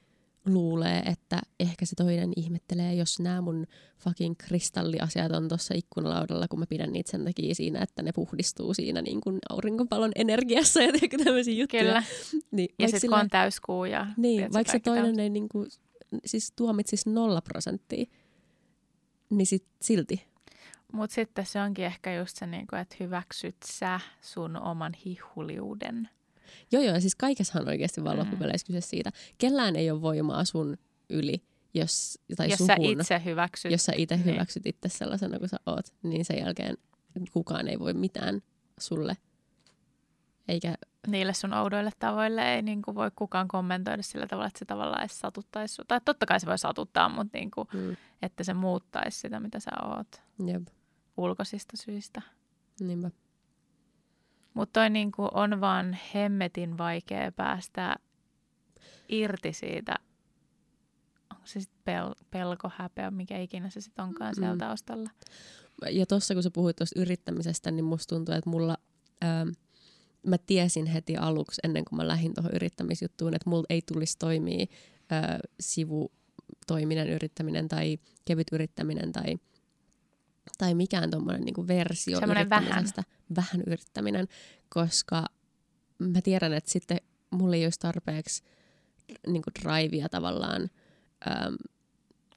luulee, 0.48 0.98
että 0.98 1.40
ehkä 1.60 1.86
se 1.86 1.96
toinen 1.96 2.32
ihmettelee, 2.36 2.94
jos 2.94 3.20
nämä 3.20 3.40
mun 3.40 3.66
fucking 3.98 4.34
kristalliasiat 4.38 5.32
on 5.32 5.48
tuossa 5.48 5.74
ikkunalaudalla, 5.74 6.48
kun 6.48 6.58
mä 6.58 6.66
pidän 6.66 6.92
niitä 6.92 7.10
sen 7.10 7.24
takia 7.24 7.54
siinä, 7.54 7.82
että 7.82 8.02
ne 8.02 8.12
puhdistuu 8.12 8.74
siinä 8.74 9.02
niin 9.02 9.20
kuin 9.20 9.38
aurinkopalon 9.50 10.12
energiassa 10.16 10.82
ja 10.82 10.92
tämmöisiä 11.24 11.54
juttuja. 11.54 11.82
Kyllä. 11.82 12.02
Niin, 12.50 12.74
ja 12.78 12.88
sitten 12.88 13.10
kun 13.10 13.18
on 13.18 13.28
täyskuu 13.28 13.84
ja... 13.84 14.06
Niin, 14.16 14.52
vaikka 14.52 14.72
se 14.72 14.78
toinen 14.78 15.04
täys... 15.04 15.18
ei 15.18 15.30
niin 15.30 15.48
kuin, 15.48 15.68
siis 16.24 16.52
tuomitsisi 16.56 17.10
nolla 17.10 17.40
prosenttia, 17.40 18.04
niin 19.30 19.46
sit 19.46 19.66
silti. 19.82 20.28
Mutta 20.92 21.14
sitten 21.14 21.46
se 21.46 21.60
onkin 21.60 21.84
ehkä 21.84 22.14
just 22.14 22.36
se, 22.36 22.46
niin 22.46 22.66
kuin, 22.66 22.80
että 22.80 22.96
hyväksyt 23.00 23.56
sä 23.64 24.00
sun 24.20 24.56
oman 24.56 24.94
hihuliuden 25.04 26.08
Joo, 26.72 26.82
joo, 26.82 27.00
siis 27.00 27.14
kaikessahan 27.14 27.62
on 27.62 27.68
oikeasti 27.68 28.04
vaan 28.04 28.16
mm. 28.16 28.20
loppupeleissä 28.20 28.66
kyse 28.66 28.80
siitä. 28.80 29.10
Kellään 29.38 29.76
ei 29.76 29.90
ole 29.90 30.02
voimaa 30.02 30.44
sun 30.44 30.76
yli, 31.10 31.42
jos, 31.74 32.18
tai 32.36 32.50
jos 32.50 32.58
suhun, 32.58 32.76
sä 33.04 33.16
itse 33.16 33.22
hyväksyt. 33.24 33.72
Jos 33.72 33.84
sä 33.84 33.92
itse 33.96 34.16
niin. 34.16 34.26
hyväksyt 34.26 34.66
itse 34.66 34.88
sellaisena 34.88 35.38
kuin 35.38 35.48
sä 35.48 35.56
oot, 35.66 35.86
niin 36.02 36.24
sen 36.24 36.38
jälkeen 36.38 36.76
kukaan 37.32 37.68
ei 37.68 37.78
voi 37.78 37.94
mitään 37.94 38.42
sulle. 38.80 39.16
Eikä... 40.48 40.74
Niille 41.06 41.34
sun 41.34 41.54
oudoille 41.54 41.90
tavoille 41.98 42.54
ei 42.54 42.62
niin 42.62 42.82
kuin 42.82 42.94
voi 42.94 43.10
kukaan 43.16 43.48
kommentoida 43.48 44.02
sillä 44.02 44.26
tavalla, 44.26 44.46
että 44.46 44.58
se 44.58 44.64
tavallaan 44.64 45.00
edes 45.00 45.20
satuttaisi. 45.20 45.82
Tai 45.88 46.00
totta 46.04 46.26
kai 46.26 46.40
se 46.40 46.46
voi 46.46 46.58
satuttaa, 46.58 47.08
mutta 47.08 47.38
niin 47.38 47.50
kuin, 47.50 47.68
mm. 47.74 47.96
että 48.22 48.44
se 48.44 48.54
muuttaisi 48.54 49.20
sitä, 49.20 49.40
mitä 49.40 49.60
sä 49.60 49.70
oot. 49.84 50.22
Jep. 50.46 50.62
ulkoisista 51.16 51.76
syistä. 51.76 52.22
Niinpä. 52.80 53.10
Mutta 54.58 54.80
toi 54.80 54.90
niinku 54.90 55.28
on 55.34 55.60
vaan 55.60 55.98
hemmetin 56.14 56.78
vaikea 56.78 57.32
päästä 57.32 57.96
irti 59.08 59.52
siitä, 59.52 59.94
onko 61.30 61.46
se 61.46 61.60
sitten 61.60 61.94
pel- 62.04 62.24
pelko, 62.30 62.70
häpeä, 62.76 63.10
mikä 63.10 63.38
ikinä 63.38 63.70
se 63.70 63.80
sitten 63.80 64.04
onkaan 64.04 64.34
siellä 64.34 64.54
Mm. 64.54 64.58
taustalla. 64.58 65.10
Ja 65.90 66.06
tuossa 66.06 66.34
kun 66.34 66.42
sä 66.42 66.50
puhuit 66.50 66.76
tuosta 66.76 67.00
yrittämisestä, 67.00 67.70
niin 67.70 67.84
musta 67.84 68.14
tuntuu, 68.14 68.34
että 68.34 68.50
mulla, 68.50 68.76
ähm, 69.24 69.48
mä 70.26 70.38
tiesin 70.38 70.86
heti 70.86 71.16
aluksi 71.16 71.60
ennen 71.64 71.84
kuin 71.84 71.96
mä 71.96 72.08
lähdin 72.08 72.34
tuohon 72.34 72.52
yrittämisjuttuun, 72.54 73.34
että 73.34 73.50
mulla 73.50 73.66
ei 73.70 73.82
tulisi 73.92 74.18
toimia 74.18 74.66
äh, 75.12 75.38
sivutoiminen 75.60 77.08
yrittäminen 77.08 77.68
tai 77.68 77.98
kevyt 78.24 78.46
yrittäminen 78.52 79.12
tai, 79.12 79.36
tai 80.58 80.74
mikään 80.74 81.10
tuommoinen 81.10 81.42
niinku 81.42 81.66
versio 81.66 82.20
vähän. 82.20 82.36
yrittämisestä. 82.36 83.02
Vähän 83.36 83.62
yrittäminen, 83.66 84.28
koska 84.68 85.24
mä 85.98 86.20
tiedän, 86.22 86.52
että 86.52 86.70
sitten 86.70 86.98
mulla 87.30 87.56
ei 87.56 87.64
olisi 87.66 87.80
tarpeeksi 87.80 88.42
niinku 89.26 89.50
drivea 89.62 90.08
tavallaan 90.08 90.70
ähm, 91.30 91.54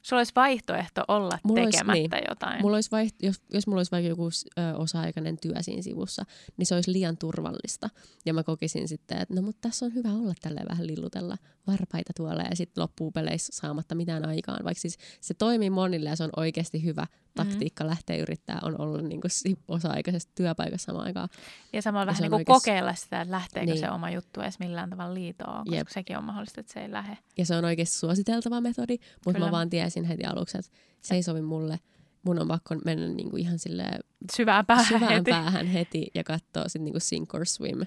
Sulla 0.02 0.20
olisi 0.20 0.32
vaihtoehto 0.36 1.04
olla 1.08 1.38
Mulla 1.44 1.62
olisi- 1.62 1.78
tekemättä 1.78 2.16
niin. 2.16 2.24
jotain. 2.28 2.62
Mulla 2.62 2.76
olisi 2.76 2.90
vaiht- 2.90 3.16
jos, 3.22 3.40
jos 3.52 3.66
mulla 3.66 3.78
olisi 3.78 3.90
vaikka 3.92 4.08
joku 4.08 4.28
ö, 4.58 4.76
osa-aikainen 4.76 5.36
työ 5.40 5.54
siinä 5.60 5.82
sivussa, 5.82 6.22
niin 6.56 6.66
se 6.66 6.74
olisi 6.74 6.92
liian 6.92 7.16
turvallista. 7.16 7.90
Ja 8.26 8.34
mä 8.34 8.42
kokisin 8.42 8.88
sitten, 8.88 9.18
että 9.18 9.34
no 9.34 9.42
mutta 9.42 9.68
tässä 9.68 9.86
on 9.86 9.94
hyvä 9.94 10.08
olla 10.12 10.34
tälleen 10.42 10.66
vähän 10.70 10.86
lillutella 10.86 11.36
varpaita 11.66 12.12
tuolla 12.16 12.42
ja 12.42 12.56
sitten 12.56 12.82
loppuu 12.82 13.10
peleissä 13.10 13.52
saamatta 13.56 13.94
mitään 13.94 14.28
aikaan. 14.28 14.64
Vaikka 14.64 14.80
siis 14.80 14.98
se 15.20 15.34
toimii 15.34 15.70
monille 15.70 16.08
ja 16.08 16.16
se 16.16 16.24
on 16.24 16.30
oikeasti 16.36 16.84
hyvä 16.84 17.06
taktiikka 17.34 17.86
lähteä 17.86 18.16
yrittää 18.16 18.58
on 18.62 18.80
olla 18.80 19.02
niin 19.02 19.20
kuin 19.20 19.30
osa-aikaisessa 19.68 20.28
työpaikassa 20.34 20.86
samaan 20.86 21.06
aikaan. 21.06 21.28
Ja 21.72 21.82
samalla 21.82 22.02
Ja 22.02 22.06
vähän 22.06 22.20
niin 22.22 22.30
kuin 22.30 22.40
oikeas- 22.40 22.58
kokeilla 22.62 22.94
sitä, 22.94 23.20
että 23.20 23.32
lähteekö 23.32 23.72
Niin. 23.72 23.80
se 23.80 23.90
oma 23.90 24.10
juttu 24.10 24.40
edes 24.40 24.58
millään 24.58 24.90
tavalla 24.90 25.14
liitoon, 25.14 25.58
koska 25.64 25.76
Jep. 25.76 25.88
sekin 25.88 26.18
on 26.18 26.24
mahdollista, 26.24 26.60
että 26.60 26.72
se 26.72 26.80
ei 26.80 26.92
lähde. 26.92 27.18
Ja 27.38 27.46
se 27.46 27.56
on 27.56 27.64
oikeasti 27.64 27.96
suositeltava 27.96 28.60
metodi, 28.60 28.96
mutta 29.24 29.32
Kyllä. 29.32 29.46
mä 29.46 29.52
vaan 29.52 29.70
tiesin 29.70 30.04
heti 30.04 30.24
aluksi, 30.24 30.58
että 30.58 30.70
se 31.02 31.14
ei 31.14 31.22
sovi 31.22 31.42
mulle. 31.42 31.80
Mun 32.22 32.38
on 32.38 32.48
pakko 32.48 32.74
mennä 32.84 33.08
niin 33.08 33.30
kuin 33.30 33.40
ihan 33.42 33.58
silleen 33.58 34.00
Syvään 34.36 34.66
päähän 34.66 34.86
syvään 34.86 35.12
heti. 35.12 35.30
päähän 35.30 35.66
heti 35.66 36.06
ja 36.14 36.24
katsoa 36.24 36.64
sitten 36.68 36.84
niinku 36.84 37.00
sink 37.00 37.34
or 37.34 37.46
swim, 37.46 37.80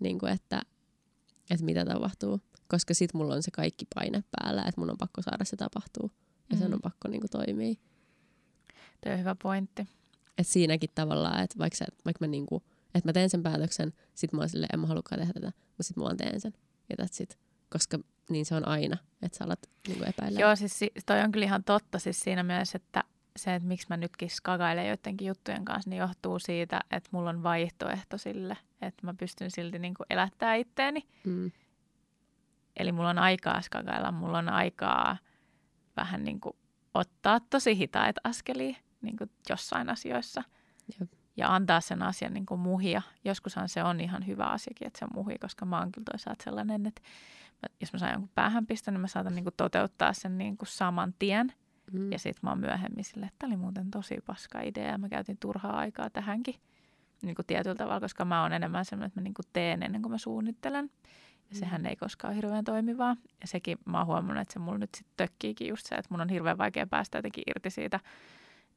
niinku 0.00 0.26
että, 0.26 0.62
että 1.50 1.64
mitä 1.64 1.84
tapahtuu. 1.84 2.40
Koska 2.68 2.94
sit 2.94 3.14
mulla 3.14 3.34
on 3.34 3.42
se 3.42 3.50
kaikki 3.50 3.86
paine 3.94 4.24
päällä, 4.30 4.62
että 4.62 4.80
mun 4.80 4.90
on 4.90 4.98
pakko 4.98 5.22
saada 5.22 5.44
se 5.44 5.56
tapahtuu. 5.56 6.10
Ja 6.50 6.56
sen 6.56 6.68
Mm. 6.68 6.74
on 6.74 6.80
pakko 6.82 7.08
niinku 7.08 7.26
toimia. 7.30 7.74
Tuo 9.04 9.12
on 9.12 9.18
hyvä 9.18 9.36
pointti. 9.42 9.88
Et 10.38 10.46
siinäkin 10.46 10.90
tavallaan, 10.94 11.42
että 11.42 11.58
vaikka, 11.58 11.76
sä, 11.76 11.84
vaikka 12.04 12.24
mä, 12.24 12.28
niinku, 12.28 12.62
että 12.94 13.08
mä 13.08 13.12
teen 13.12 13.30
sen 13.30 13.42
päätöksen, 13.42 13.92
sit 14.14 14.32
mä 14.32 14.40
oon 14.40 14.48
silleen, 14.48 14.70
en 14.72 14.80
mä 14.80 14.86
halukaan 14.86 15.18
tehdä 15.18 15.32
tätä, 15.32 15.52
mutta 15.66 15.82
sit 15.82 15.96
mä 15.96 16.04
vaan 16.04 16.16
teen 16.16 16.40
sen. 16.40 16.52
Ja 16.88 17.04
that's 17.04 17.22
it. 17.22 17.38
Koska 17.70 17.98
niin 18.30 18.46
se 18.46 18.54
on 18.54 18.68
aina, 18.68 18.96
että 19.22 19.38
sä 19.38 19.44
alat 19.44 19.70
niinku 19.88 20.04
epäillä. 20.04 20.40
Joo, 20.40 20.56
siis 20.56 20.78
si- 20.78 20.92
toi 21.06 21.20
on 21.20 21.32
kyllä 21.32 21.46
ihan 21.46 21.64
totta 21.64 21.98
siis 21.98 22.20
siinä 22.20 22.42
mielessä, 22.42 22.76
että 22.76 23.04
se, 23.36 23.54
että 23.54 23.68
miksi 23.68 23.86
mä 23.90 23.96
nytkin 23.96 24.30
skagailen 24.30 24.88
joidenkin 24.88 25.28
juttujen 25.28 25.64
kanssa, 25.64 25.90
niin 25.90 26.00
johtuu 26.00 26.38
siitä, 26.38 26.80
että 26.90 27.08
mulla 27.12 27.30
on 27.30 27.42
vaihtoehto 27.42 28.18
sille, 28.18 28.56
että 28.82 29.06
mä 29.06 29.14
pystyn 29.14 29.50
silti 29.50 29.78
niin 29.78 29.94
kuin 29.94 30.06
elättää 30.10 30.54
itteeni. 30.54 31.08
Mm. 31.24 31.52
Eli 32.76 32.92
mulla 32.92 33.10
on 33.10 33.18
aikaa 33.18 33.60
skagailla, 33.60 34.12
mulla 34.12 34.38
on 34.38 34.48
aikaa 34.48 35.16
vähän 35.96 36.24
niin 36.24 36.40
kuin 36.40 36.56
ottaa 36.94 37.40
tosi 37.40 37.76
hitaita 37.76 38.20
askelia 38.24 38.76
niin 39.04 39.16
kuin 39.16 39.30
jossain 39.50 39.90
asioissa. 39.90 40.42
Jep. 41.00 41.10
Ja 41.36 41.54
antaa 41.54 41.80
sen 41.80 42.02
asian 42.02 42.34
niin 42.34 42.46
kuin 42.46 42.60
muhia. 42.60 43.02
Joskushan 43.24 43.68
se 43.68 43.84
on 43.84 44.00
ihan 44.00 44.26
hyvä 44.26 44.44
asiakin, 44.44 44.86
että 44.86 44.98
se 44.98 45.06
muhii, 45.14 45.38
koska 45.38 45.66
mä 45.66 45.78
oon 45.78 45.92
kyllä 45.92 46.04
toisaalta 46.12 46.44
sellainen, 46.44 46.86
että 46.86 47.02
jos 47.80 47.92
mä 47.92 47.98
saan 47.98 48.12
jonkun 48.12 48.30
päähänpistön, 48.34 48.94
niin 48.94 49.00
mä 49.00 49.06
saatan 49.06 49.34
niin 49.34 49.44
kuin 49.44 49.54
toteuttaa 49.56 50.12
sen 50.12 50.38
niin 50.38 50.56
kuin 50.56 50.68
saman 50.68 51.14
tien. 51.18 51.52
Mm. 51.92 52.12
Ja 52.12 52.18
sitten 52.18 52.40
mä 52.42 52.50
oon 52.50 52.58
myöhemmin 52.58 53.04
sille, 53.04 53.26
että 53.26 53.36
tämä 53.38 53.50
oli 53.50 53.56
muuten 53.56 53.90
tosi 53.90 54.18
paska 54.26 54.60
idea 54.60 54.88
ja 54.88 54.98
mä 54.98 55.08
käytin 55.08 55.36
turhaa 55.40 55.76
aikaa 55.76 56.10
tähänkin 56.10 56.54
niin 57.22 57.34
kuin 57.34 57.46
tietyllä 57.46 57.76
tavalla, 57.76 58.00
koska 58.00 58.24
mä 58.24 58.42
oon 58.42 58.52
enemmän 58.52 58.84
sellainen, 58.84 59.06
että 59.06 59.20
mä 59.20 59.24
niin 59.24 59.34
kuin 59.34 59.46
teen 59.52 59.82
ennen 59.82 60.02
kuin 60.02 60.12
mä 60.12 60.18
suunnittelen. 60.18 60.90
Ja 61.50 61.56
sehän 61.56 61.86
ei 61.86 61.96
koskaan 61.96 62.30
ole 62.30 62.36
hirveän 62.36 62.64
toimivaa. 62.64 63.16
Ja 63.40 63.46
sekin 63.46 63.78
mä 63.84 63.98
oon 63.98 64.06
huomannut, 64.06 64.42
että 64.42 64.52
se 64.52 64.58
mulla 64.58 64.78
nyt 64.78 64.94
sitten 64.94 65.14
tökkiikin 65.16 65.68
just 65.68 65.86
se, 65.86 65.94
että 65.94 66.08
mun 66.10 66.20
on 66.20 66.28
hirveän 66.28 66.58
vaikea 66.58 66.86
päästä 66.86 67.18
jotenkin 67.18 67.44
irti 67.46 67.70
siitä 67.70 68.00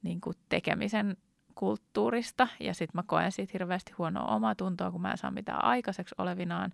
niin 0.02 0.20
kuin 0.20 0.36
tekemisen 0.48 1.16
kulttuurista. 1.54 2.48
Ja 2.60 2.74
sitten 2.74 2.98
mä 2.98 3.02
koen 3.06 3.32
siitä 3.32 3.50
hirveästi 3.52 3.92
huonoa 3.98 4.34
omaa 4.34 4.54
tuntoa, 4.54 4.90
kun 4.90 5.00
mä 5.00 5.10
en 5.10 5.18
saa 5.18 5.30
mitään 5.30 5.64
aikaiseksi 5.64 6.14
olevinaan. 6.18 6.72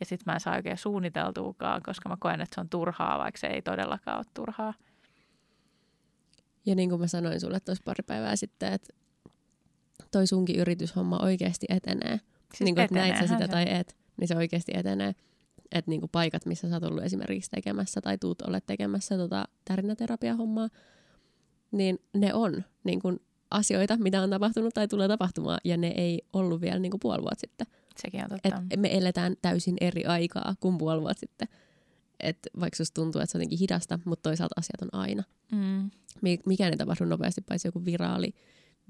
Ja 0.00 0.06
sitten 0.06 0.24
mä 0.26 0.34
en 0.34 0.40
saa 0.40 0.56
oikein 0.56 0.78
suunniteltuukaan, 0.78 1.82
koska 1.82 2.08
mä 2.08 2.16
koen, 2.20 2.40
että 2.40 2.54
se 2.54 2.60
on 2.60 2.68
turhaa, 2.68 3.18
vaikka 3.18 3.38
se 3.38 3.46
ei 3.46 3.62
todellakaan 3.62 4.16
ole 4.16 4.26
turhaa. 4.34 4.74
Ja 6.66 6.74
niin 6.74 6.88
kuin 6.90 7.00
mä 7.00 7.06
sanoin 7.06 7.40
sulle 7.40 7.60
tuossa 7.60 7.82
pari 7.84 8.02
päivää 8.06 8.36
sitten, 8.36 8.72
että 8.72 8.94
toi 10.10 10.26
sunkin 10.26 10.56
yrityshomma 10.56 11.18
oikeasti 11.18 11.66
etenee. 11.68 12.20
Siis 12.48 12.60
niin 12.60 12.74
kuin, 12.74 12.84
että 12.84 12.94
näit 12.94 13.16
sä 13.16 13.26
sitä 13.26 13.46
se. 13.46 13.48
tai 13.48 13.64
et, 13.68 13.96
niin 14.16 14.28
se 14.28 14.36
oikeasti 14.36 14.72
etenee. 14.74 15.14
Että 15.72 15.90
niin 15.90 16.00
kuin 16.00 16.10
paikat, 16.10 16.46
missä 16.46 16.68
sä 16.68 16.76
oot 16.76 16.84
ollut 16.84 17.04
esimerkiksi 17.04 17.50
tekemässä 17.50 18.00
tai 18.00 18.18
tuut 18.18 18.42
olet 18.42 18.66
tekemässä 18.66 19.16
tota 19.16 19.44
tärinäterapiahommaa, 19.64 20.68
niin 21.76 21.98
ne 22.12 22.34
on 22.34 22.64
niin 22.84 23.00
kuin 23.00 23.20
asioita, 23.50 23.96
mitä 23.96 24.22
on 24.22 24.30
tapahtunut 24.30 24.74
tai 24.74 24.88
tulee 24.88 25.08
tapahtumaan, 25.08 25.58
ja 25.64 25.76
ne 25.76 25.88
ei 25.88 26.22
ollut 26.32 26.60
vielä 26.60 26.78
niin 26.78 26.90
kuin 26.90 27.00
puoli 27.00 27.22
vuotta 27.22 27.40
sitten. 27.40 27.66
Sekin 27.96 28.22
on 28.22 28.28
totta. 28.28 28.62
Et 28.70 28.80
me 28.80 28.96
eletään 28.96 29.36
täysin 29.42 29.76
eri 29.80 30.04
aikaa 30.04 30.54
kuin 30.60 30.78
puoli 30.78 31.00
vuotta 31.00 31.20
sitten. 31.20 31.48
Et 32.20 32.38
vaikka 32.60 32.76
susta 32.76 32.94
tuntuu, 32.94 33.20
että 33.20 33.32
se 33.32 33.38
on 33.38 33.40
jotenkin 33.40 33.58
hidasta, 33.58 33.98
mutta 34.04 34.22
toisaalta 34.22 34.54
asiat 34.58 34.82
on 34.82 35.00
aina. 35.00 35.22
Mm. 35.52 35.90
Mi- 36.22 36.40
Mikään 36.46 36.72
ei 36.72 36.76
tapahdu 36.76 37.04
nopeasti, 37.04 37.40
paitsi 37.40 37.68
joku 37.68 37.84
viraali 37.84 38.34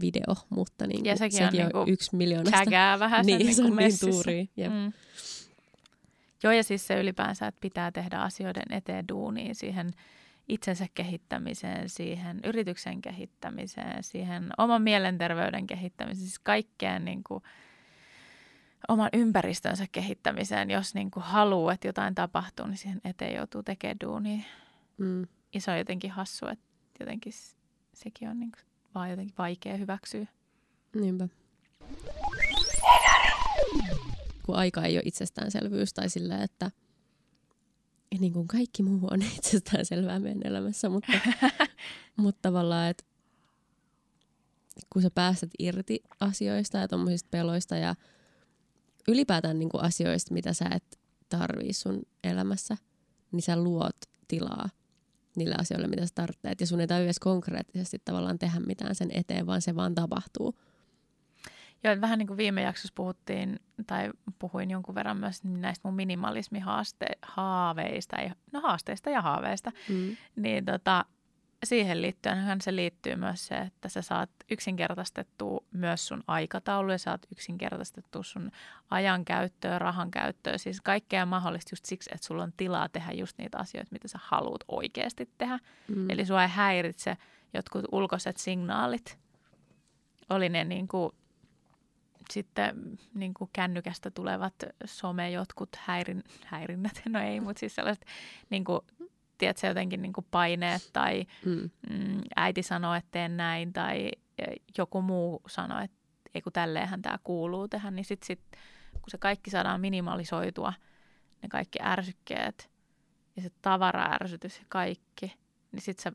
video, 0.00 0.34
mutta 0.50 0.86
niin 0.86 1.02
kuin, 1.02 1.18
sekin 1.18 1.42
on 1.42 1.50
sekin 1.50 1.66
on, 1.66 1.72
niinku 1.72 1.92
yksi 1.92 2.16
miljoonasta. 2.16 2.64
Kägää 2.64 2.98
vähän 2.98 3.24
sen 3.24 3.38
Niin, 3.38 3.46
niin 3.46 3.54
se 3.54 3.64
on 3.64 3.76
niin 3.76 3.98
tuuri. 4.00 4.50
Jep. 4.56 4.72
Mm. 4.72 4.92
Joo, 6.42 6.52
ja 6.52 6.64
siis 6.64 6.86
se 6.86 7.00
ylipäänsä, 7.00 7.46
että 7.46 7.60
pitää 7.60 7.92
tehdä 7.92 8.18
asioiden 8.18 8.72
eteen 8.72 9.08
duunia 9.08 9.54
siihen 9.54 9.90
itsensä 10.48 10.86
kehittämiseen, 10.94 11.88
siihen 11.88 12.40
yrityksen 12.44 13.02
kehittämiseen, 13.02 14.02
siihen 14.02 14.50
oman 14.58 14.82
mielenterveyden 14.82 15.66
kehittämiseen, 15.66 16.26
siis 16.26 16.38
kaikkeen 16.38 17.04
niin 17.04 17.24
kuin 17.24 17.42
oman 18.88 19.08
ympäristönsä 19.12 19.86
kehittämiseen. 19.92 20.70
Jos 20.70 20.94
niin 20.94 21.10
kuin 21.10 21.24
haluaa, 21.24 21.72
että 21.72 21.88
jotain 21.88 22.14
tapahtuu, 22.14 22.66
niin 22.66 22.76
siihen 22.76 23.00
eteen 23.04 23.34
joutuu 23.34 23.62
tekemään 23.62 23.96
duunia. 24.04 24.44
Mm. 24.98 25.26
Ja 25.54 25.60
se 25.60 25.70
on 25.70 25.78
jotenkin 25.78 26.10
hassu, 26.10 26.46
että 26.46 26.64
jotenkin 27.00 27.32
sekin 27.94 28.28
on 28.28 28.40
niin 28.40 28.52
kuin 28.52 28.64
vaan 28.94 29.10
jotenkin 29.10 29.34
vaikea 29.38 29.76
hyväksyä. 29.76 30.26
Niinpä. 30.94 31.28
Kun 34.42 34.56
aika 34.56 34.82
ei 34.82 34.96
ole 34.96 35.02
itsestäänselvyys 35.04 35.94
tai 35.94 36.10
sillä, 36.10 36.42
että 36.42 36.70
niin 38.18 38.32
kuin 38.32 38.48
kaikki 38.48 38.82
muu 38.82 39.08
on 39.10 39.22
itsestäänselvää 39.38 40.20
meidän 40.20 40.42
elämässä, 40.44 40.88
mutta, 40.88 41.12
mutta 42.16 42.38
tavallaan, 42.42 42.90
että 42.90 43.04
kun 44.92 45.02
sä 45.02 45.10
pääset 45.10 45.50
irti 45.58 46.00
asioista 46.20 46.78
ja 46.78 46.88
tuommoisista 46.88 47.28
peloista 47.30 47.76
ja 47.76 47.94
ylipäätään 49.08 49.58
niin 49.58 49.68
kuin 49.68 49.84
asioista, 49.84 50.34
mitä 50.34 50.52
sä 50.52 50.64
et 50.74 50.98
tarvii 51.28 51.72
sun 51.72 52.02
elämässä, 52.24 52.76
niin 53.32 53.42
sä 53.42 53.56
luot 53.56 53.96
tilaa 54.28 54.68
niille 55.36 55.54
asioille, 55.58 55.88
mitä 55.88 56.06
sä 56.06 56.12
tarvitset. 56.14 56.60
Ja 56.60 56.66
sun 56.66 56.80
ei 56.80 56.86
tarvitse 56.86 57.20
konkreettisesti 57.20 58.02
tavallaan 58.04 58.38
tehdä 58.38 58.60
mitään 58.60 58.94
sen 58.94 59.10
eteen, 59.12 59.46
vaan 59.46 59.62
se 59.62 59.76
vaan 59.76 59.94
tapahtuu. 59.94 60.58
Joo, 61.84 61.92
että 61.92 62.00
vähän 62.00 62.18
niin 62.18 62.26
kuin 62.26 62.36
viime 62.36 62.62
jaksossa 62.62 62.92
puhuttiin, 62.94 63.60
tai 63.86 64.10
puhuin 64.38 64.70
jonkun 64.70 64.94
verran 64.94 65.16
myös 65.16 65.44
näistä 65.44 65.88
mun 65.88 65.96
minimalismihaaveista, 65.96 68.16
no 68.52 68.60
haasteista 68.60 69.10
ja 69.10 69.22
haaveista, 69.22 69.72
Mm. 69.88 70.16
niin 70.36 70.64
tota, 70.64 71.04
siihen 71.64 72.02
liittyen 72.02 72.60
se 72.60 72.76
liittyy 72.76 73.16
myös 73.16 73.46
se, 73.46 73.58
että 73.58 73.88
sä 73.88 74.02
saat 74.02 74.30
yksinkertaistettua 74.50 75.64
myös 75.72 76.08
sun 76.08 76.24
aikataulu 76.26 76.92
ja 76.92 76.98
saat 76.98 77.26
yksinkertaistettua 77.32 78.22
sun 78.22 78.50
ajan 78.90 79.24
käyttöä, 79.24 79.78
rahan 79.78 80.10
käyttöä, 80.10 80.58
siis 80.58 80.80
kaikkea 80.80 81.26
mahdollista 81.26 81.72
just 81.72 81.84
siksi, 81.84 82.10
että 82.14 82.26
sulla 82.26 82.42
on 82.42 82.52
tilaa 82.56 82.88
tehdä 82.88 83.12
just 83.12 83.38
niitä 83.38 83.58
asioita, 83.58 83.92
mitä 83.92 84.08
sä 84.08 84.18
haluat 84.22 84.64
oikeasti 84.68 85.28
tehdä. 85.38 85.58
Mm. 85.88 86.10
Eli 86.10 86.26
sua 86.26 86.42
ei 86.42 86.48
häiritse 86.48 87.16
jotkut 87.54 87.84
ulkoiset 87.92 88.36
signaalit. 88.36 89.18
Oli 90.30 90.48
ne 90.48 90.64
niin 90.64 90.88
kuin, 90.88 91.12
sitten 92.32 92.98
niin 93.14 93.34
kuin 93.34 93.50
kännykästä 93.52 94.10
tulevat 94.10 94.54
some 94.84 95.30
jotkut 95.30 95.68
häirin, 95.78 96.22
häirinnät, 96.44 97.02
no 97.08 97.20
ei, 97.20 97.40
mutta 97.40 97.60
siis 97.60 97.74
sellaiset 97.74 98.04
niin 98.50 98.64
kuin, 98.64 98.80
tiedätkö, 99.38 99.66
jotenkin 99.66 100.02
niin 100.02 100.12
kuin 100.12 100.26
paineet 100.30 100.90
tai 100.92 101.26
Mm. 101.44 101.70
mm, 101.90 102.20
äiti 102.36 102.62
sanoo, 102.62 102.94
että 102.94 103.08
teen 103.10 103.36
näin 103.36 103.72
tai 103.72 104.10
joku 104.78 105.02
muu 105.02 105.42
sanoo, 105.48 105.80
että 105.80 105.96
ei 106.34 106.42
kun 106.42 106.52
tälleenhän 106.52 107.02
tämä 107.02 107.18
kuuluu 107.24 107.68
tehdä, 107.68 107.90
niin 107.90 108.04
sitten 108.04 108.26
sit, 108.26 108.40
kun 108.92 109.10
se 109.10 109.18
kaikki 109.18 109.50
saadaan 109.50 109.80
minimalisoitua, 109.80 110.72
ne 111.42 111.48
kaikki 111.48 111.78
ärsykkeet 111.82 112.70
ja 113.36 113.42
se 113.42 113.50
tavaraärsytys 113.62 114.58
ja 114.58 114.64
kaikki, 114.68 115.34
niin 115.72 115.82
sitten 115.82 116.02
sä 116.02 116.12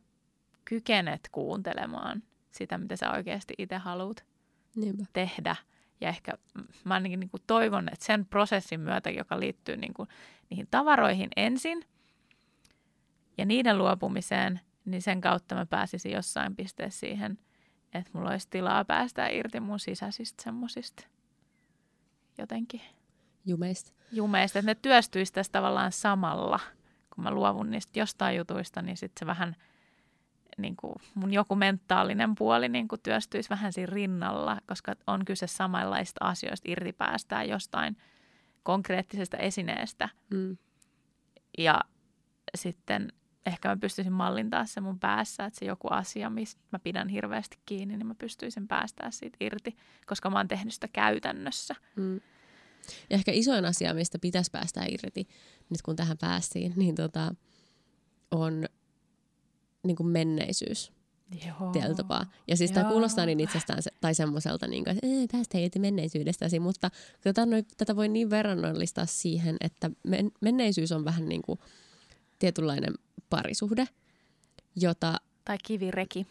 kykenet 0.65 1.29
kuuntelemaan 1.31 2.23
sitä, 2.51 2.77
mitä 2.77 2.95
sä 2.95 3.11
oikeasti 3.11 3.53
itse 3.57 3.77
haluat 3.77 4.25
Niinpä. 4.75 5.03
tehdä. 5.13 5.55
Ja 6.01 6.09
ehkä 6.09 6.33
mä 6.83 6.93
ainakin 6.93 7.19
niin 7.19 7.29
kuin 7.29 7.43
toivon, 7.47 7.89
että 7.93 8.05
sen 8.05 8.25
prosessin 8.25 8.79
myötä, 8.79 9.09
joka 9.09 9.39
liittyy 9.39 9.77
niin 9.77 9.93
kuin 9.93 10.09
niihin 10.49 10.67
tavaroihin 10.71 11.29
ensin 11.35 11.85
ja 13.37 13.45
niiden 13.45 13.77
luopumiseen, 13.77 14.59
niin 14.85 15.01
sen 15.01 15.21
kautta 15.21 15.55
mä 15.55 15.65
pääsisin 15.65 16.11
jossain 16.11 16.55
pisteessä 16.55 16.99
siihen, 16.99 17.39
että 17.93 18.11
mulla 18.13 18.29
olisi 18.29 18.47
tilaa 18.49 18.85
päästä 18.85 19.27
irti 19.27 19.59
mun 19.59 19.79
sisäisistä 19.79 20.43
semmosista 20.43 21.07
jotenkin 22.37 22.81
Jumeista. 23.45 23.91
jumeista, 24.11 24.59
että 24.59 24.71
ne 24.71 24.75
työstyisi 24.75 25.33
tässä 25.33 25.51
tavallaan 25.51 25.91
samalla, 25.91 26.59
kun 27.15 27.23
mä 27.23 27.31
luovun 27.31 27.71
niistä 27.71 27.99
jostain 27.99 28.37
jutuista, 28.37 28.81
niin 28.81 28.97
sitten 28.97 29.19
se 29.19 29.25
vähän 29.25 29.55
niin 30.61 30.75
kuin 30.75 30.95
mun 31.15 31.33
joku 31.33 31.55
mentaalinen 31.55 32.35
puoli 32.35 32.69
niin 32.69 32.87
kuin 32.87 33.01
työstyisi 33.01 33.49
vähän 33.49 33.73
siinä 33.73 33.93
rinnalla, 33.93 34.57
koska 34.67 34.95
on 35.07 35.25
kyse 35.25 35.47
samanlaista 35.47 36.25
asioista, 36.25 36.71
irti 36.71 36.93
päästään 36.93 37.49
jostain 37.49 37.97
konkreettisesta 38.63 39.37
esineestä. 39.37 40.09
Mm. 40.33 40.57
Ja 41.57 41.81
sitten 42.55 43.13
ehkä 43.45 43.69
mä 43.69 43.77
pystyisin 43.77 44.13
mallintaa 44.13 44.65
se 44.65 44.81
mun 44.81 44.99
päässä, 44.99 45.45
että 45.45 45.59
se 45.59 45.65
joku 45.65 45.87
asia, 45.91 46.29
mistä 46.29 46.61
mä 46.71 46.79
pidän 46.79 47.09
hirveästi 47.09 47.57
kiinni, 47.65 47.97
niin 47.97 48.07
mä 48.07 48.15
pystyisin 48.15 48.67
päästää 48.67 49.11
siitä 49.11 49.37
irti, 49.39 49.75
koska 50.05 50.29
mä 50.29 50.37
oon 50.37 50.47
tehnyt 50.47 50.73
sitä 50.73 50.87
käytännössä. 50.87 51.75
Mm. 51.95 52.15
Ja 53.09 53.15
ehkä 53.15 53.31
isoin 53.31 53.65
asia, 53.65 53.93
mistä 53.93 54.19
pitäisi 54.19 54.51
päästä 54.51 54.81
irti, 54.89 55.27
nyt 55.69 55.81
kun 55.81 55.95
tähän 55.95 56.17
päästiin, 56.17 56.73
niin 56.75 56.95
tota, 56.95 57.35
on 58.31 58.65
niin 59.83 59.95
kuin 59.95 60.07
menneisyys 60.07 60.91
Joo. 61.47 61.71
tietyllä 61.71 61.95
tapaa. 61.95 62.25
Ja 62.47 62.57
siis 62.57 62.71
tämä 62.71 62.89
kuulostaa 62.89 63.25
niin 63.25 63.39
itsestään 63.39 63.83
se, 63.83 63.91
tai 64.01 64.15
semmoiselta, 64.15 64.67
niin 64.67 64.83
kuin, 64.83 64.95
että 64.95 65.07
päästä 65.31 65.57
irti 65.57 65.79
menneisyydestäsi, 65.79 66.59
mutta 66.59 66.91
tätä, 67.21 67.41
tätä 67.77 67.95
voi 67.95 68.07
niin 68.07 68.29
verrannollistaa 68.29 69.05
siihen, 69.05 69.57
että 69.61 69.91
men, 70.03 70.31
menneisyys 70.41 70.91
on 70.91 71.05
vähän 71.05 71.29
niin 71.29 71.41
kuin 71.41 71.59
tietynlainen 72.39 72.93
parisuhde, 73.29 73.87
jota, 74.75 75.17
Tai 75.45 75.57
kivireki. 75.63 76.27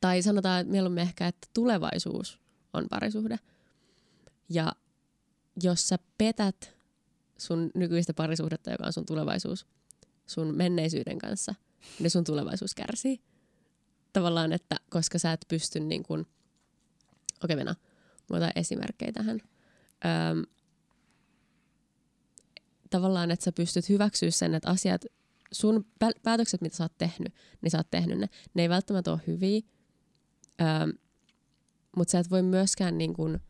tai 0.00 0.22
sanotaan 0.22 0.60
että 0.60 0.70
mieluummin 0.70 1.02
ehkä, 1.02 1.26
että 1.26 1.48
tulevaisuus 1.54 2.38
on 2.72 2.86
parisuhde. 2.90 3.38
Ja 4.48 4.72
jos 5.62 5.88
sä 5.88 5.98
petät 6.18 6.76
sun 7.38 7.70
nykyistä 7.74 8.14
parisuhdetta, 8.14 8.70
joka 8.70 8.86
on 8.86 8.92
sun 8.92 9.06
tulevaisuus, 9.06 9.66
sun 10.26 10.54
menneisyyden 10.56 11.18
kanssa, 11.18 11.54
niin 12.00 12.10
sun 12.10 12.24
tulevaisuus 12.24 12.74
kärsii. 12.74 13.20
Tavallaan, 14.12 14.52
että 14.52 14.76
koska 14.90 15.18
sä 15.18 15.32
et 15.32 15.44
pysty 15.48 15.80
niin 15.80 16.02
kuin, 16.02 16.26
okei 17.44 17.56
Venä, 17.56 17.74
mä 18.30 18.36
otan 18.36 18.52
esimerkkejä 18.56 19.12
tähän. 19.12 19.40
Öm, 20.04 20.42
tavallaan, 22.90 23.30
että 23.30 23.44
sä 23.44 23.52
pystyt 23.52 23.88
hyväksyä 23.88 24.30
sen, 24.30 24.54
että 24.54 24.70
asiat, 24.70 25.04
sun 25.52 25.86
pä- 26.04 26.20
päätökset, 26.22 26.60
mitä 26.60 26.76
sä 26.76 26.84
oot 26.84 26.98
tehnyt, 26.98 27.34
niin 27.62 27.70
sä 27.70 27.78
oot 27.78 27.90
tehnyt 27.90 28.18
ne. 28.18 28.28
Ne 28.54 28.62
ei 28.62 28.68
välttämättä 28.68 29.12
ole 29.12 29.20
hyviä, 29.26 29.60
mutta 31.96 32.12
sä 32.12 32.18
et 32.18 32.30
voi 32.30 32.42
myöskään 32.42 32.98
niin 32.98 33.14
kuin, 33.14 33.40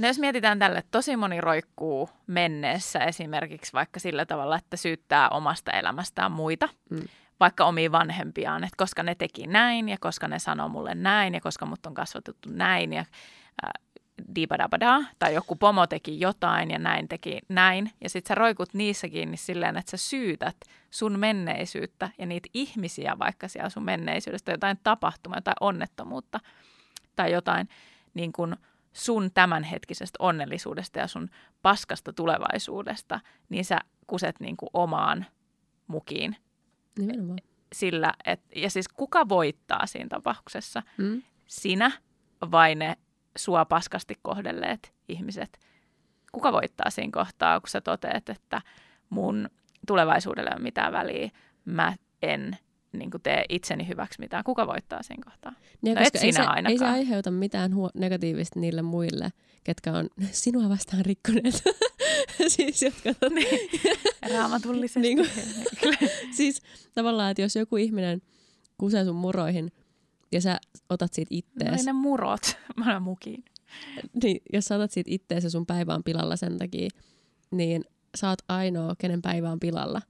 No 0.00 0.06
jos 0.06 0.18
mietitään 0.18 0.58
tälle, 0.58 0.78
että 0.78 0.90
tosi 0.90 1.16
moni 1.16 1.40
roikkuu 1.40 2.10
menneessä 2.26 2.98
esimerkiksi 2.98 3.72
vaikka 3.72 4.00
sillä 4.00 4.26
tavalla, 4.26 4.56
että 4.56 4.76
syyttää 4.76 5.28
omasta 5.28 5.70
elämästään 5.72 6.32
muita, 6.32 6.68
Mm. 6.90 7.02
vaikka 7.40 7.64
omiin 7.64 7.92
vanhempiaan, 7.92 8.64
että 8.64 8.76
koska 8.76 9.02
ne 9.02 9.14
teki 9.14 9.46
näin 9.46 9.88
ja 9.88 9.96
koska 10.00 10.28
ne 10.28 10.38
sanoo 10.38 10.68
mulle 10.68 10.94
näin 10.94 11.34
ja 11.34 11.40
koska 11.40 11.66
mut 11.66 11.86
on 11.86 11.94
kasvatettu 11.94 12.48
näin 12.52 12.92
ja 12.92 13.00
äh, 13.00 13.70
dibadabada, 14.34 15.00
tai 15.18 15.34
joku 15.34 15.56
pomo 15.56 15.86
teki 15.86 16.20
jotain 16.20 16.70
ja 16.70 16.78
näin 16.78 17.08
teki 17.08 17.38
näin. 17.48 17.90
Ja 18.00 18.10
sit 18.10 18.26
sä 18.26 18.34
roikut 18.34 18.74
niissä 18.74 19.08
kiinni 19.08 19.36
silleen, 19.36 19.76
että 19.76 19.90
sä 19.90 19.96
syytät 19.96 20.56
sun 20.90 21.18
menneisyyttä 21.18 22.10
ja 22.18 22.26
niitä 22.26 22.48
ihmisiä 22.54 23.18
vaikka 23.18 23.48
siellä 23.48 23.70
sun 23.70 23.84
menneisyydestä, 23.84 24.52
jotain 24.52 24.78
tapahtumaa, 24.82 25.36
jotain 25.36 25.56
onnettomuutta 25.60 26.40
tai 27.16 27.32
jotain 27.32 27.68
niin 28.14 28.32
kuin 28.32 28.56
sun 28.92 29.30
tämänhetkisestä 29.34 30.16
onnellisuudesta 30.18 30.98
ja 30.98 31.06
sun 31.06 31.30
paskasta 31.62 32.12
tulevaisuudesta, 32.12 33.20
niin 33.48 33.64
sä 33.64 33.78
kuset 34.06 34.40
niin 34.40 34.56
kuin 34.56 34.70
omaan 34.74 35.26
mukiin 35.86 36.36
nimenomaan. 36.98 37.38
sillä, 37.74 38.12
että, 38.24 38.48
ja 38.56 38.70
siis 38.70 38.88
kuka 38.88 39.28
voittaa 39.28 39.86
siinä 39.86 40.08
tapauksessa? 40.08 40.82
Mm. 40.98 41.22
Sinä 41.46 41.92
vai 42.50 42.74
ne 42.74 42.96
sua 43.36 43.64
paskasti 43.64 44.14
kohdelleet 44.22 44.94
ihmiset? 45.08 45.58
Kuka 46.32 46.52
voittaa 46.52 46.90
siinä 46.90 47.10
kohtaa, 47.12 47.60
kun 47.60 47.68
sä 47.68 47.80
toteat, 47.80 48.28
että 48.28 48.62
mun 49.10 49.50
tulevaisuudelle 49.86 50.50
ei 50.50 50.54
ole 50.54 50.62
mitään 50.62 50.92
väliä, 50.92 51.30
mä 51.64 51.94
en 52.22 52.58
niin 52.92 53.10
kuin 53.10 53.22
tee 53.22 53.44
itseni 53.48 53.88
hyväksi 53.88 54.20
mitään. 54.20 54.44
Kuka 54.44 54.66
voittaa 54.66 55.02
siinä 55.02 55.22
kohtaa? 55.24 55.52
Ja 55.82 55.94
No 55.94 56.00
koska 56.00 56.18
et 56.18 56.24
ei, 56.24 56.32
sinä 56.32 56.32
se, 56.32 56.40
ei 56.40 56.44
se 56.46 56.50
ainakaan. 56.50 56.92
aiheuta 56.92 57.30
mitään 57.30 57.74
huo- 57.74 57.90
negatiivista 57.94 58.60
niille 58.60 58.82
muille, 58.82 59.32
ketkä 59.64 59.92
on 59.92 60.08
sinua 60.32 60.68
vastaan 60.68 61.04
rikkoneet. 61.04 61.62
siis, 62.48 62.82
jotka, 62.82 63.28
Niin. 63.30 63.70
Raamatullisesti. 64.34 65.00
Niin 65.00 65.18
Kyllä. 65.82 65.96
siis 66.30 66.62
tavallaan, 66.94 67.30
että 67.30 67.42
jos 67.42 67.56
joku 67.56 67.76
ihminen 67.76 68.22
kusee 68.78 69.04
sun 69.04 69.16
muroihin 69.16 69.72
ja 70.32 70.40
sä 70.40 70.60
otat 70.88 71.12
siitä 71.12 71.34
No 71.34 71.38
ittees, 71.38 71.84
ne 71.86 71.92
murot. 71.92 72.56
Mä 72.76 72.90
olen 72.90 73.02
mukiin. 73.02 73.44
niin 74.22 74.40
jos 74.52 74.64
sä 74.64 74.74
otat 74.76 74.90
siitä 74.90 75.10
ittees 75.12 75.44
ja 75.44 75.50
sun 75.50 75.66
päivä 75.66 75.94
on 75.94 76.04
pilalla 76.04 76.36
sen 76.36 76.58
takia, 76.58 76.88
niin 77.50 77.84
sä 78.16 78.28
oot 78.28 78.38
ainoa, 78.48 78.94
kenen 78.98 79.22
päivä 79.22 79.50
on 79.50 79.60
pilalla. 79.60 80.02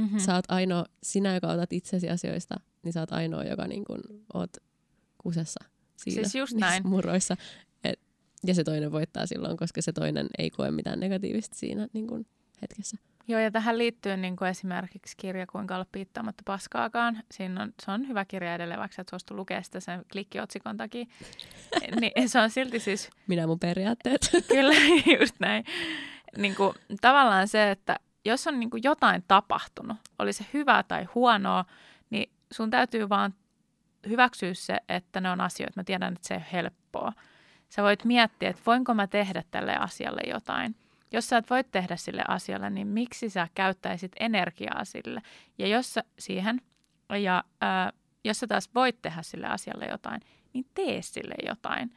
Mm-hmm. 0.00 0.18
Sä 0.18 0.34
oot 0.34 0.44
ainoa, 0.48 0.84
sinä, 1.02 1.34
joka 1.34 1.48
otat 1.48 1.72
itsesi 1.72 2.10
asioista, 2.10 2.60
niin 2.82 2.92
sä 2.92 3.00
oot 3.00 3.12
ainoa, 3.12 3.44
joka 3.44 3.66
niin 3.66 3.84
kun 3.84 4.00
oot 4.34 4.56
kusessa 5.18 5.64
siinä 5.96 6.22
Siis 6.22 6.34
just 6.34 6.56
näin. 6.56 6.88
muroissa. 6.88 7.36
Et, 7.84 8.00
ja 8.46 8.54
se 8.54 8.64
toinen 8.64 8.92
voittaa 8.92 9.26
silloin, 9.26 9.56
koska 9.56 9.82
se 9.82 9.92
toinen 9.92 10.26
ei 10.38 10.50
koe 10.50 10.70
mitään 10.70 11.00
negatiivista 11.00 11.56
siinä 11.56 11.88
niin 11.92 12.06
kun 12.06 12.26
hetkessä. 12.62 12.96
Joo, 13.28 13.40
ja 13.40 13.50
tähän 13.50 13.78
liittyy 13.78 14.16
niin 14.16 14.36
kuin 14.36 14.48
esimerkiksi 14.48 15.16
kirja 15.16 15.46
Kuinka 15.46 15.74
olla 15.74 15.86
piittaamatta 15.92 16.42
paskaakaan. 16.46 17.22
Siinä 17.30 17.62
on, 17.62 17.72
se 17.84 17.90
on 17.90 18.08
hyvä 18.08 18.24
kirja 18.24 18.54
edelleen, 18.54 18.80
vaikka 18.80 19.02
et 19.02 19.08
suostu 19.08 19.36
lukea 19.36 19.62
sitä 19.62 19.80
sen 19.80 20.04
klikkiotsikon 20.12 20.76
takia. 20.76 21.06
niin 22.00 22.28
se 22.28 22.40
on 22.40 22.50
silti 22.50 22.80
siis 22.80 23.10
Minä 23.26 23.46
mun 23.46 23.58
periaatteet. 23.58 24.30
Kyllä, 24.48 24.74
just 25.20 25.34
näin. 25.38 25.64
Niin 26.36 26.54
kuin, 26.54 26.74
tavallaan 27.00 27.48
se, 27.48 27.70
että 27.70 27.96
jos 28.24 28.46
on 28.46 28.60
niin 28.60 28.70
kuin 28.70 28.82
jotain 28.82 29.24
tapahtunut, 29.28 29.96
oli 30.18 30.32
se 30.32 30.46
hyvää 30.52 30.82
tai 30.82 31.04
huonoa, 31.04 31.64
niin 32.10 32.32
sun 32.52 32.70
täytyy 32.70 33.08
vaan 33.08 33.34
hyväksyä 34.08 34.54
se, 34.54 34.76
että 34.88 35.20
ne 35.20 35.30
on 35.30 35.40
asioita. 35.40 35.80
Mä 35.80 35.84
tiedän, 35.84 36.12
että 36.12 36.28
se 36.28 36.34
ei 36.34 36.38
ole 36.38 36.46
helppoa. 36.52 37.12
Sä 37.68 37.82
voit 37.82 38.04
miettiä, 38.04 38.50
että 38.50 38.62
voinko 38.66 38.94
mä 38.94 39.06
tehdä 39.06 39.42
tälle 39.50 39.76
asialle 39.76 40.20
jotain. 40.30 40.76
Jos 41.12 41.28
sä 41.28 41.36
et 41.36 41.50
voi 41.50 41.64
tehdä 41.64 41.96
sille 41.96 42.22
asialle, 42.28 42.70
niin 42.70 42.86
miksi 42.86 43.30
sä 43.30 43.48
käyttäisit 43.54 44.12
energiaa 44.20 44.84
sille? 44.84 45.22
Ja 45.58 45.66
jos 45.66 45.94
sä 45.94 46.04
siihen, 46.18 46.60
ja 47.22 47.44
ää, 47.60 47.92
jos 48.24 48.40
sä 48.40 48.46
taas 48.46 48.70
voit 48.74 49.02
tehdä 49.02 49.22
sille 49.22 49.46
asialle 49.46 49.86
jotain, 49.86 50.20
niin 50.52 50.66
tee 50.74 51.02
sille 51.02 51.34
jotain. 51.46 51.94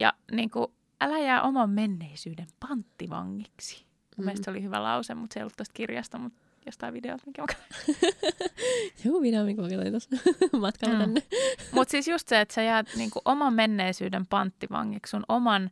Ja 0.00 0.12
niin 0.32 0.50
kuin, 0.50 0.66
älä 1.00 1.18
jää 1.18 1.42
oman 1.42 1.70
menneisyyden 1.70 2.46
panttivangiksi. 2.60 3.87
Mun 4.18 4.26
Mm. 4.26 4.42
se 4.44 4.50
oli 4.50 4.62
hyvä 4.62 4.82
lause, 4.82 5.14
mutta 5.14 5.34
se 5.34 5.40
ei 5.40 5.42
ollut 5.42 5.56
tuosta 5.56 5.72
kirjasta, 5.74 6.18
mutta 6.18 6.38
jostain 6.66 6.94
videolta, 6.94 7.22
mikä 7.26 7.42
Joku 9.04 9.20
video, 9.22 9.44
minkä 9.44 9.62
mä 9.62 9.68
katsoin 9.68 9.90
tuossa 9.90 10.10
matkalla 10.60 10.94
Mm. 10.94 11.00
tänne. 11.00 11.22
Mutta 11.72 11.90
siis 11.92 12.08
just 12.08 12.28
se, 12.28 12.40
että 12.40 12.54
sä 12.54 12.62
jäät 12.62 12.86
niinku 12.96 13.20
oman 13.24 13.54
menneisyyden 13.54 14.26
panttivangiksi, 14.26 15.10
sun 15.10 15.24
oman, 15.28 15.70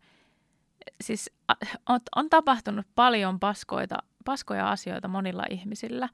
siis 1.01 1.31
on, 1.89 2.01
on 2.17 2.31
tapahtunut 2.31 2.87
paljon 2.95 3.41
paskoita, 3.41 3.97
paskoja 4.25 4.71
asioita 4.71 5.09
monilla 5.09 5.45
ihmisillä. 5.51 6.09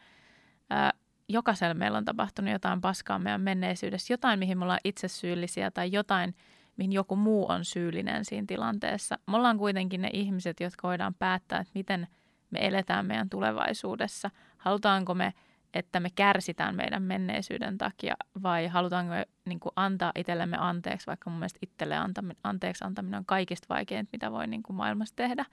Ää, 0.71 0.93
jokaisella 1.29 1.75
meillä 1.75 1.99
on 1.99 2.05
tapahtunut 2.05 2.53
jotain 2.53 2.81
paskaa 2.81 3.19
meidän 3.19 3.41
menneisyydessä, 3.41 4.13
jotain, 4.13 4.39
mihin 4.39 4.59
me 4.59 4.65
ollaan 4.65 4.81
itse 4.85 5.09
syyllisiä 5.09 5.71
tai 5.71 5.93
jotain, 5.93 6.35
mihin 6.77 6.93
joku 6.93 7.17
muu 7.17 7.47
on 7.51 7.65
syyllinen 7.65 8.25
siinä 8.25 8.45
tilanteessa. 8.49 9.19
Me 9.31 9.37
ollaan 9.37 9.59
kuitenkin 9.59 10.03
ne 10.03 10.11
ihmiset, 10.13 10.61
jotka 10.61 10.89
voidaan 10.89 11.15
päättää, 11.15 11.59
että 11.61 11.71
miten 11.75 12.07
me 12.53 12.67
eletään 12.67 13.07
meidän 13.07 13.31
tulevaisuudessa. 13.31 14.31
Halutaanko 14.57 15.15
me 15.15 15.35
että 15.75 16.01
me 16.01 16.11
kärsitään 16.15 16.77
meidän 16.77 17.03
menneisyyden 17.03 17.79
takia 17.79 18.15
vai 18.43 18.67
halutaanko 18.67 19.11
me 19.11 19.27
niin 19.45 19.61
kuin 19.61 19.73
antaa 19.77 20.13
itsellemme 20.17 20.57
anteeksi, 20.61 21.07
vaikka 21.07 21.31
mun 21.31 21.39
mielestä 21.39 21.59
itselle 21.63 21.97
antaminen, 21.97 22.37
anteeksi 22.45 22.85
antaminen 22.85 23.19
on 23.19 23.27
kaikista 23.27 23.67
vaikeinta, 23.69 24.11
mitä 24.13 24.33
voi 24.33 24.47
niin 24.47 24.63
kuin 24.63 24.77
maailmassa 24.77 25.17
tehdä. 25.17 25.45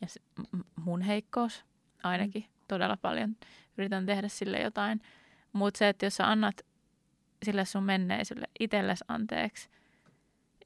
Ja 0.00 0.06
se, 0.06 0.20
mun 0.84 1.00
heikkous 1.00 1.64
ainakin 2.02 2.42
mm. 2.42 2.64
todella 2.68 2.96
paljon 2.96 3.36
yritän 3.78 4.06
tehdä 4.06 4.28
sille 4.28 4.60
jotain. 4.60 5.00
Mutta 5.52 5.78
se, 5.78 5.88
että 5.88 6.06
jos 6.06 6.16
sä 6.16 6.30
annat 6.30 6.60
sille 7.42 7.64
sun 7.64 7.84
menneisyydelle 7.84 8.48
itsellesi 8.60 9.04
anteeksi, 9.08 9.68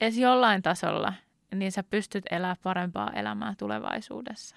edes 0.01 0.19
jollain 0.19 0.63
tasolla, 0.63 1.15
niin 1.55 1.73
sä 1.73 1.83
pystyt 1.83 2.25
elämään 2.31 2.57
parempaa 2.63 3.11
elämää 3.11 3.55
tulevaisuudessa. 3.59 4.57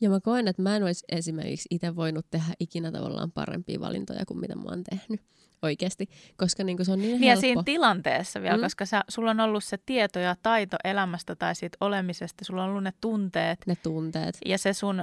Ja 0.00 0.10
mä 0.10 0.20
koen, 0.20 0.48
että 0.48 0.62
mä 0.62 0.76
en 0.76 0.82
olisi 0.82 1.04
esimerkiksi 1.08 1.68
itse 1.70 1.96
voinut 1.96 2.26
tehdä 2.30 2.52
ikinä 2.60 2.92
tavallaan 2.92 3.32
parempia 3.32 3.80
valintoja 3.80 4.26
kuin 4.26 4.40
mitä 4.40 4.56
mä 4.56 4.62
oon 4.64 4.84
tehnyt 4.84 5.20
oikeasti, 5.62 6.08
koska 6.36 6.64
niin 6.64 6.84
se 6.84 6.92
on 6.92 6.98
niin 6.98 7.10
helppo. 7.10 7.26
Ja 7.26 7.36
siinä 7.36 7.62
tilanteessa 7.62 8.42
vielä, 8.42 8.56
mm. 8.56 8.62
koska 8.62 8.86
sä, 8.86 9.04
sulla 9.08 9.30
on 9.30 9.40
ollut 9.40 9.64
se 9.64 9.78
tieto 9.86 10.18
ja 10.18 10.36
taito 10.42 10.76
elämästä 10.84 11.36
tai 11.36 11.54
siitä 11.54 11.76
olemisesta, 11.80 12.44
sulla 12.44 12.64
on 12.64 12.70
ollut 12.70 12.82
ne 12.82 12.92
tunteet. 13.00 13.58
Ne 13.66 13.76
tunteet. 13.82 14.38
Ja 14.46 14.58
se 14.58 14.72
sun 14.72 15.02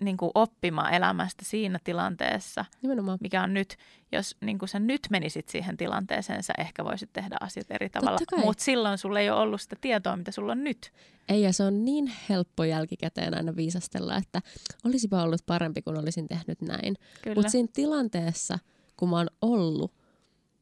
niin 0.00 0.16
kuin 0.16 0.30
oppima 0.34 0.90
elämästä 0.90 1.44
siinä 1.44 1.78
tilanteessa, 1.84 2.64
Nimenomaan. 2.82 3.18
mikä 3.20 3.42
on 3.42 3.54
nyt. 3.54 3.76
Jos 4.12 4.36
niin 4.40 4.58
kuin 4.58 4.68
sä 4.68 4.78
nyt 4.78 5.00
menisit 5.10 5.48
siihen 5.48 5.76
tilanteeseen, 5.76 6.42
sä 6.42 6.52
ehkä 6.58 6.84
voisit 6.84 7.12
tehdä 7.12 7.36
asiat 7.40 7.70
eri 7.70 7.90
tavalla. 7.90 8.18
Mutta 8.44 8.64
silloin 8.64 8.98
sulla 8.98 9.20
ei 9.20 9.30
ole 9.30 9.40
ollut 9.40 9.60
sitä 9.60 9.76
tietoa, 9.80 10.16
mitä 10.16 10.30
sulla 10.30 10.52
on 10.52 10.64
nyt. 10.64 10.92
Ei, 11.28 11.42
ja 11.42 11.52
se 11.52 11.62
on 11.62 11.84
niin 11.84 12.12
helppo 12.28 12.64
jälkikäteen 12.64 13.36
aina 13.36 13.56
viisastella, 13.56 14.16
että 14.16 14.40
olisipa 14.84 15.22
ollut 15.22 15.46
parempi, 15.46 15.82
kun 15.82 15.98
olisin 15.98 16.28
tehnyt 16.28 16.60
näin. 16.60 16.94
Mutta 17.34 17.50
siinä 17.50 17.68
tilanteessa, 17.72 18.58
kun 18.96 19.10
mä 19.10 19.16
oon 19.16 19.30
ollut, 19.42 19.94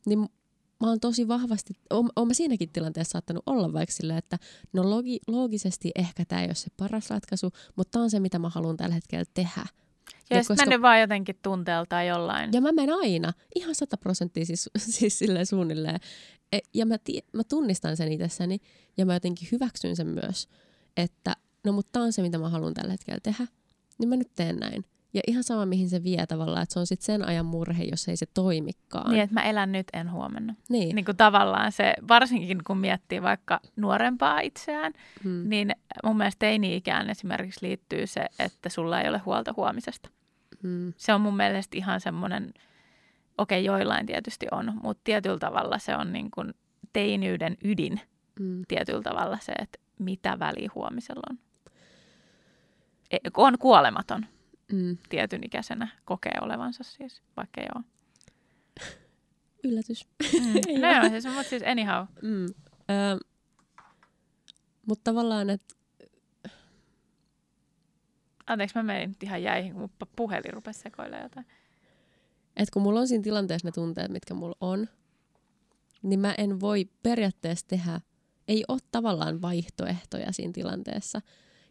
niin 0.06 0.28
mä 0.80 0.88
oon 0.88 1.00
tosi 1.00 1.28
vahvasti, 1.28 1.74
oon, 1.90 2.10
oon 2.16 2.28
mä 2.28 2.34
siinäkin 2.34 2.68
tilanteessa 2.72 3.12
saattanut 3.12 3.42
olla 3.46 3.72
vaikka 3.72 3.92
silleen, 3.92 4.18
että 4.18 4.38
no 4.72 4.90
logi, 4.90 5.20
loogisesti 5.26 5.90
ehkä 5.94 6.24
tämä 6.24 6.42
ei 6.42 6.48
ole 6.48 6.54
se 6.54 6.70
paras 6.76 7.10
ratkaisu, 7.10 7.50
mutta 7.76 7.90
tämä 7.90 8.02
on 8.02 8.10
se, 8.10 8.20
mitä 8.20 8.38
mä 8.38 8.48
haluan 8.48 8.76
tällä 8.76 8.94
hetkellä 8.94 9.24
tehdä. 9.34 9.66
Ja, 10.30 10.36
ja 10.36 10.44
koska... 10.48 10.82
vaan 10.82 11.00
jotenkin 11.00 11.38
tunteelta 11.42 12.02
jollain. 12.02 12.50
Ja 12.52 12.60
mä 12.60 12.72
menen 12.72 12.96
aina, 12.96 13.32
ihan 13.54 13.74
sata 13.74 13.96
prosenttia 13.96 14.44
siis, 14.46 14.70
siis 14.98 15.18
silleen 15.18 15.46
suunnilleen. 15.46 16.00
E, 16.52 16.58
ja 16.74 16.86
mä, 16.86 16.98
tie, 16.98 17.20
mä 17.32 17.44
tunnistan 17.44 17.96
sen 17.96 18.12
itsessäni 18.12 18.58
ja 18.96 19.06
mä 19.06 19.14
jotenkin 19.14 19.48
hyväksyn 19.52 19.96
sen 19.96 20.06
myös, 20.06 20.48
että 20.96 21.36
no 21.64 21.72
mutta 21.72 21.92
tämä 21.92 22.04
on 22.04 22.12
se, 22.12 22.22
mitä 22.22 22.38
mä 22.38 22.48
haluan 22.48 22.74
tällä 22.74 22.90
hetkellä 22.90 23.20
tehdä, 23.22 23.46
niin 23.98 24.08
mä 24.08 24.16
nyt 24.16 24.34
teen 24.34 24.56
näin. 24.56 24.84
Ja 25.14 25.20
ihan 25.26 25.44
sama, 25.44 25.66
mihin 25.66 25.88
se 25.88 26.04
vie 26.04 26.26
tavallaan, 26.26 26.62
että 26.62 26.72
se 26.72 26.78
on 26.78 26.86
sitten 26.86 27.04
sen 27.06 27.24
ajan 27.28 27.46
murhe, 27.46 27.84
jos 27.84 28.08
ei 28.08 28.16
se 28.16 28.26
toimikaan. 28.34 29.10
Niin, 29.10 29.22
että 29.22 29.34
mä 29.34 29.42
elän 29.42 29.72
nyt, 29.72 29.86
en 29.92 30.12
huomenna. 30.12 30.54
Niin. 30.68 30.94
niin 30.94 31.04
kuin 31.04 31.16
tavallaan 31.16 31.72
se, 31.72 31.94
varsinkin 32.08 32.64
kun 32.66 32.78
miettii 32.78 33.22
vaikka 33.22 33.60
nuorempaa 33.76 34.40
itseään, 34.40 34.92
hmm. 35.24 35.48
niin 35.48 35.76
mun 36.04 36.16
mielestä 36.16 36.38
teini-ikään 36.38 37.10
esimerkiksi 37.10 37.66
liittyy 37.66 38.06
se, 38.06 38.26
että 38.38 38.68
sulla 38.68 39.00
ei 39.00 39.08
ole 39.08 39.18
huolta 39.18 39.54
huomisesta. 39.56 40.10
Hmm. 40.62 40.92
Se 40.96 41.14
on 41.14 41.20
mun 41.20 41.36
mielestä 41.36 41.76
ihan 41.76 42.00
semmoinen, 42.00 42.54
okei 43.38 43.60
okay, 43.60 43.66
joillain 43.66 44.06
tietysti 44.06 44.46
on, 44.50 44.80
mutta 44.82 45.00
tietyllä 45.04 45.38
tavalla 45.38 45.78
se 45.78 45.96
on 45.96 46.12
niin 46.12 46.30
kuin 46.30 46.54
teiniyden 46.92 47.56
ydin 47.64 48.00
hmm. 48.40 48.62
tietyllä 48.68 49.02
tavalla 49.02 49.38
se, 49.40 49.52
että 49.52 49.78
mitä 49.98 50.38
väliä 50.38 50.70
huomisella 50.74 51.22
on. 51.30 51.38
E, 53.10 53.16
on 53.36 53.58
kuolematon 53.58 54.26
mm. 54.72 54.98
tietyn 55.08 55.44
ikäisenä 55.44 55.88
kokee 56.04 56.34
olevansa 56.40 56.84
siis, 56.84 57.22
vaikka 57.36 57.60
ei 57.60 57.68
ole. 57.74 57.84
Yllätys. 59.64 60.06
Mm. 60.40 60.52
no 60.80 60.92
joo, 60.92 61.10
siis, 61.10 61.24
mutta 61.24 61.42
siis 61.42 61.62
anyhow. 61.66 62.06
Mm. 62.22 62.46
Ö, 62.90 63.24
mutta 64.86 65.04
tavallaan, 65.04 65.50
että... 65.50 65.74
Anteeksi, 68.46 68.76
mä 68.76 68.82
menin 68.82 69.08
nyt 69.08 69.22
ihan 69.22 69.42
jäihin, 69.42 69.72
kun 69.72 69.80
mun 69.80 70.08
puhelin 70.16 70.52
rupesi 70.52 70.80
sekoilemaan 70.80 71.22
jotain. 71.22 71.46
Että 72.56 72.72
kun 72.72 72.82
mulla 72.82 73.00
on 73.00 73.08
siinä 73.08 73.22
tilanteessa 73.22 73.68
ne 73.68 73.72
tunteet, 73.72 74.10
mitkä 74.10 74.34
mulla 74.34 74.56
on, 74.60 74.88
niin 76.02 76.20
mä 76.20 76.34
en 76.38 76.60
voi 76.60 76.90
periaatteessa 77.02 77.66
tehdä, 77.68 78.00
ei 78.48 78.64
ole 78.68 78.78
tavallaan 78.92 79.42
vaihtoehtoja 79.42 80.32
siinä 80.32 80.52
tilanteessa. 80.52 81.20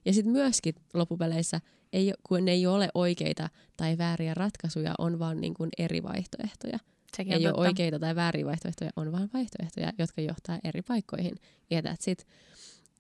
Ja 0.06 0.14
sitten 0.14 0.32
myöskin 0.32 0.76
loppupeleissä– 0.94 1.62
ei, 1.98 2.14
kun 2.24 2.46
ne 2.46 2.52
ei 2.52 2.68
ole 2.68 2.90
oikeita 2.94 3.50
tai 3.78 3.98
vääriä 3.98 4.34
ratkaisuja, 4.34 4.96
on 4.98 5.20
vaan 5.20 5.42
niin 5.42 5.54
kuin 5.54 5.70
eri 5.78 6.04
vaihtoehtoja. 6.04 6.80
Sekin 7.18 7.34
ei 7.34 7.48
ole 7.48 7.54
oikeita 7.58 8.00
tai 8.00 8.16
vääriä 8.16 8.46
vaihtoehtoja, 8.46 8.92
on 8.96 9.12
vaan 9.12 9.30
vaihtoehtoja, 9.34 9.94
jotka 9.98 10.22
johtaa 10.22 10.60
eri 10.64 10.82
paikkoihin. 10.82 11.36
Ja 11.70 11.82
that's 11.82 12.12
it. 12.12 12.28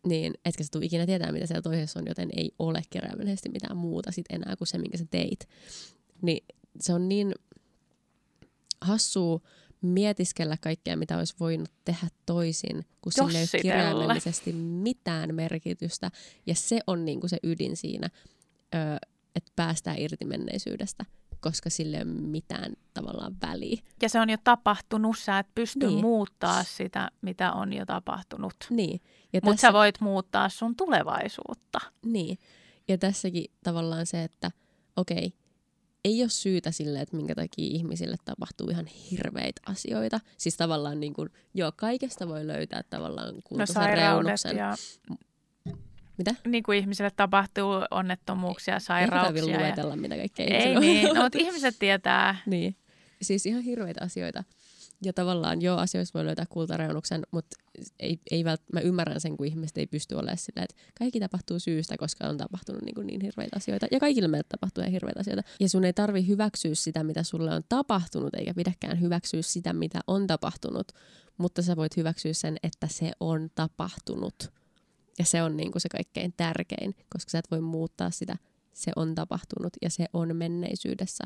Niin, 0.05 0.33
etkä 0.45 0.63
sä 0.63 0.69
tule 0.71 0.86
ikinä 0.86 1.05
tietää, 1.05 1.31
mitä 1.31 1.47
siellä 1.47 1.62
toisessa 1.62 1.99
on, 1.99 2.07
joten 2.07 2.29
ei 2.36 2.51
ole 2.60 2.81
keräämällisesti 2.89 3.49
mitään 3.49 3.77
muuta 3.77 4.12
sit 4.12 4.25
enää 4.29 4.55
kuin 4.55 4.67
se, 4.67 4.77
minkä 4.77 4.97
sä 4.97 5.05
teit. 5.12 5.47
Niin 6.21 6.45
se 6.79 6.93
on 6.93 7.10
niin 7.10 7.33
hassua 8.81 9.39
mietiskellä 9.81 10.57
kaikkea, 10.62 10.97
mitä 10.97 11.17
olisi 11.17 11.36
voinut 11.39 11.69
tehdä 11.86 12.07
toisin, 12.25 12.86
kun 13.01 13.12
sille 13.12 13.38
ei 13.38 13.47
ole 13.53 13.62
kirjaimellisesti 13.62 14.53
mitään 14.53 15.36
merkitystä. 15.36 16.12
Ja 16.45 16.55
se 16.55 16.79
on 16.88 17.05
niinku 17.05 17.27
se 17.27 17.38
ydin 17.43 17.77
siinä 17.77 18.10
että 19.36 19.51
päästään 19.56 19.99
irti 19.99 20.25
menneisyydestä, 20.25 21.06
koska 21.39 21.69
sille 21.69 21.97
ei 21.97 22.03
ole 22.03 22.12
mitään 22.12 22.73
tavallaan 22.93 23.36
väliä. 23.41 23.82
Ja 24.01 24.10
se 24.10 24.19
on 24.19 24.30
jo 24.30 24.38
tapahtunut, 24.43 25.17
sä 25.19 25.39
et 25.39 25.47
pysty 25.56 25.88
niin. 25.88 26.01
muuttaa 26.01 26.63
sitä, 26.63 27.12
mitä 27.21 27.51
on 27.53 27.73
jo 27.73 27.86
tapahtunut. 27.86 28.53
Niin. 28.69 29.01
Mutta 29.34 29.49
tässä... 29.51 29.67
sä 29.67 29.73
voit 29.73 30.01
muuttaa 30.01 30.49
sun 30.49 30.75
tulevaisuutta. 30.75 31.80
Niin. 32.06 32.38
Ja 32.88 32.97
tässäkin 32.97 33.45
tavallaan 33.63 34.06
se, 34.06 34.23
että 34.23 34.51
okei, 34.95 35.34
ei 36.06 36.21
ole 36.21 36.30
syytä 36.30 36.71
sille, 36.71 37.01
että 37.01 37.15
minkä 37.15 37.36
takia 37.36 37.65
ihmisille 37.65 38.15
tapahtuu 38.25 38.69
ihan 38.69 38.86
hirveitä 38.86 39.62
asioita. 39.65 40.19
Siis 40.38 40.58
tavallaan 40.58 40.99
niin 40.99 41.13
kuin, 41.13 41.30
joo, 41.53 41.71
kaikesta 41.75 42.27
voi 42.27 42.47
löytää 42.47 42.84
tavallaan 42.89 43.36
kuntoisen 43.43 43.82
no, 43.82 43.95
reunuksen. 43.95 44.58
Ja... 44.58 44.75
Mitä? 46.17 46.36
Niin 46.47 46.63
kuin 46.63 46.77
ihmisille 46.77 47.12
tapahtuu 47.15 47.71
onnettomuuksia, 47.91 48.80
sairauksia. 48.80 49.43
Ei 49.43 49.60
luetella, 49.60 49.93
ja... 49.93 49.97
mitä 50.01 50.15
kaikkea 50.15 50.45
Ei 50.45 50.80
niin, 50.80 51.08
no, 51.08 51.23
mutta 51.23 51.38
ihmiset 51.38 51.75
tietää. 51.80 52.36
niin. 52.45 52.75
Siis 53.21 53.45
ihan 53.45 53.62
hirveitä 53.62 54.03
asioita. 54.03 54.43
Ja 55.03 55.13
tavallaan 55.13 55.62
joo, 55.62 55.77
asioissa 55.77 56.13
voi 56.13 56.25
löytää 56.25 56.45
kultareunuksen, 56.49 57.23
mutta 57.32 57.58
ei, 57.99 58.19
ei 58.32 58.43
vält, 58.43 58.62
mä 58.73 58.80
ymmärrän 58.80 59.21
sen, 59.21 59.38
kun 59.38 59.45
ihmiset 59.45 59.77
ei 59.77 59.88
pysty 59.88 60.15
olemaan 60.15 60.38
sillä, 60.38 60.63
että 60.63 60.75
kaikki 60.99 61.19
tapahtuu 61.19 61.60
syystä, 61.60 61.97
koska 61.97 62.27
on 62.27 62.38
tapahtunut 62.38 62.82
niin, 62.82 62.95
kuin 62.95 63.08
niin 63.08 63.21
hirveitä 63.21 63.58
asioita. 63.58 63.88
Ja 63.91 63.99
kaikille 63.99 64.27
meille 64.27 64.45
tapahtuu 64.49 64.82
ihan 64.82 64.91
hirveitä 64.91 65.19
asioita. 65.19 65.43
Ja 65.60 65.69
sun 65.69 65.86
ei 65.86 65.93
tarvi 65.93 66.27
hyväksyä 66.27 66.75
sitä, 66.75 67.03
mitä 67.03 67.23
sulle 67.23 67.53
on 67.53 67.63
tapahtunut, 67.69 68.36
eikä 68.36 68.53
pidäkään 68.53 69.01
hyväksyä 69.01 69.41
sitä, 69.41 69.73
mitä 69.73 69.99
on 70.08 70.27
tapahtunut. 70.27 70.91
Mutta 71.38 71.62
sä 71.62 71.75
voit 71.75 71.97
hyväksyä 71.97 72.34
sen, 72.34 72.58
että 72.63 72.88
se 72.88 73.12
on 73.19 73.49
tapahtunut. 73.56 74.51
Ja 75.19 75.25
se 75.25 75.43
on 75.43 75.58
niin 75.58 75.71
kuin 75.71 75.82
se 75.82 75.89
kaikkein 75.89 76.34
tärkein, 76.38 76.95
koska 77.10 77.30
sä 77.30 77.39
et 77.39 77.51
voi 77.51 77.62
muuttaa 77.62 78.12
sitä. 78.12 78.38
Se 78.73 78.91
on 78.95 79.15
tapahtunut 79.15 79.73
ja 79.82 79.89
se 79.89 80.06
on 80.13 80.36
menneisyydessä. 80.36 81.23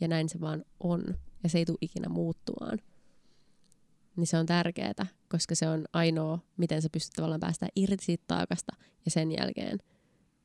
Ja 0.00 0.08
näin 0.08 0.28
se 0.28 0.40
vaan 0.40 0.64
on. 0.80 1.04
Ja 1.42 1.48
se 1.48 1.58
ei 1.58 1.64
tule 1.64 1.78
ikinä 1.80 2.08
muuttumaan. 2.08 2.78
Niin 4.16 4.26
se 4.26 4.38
on 4.38 4.46
tärkeää, 4.46 5.06
koska 5.28 5.54
se 5.54 5.68
on 5.68 5.84
ainoa, 5.92 6.38
miten 6.56 6.82
sä 6.82 6.88
pystyt 6.92 7.12
tavallaan 7.12 7.40
päästä 7.40 7.66
irti 7.76 8.04
siitä 8.04 8.24
taakasta 8.26 8.76
ja 9.04 9.10
sen 9.10 9.32
jälkeen 9.32 9.78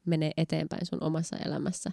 menee 0.06 0.32
eteenpäin 0.38 0.86
sun 0.86 1.04
omassa 1.04 1.38
elämässä 1.38 1.92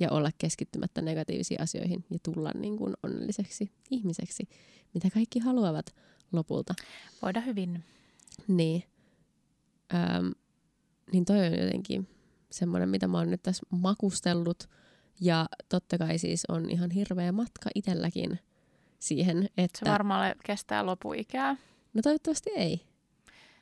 ja 0.00 0.10
olla 0.10 0.30
keskittymättä 0.38 1.02
negatiivisiin 1.02 1.60
asioihin 1.60 2.04
ja 2.10 2.18
tulla 2.22 2.50
niin 2.54 2.76
kuin 2.76 2.94
onnelliseksi 3.02 3.72
ihmiseksi, 3.90 4.48
mitä 4.94 5.10
kaikki 5.10 5.38
haluavat 5.38 5.94
lopulta. 6.32 6.74
Voida 7.22 7.40
hyvin. 7.40 7.84
Niin. 8.48 8.82
Öm, 9.94 10.32
niin 11.12 11.24
toi 11.24 11.46
on 11.46 11.58
jotenkin 11.58 12.08
semmoinen, 12.50 12.88
mitä 12.88 13.08
mä 13.08 13.18
oon 13.18 13.30
nyt 13.30 13.42
tässä 13.42 13.66
makustellut. 13.70 14.68
Ja 15.20 15.46
totta 15.68 15.98
kai 15.98 16.18
siis 16.18 16.44
on 16.48 16.70
ihan 16.70 16.90
hirveä 16.90 17.32
matka 17.32 17.70
itselläkin 17.74 18.38
siihen, 18.98 19.48
että... 19.56 19.78
Se 19.84 19.90
varmaan 19.90 20.34
kestää 20.44 20.86
lopuikää. 20.86 21.56
No 21.94 22.02
toivottavasti 22.02 22.50
ei. 22.56 22.80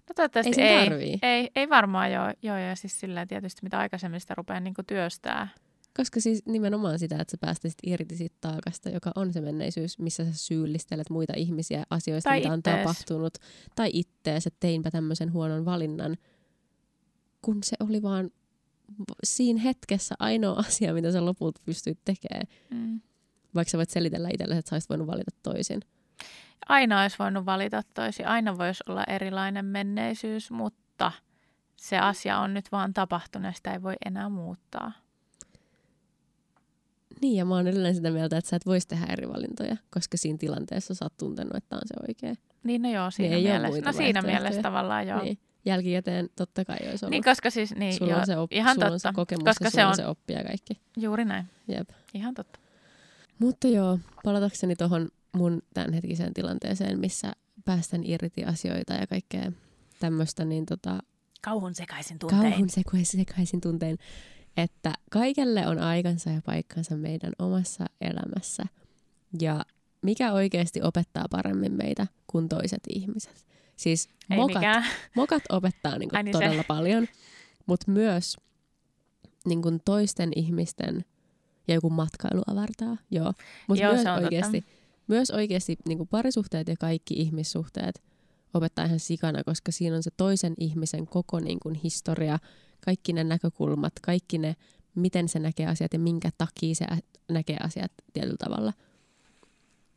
No 0.08 0.14
toivottavasti 0.16 0.60
ei. 0.62 0.88
Ei, 0.88 1.18
ei, 1.22 1.50
ei 1.56 1.68
varmaan 1.68 2.12
joo, 2.12 2.32
joo. 2.42 2.56
Ja 2.56 2.76
siis 2.76 3.00
silleen 3.00 3.28
tietysti 3.28 3.60
mitä 3.62 3.78
aikaisemmin 3.78 4.20
sitä 4.20 4.34
rupeaa 4.34 4.60
niin 4.60 4.74
työstää. 4.86 5.48
Koska 5.96 6.20
siis 6.20 6.46
nimenomaan 6.46 6.98
sitä, 6.98 7.14
että 7.20 7.30
sä 7.30 7.36
päästäisit 7.40 7.78
irti 7.86 8.16
siitä 8.16 8.36
taakasta, 8.40 8.90
joka 8.90 9.12
on 9.14 9.32
se 9.32 9.40
menneisyys, 9.40 9.98
missä 9.98 10.24
sä 10.24 10.32
syyllistelet 10.34 11.10
muita 11.10 11.32
ihmisiä 11.36 11.84
asioista, 11.90 12.30
tai 12.30 12.38
mitä 12.38 12.54
ittees. 12.54 12.76
on 12.76 12.82
tapahtunut. 12.82 13.34
Tai 13.76 13.90
ittees, 13.92 14.46
että 14.46 14.56
teinpä 14.60 14.90
tämmöisen 14.90 15.32
huonon 15.32 15.64
valinnan, 15.64 16.16
kun 17.42 17.62
se 17.62 17.76
oli 17.80 18.02
vaan 18.02 18.30
siinä 19.24 19.60
hetkessä 19.60 20.14
ainoa 20.18 20.58
asia, 20.66 20.94
mitä 20.94 21.12
sä 21.12 21.24
lopulta 21.24 21.60
pystyt 21.64 21.98
tekemään. 22.04 22.46
Mm. 22.70 23.00
Vaikka 23.54 23.70
sä 23.70 23.78
voit 23.78 23.90
selitellä 23.90 24.28
itsellesi, 24.32 24.58
että 24.58 24.68
sä 24.68 24.74
olisit 24.74 24.90
voinut 24.90 25.06
valita 25.06 25.30
toisin. 25.42 25.80
Aina 26.68 27.02
olisi 27.02 27.16
voinut 27.18 27.46
valita 27.46 27.82
toisin. 27.94 28.26
Aina 28.26 28.58
voisi 28.58 28.84
olla 28.88 29.04
erilainen 29.04 29.64
menneisyys, 29.64 30.50
mutta 30.50 31.12
se 31.76 31.98
asia 31.98 32.38
on 32.38 32.54
nyt 32.54 32.72
vaan 32.72 32.94
tapahtunut 32.94 33.46
ja 33.46 33.52
sitä 33.52 33.72
ei 33.72 33.82
voi 33.82 33.94
enää 34.06 34.28
muuttaa. 34.28 34.92
Niin, 37.20 37.36
ja 37.36 37.44
mä 37.44 37.54
oon 37.54 37.68
edelleen 37.68 37.94
sitä 37.94 38.10
mieltä, 38.10 38.38
että 38.38 38.50
sä 38.50 38.56
et 38.56 38.66
voisi 38.66 38.88
tehdä 38.88 39.06
eri 39.12 39.28
valintoja, 39.28 39.76
koska 39.90 40.16
siinä 40.16 40.38
tilanteessa 40.38 40.94
sä 40.94 41.04
oot 41.04 41.16
tuntenut, 41.16 41.56
että 41.56 41.76
on 41.76 41.82
se 41.86 41.94
oikea. 42.08 42.34
Niin, 42.64 42.82
no 42.82 42.90
joo, 42.90 43.10
siinä 43.10 43.34
niin 43.34 43.48
mielessä. 43.48 43.80
No 43.84 43.92
siinä 43.92 44.22
mielessä 44.22 44.62
tavallaan 44.62 45.06
joo. 45.06 45.22
Niin. 45.22 45.38
Jälkikäteen 45.64 46.28
totta 46.36 46.64
kai 46.64 46.76
olisi 46.90 47.04
ollut. 47.04 47.10
Niin, 47.10 47.24
koska 47.24 47.50
siis, 47.50 47.74
niin, 47.74 47.94
sulla 47.94 48.10
joo, 48.10 48.20
on 48.20 48.26
se, 48.26 48.36
op- 48.36 48.52
ihan 48.52 48.74
sulla 48.74 48.84
totta. 48.84 48.94
on 48.94 49.00
se 49.00 49.08
kokemus 49.14 49.44
koska 49.44 49.64
ja 49.64 49.70
se 49.70 49.84
on, 49.84 49.90
on 49.90 49.96
se 49.96 50.06
oppia 50.06 50.44
kaikki. 50.44 50.80
Juuri 50.96 51.24
näin. 51.24 51.46
Jep. 51.68 51.90
Ihan 52.14 52.34
totta. 52.34 52.58
Mutta 53.38 53.68
joo, 53.68 53.98
palatakseni 54.24 54.76
tuohon 54.76 55.08
mun 55.32 55.62
tämänhetkiseen 55.74 56.34
tilanteeseen, 56.34 57.00
missä 57.00 57.32
päästän 57.64 58.04
irti 58.04 58.44
asioita 58.44 58.92
ja 58.92 59.06
kaikkea 59.06 59.52
tämmöistä, 60.00 60.44
niin 60.44 60.66
tota... 60.66 60.98
Kauhun 61.42 61.74
sekaisin 61.74 62.18
tuntein. 62.18 62.42
Kauhun 62.42 62.68
sekaisin 63.04 63.60
tuntein 63.60 63.98
että 64.56 64.92
kaikelle 65.10 65.66
on 65.66 65.78
aikansa 65.78 66.30
ja 66.30 66.42
paikkansa 66.46 66.96
meidän 66.96 67.32
omassa 67.38 67.86
elämässä. 68.00 68.62
Ja 69.40 69.64
mikä 70.02 70.32
oikeasti 70.32 70.82
opettaa 70.82 71.26
paremmin 71.30 71.72
meitä 71.72 72.06
kuin 72.26 72.48
toiset 72.48 72.82
ihmiset. 72.88 73.46
Siis 73.82 74.08
Ei 74.30 74.36
mokat, 74.36 74.54
mikään. 74.56 74.84
mokat 75.14 75.42
opettaa 75.48 75.98
niinku 75.98 76.16
Ai 76.16 76.22
niin 76.22 76.32
todella 76.32 76.62
se. 76.62 76.66
paljon, 76.68 77.06
mutta 77.66 77.90
myös 77.90 78.36
niinku 79.44 79.70
toisten 79.84 80.30
ihmisten 80.36 81.04
ja 81.68 81.74
joku 81.74 81.90
matkailu 81.90 82.42
avartaa. 82.46 82.96
Joo, 83.10 83.32
mutta 83.68 83.84
myös, 83.84 84.06
oikeasti, 84.06 84.64
myös 85.06 85.30
oikeasti 85.30 85.76
niinku 85.88 86.06
parisuhteet 86.06 86.68
ja 86.68 86.76
kaikki 86.80 87.14
ihmissuhteet 87.14 88.02
opettaa 88.54 88.84
ihan 88.84 89.00
sikana, 89.00 89.44
koska 89.44 89.72
siinä 89.72 89.96
on 89.96 90.02
se 90.02 90.10
toisen 90.16 90.54
ihmisen 90.58 91.06
koko 91.06 91.40
niinku 91.40 91.72
historia, 91.84 92.38
kaikki 92.84 93.12
ne 93.12 93.24
näkökulmat, 93.24 93.92
kaikki 94.02 94.38
ne, 94.38 94.56
miten 94.94 95.28
se 95.28 95.38
näkee 95.38 95.66
asiat 95.66 95.92
ja 95.92 95.98
minkä 95.98 96.30
takia 96.38 96.74
se 96.74 96.86
näkee 97.30 97.56
asiat 97.62 97.92
tietyllä 98.12 98.36
tavalla. 98.38 98.72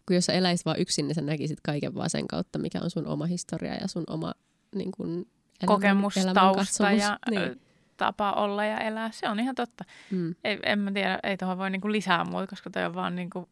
Kun 0.08 0.16
jos 0.16 0.26
sä 0.26 0.34
eläisit 0.34 0.66
vaan 0.66 0.80
yksin, 0.80 1.08
niin 1.08 1.16
sä 1.16 1.22
näkisit 1.22 1.60
kaiken 1.62 1.96
vaan 1.96 2.10
sen 2.10 2.28
kautta, 2.28 2.60
mikä 2.60 2.80
on 2.84 2.90
sun 2.90 3.08
oma 3.08 3.26
historia 3.26 3.74
ja 3.74 3.88
sun 3.88 4.04
oma 4.08 4.34
niin 4.76 4.92
kun, 4.92 5.10
elämän, 5.10 5.28
kokemus, 5.66 6.18
elämän 6.18 6.36
tausta 6.36 6.92
ja 6.92 7.20
niin. 7.30 7.62
tapa 7.98 8.32
olla 8.32 8.66
ja 8.66 8.78
elää. 8.78 9.12
Se 9.12 9.30
on 9.30 9.40
ihan 9.40 9.56
totta. 9.56 9.84
Mm. 10.12 10.36
Ei, 10.44 10.60
en 10.64 10.80
mä 10.80 10.92
tiedä, 10.92 11.20
ei 11.24 11.38
tuohon 11.38 11.58
voi 11.58 11.70
niinku 11.70 11.92
lisää 11.92 12.24
muuta, 12.24 12.48
koska 12.48 12.70
toi 12.70 12.86
on 12.86 12.96
vaan 12.96 13.16
niinku, 13.16 13.50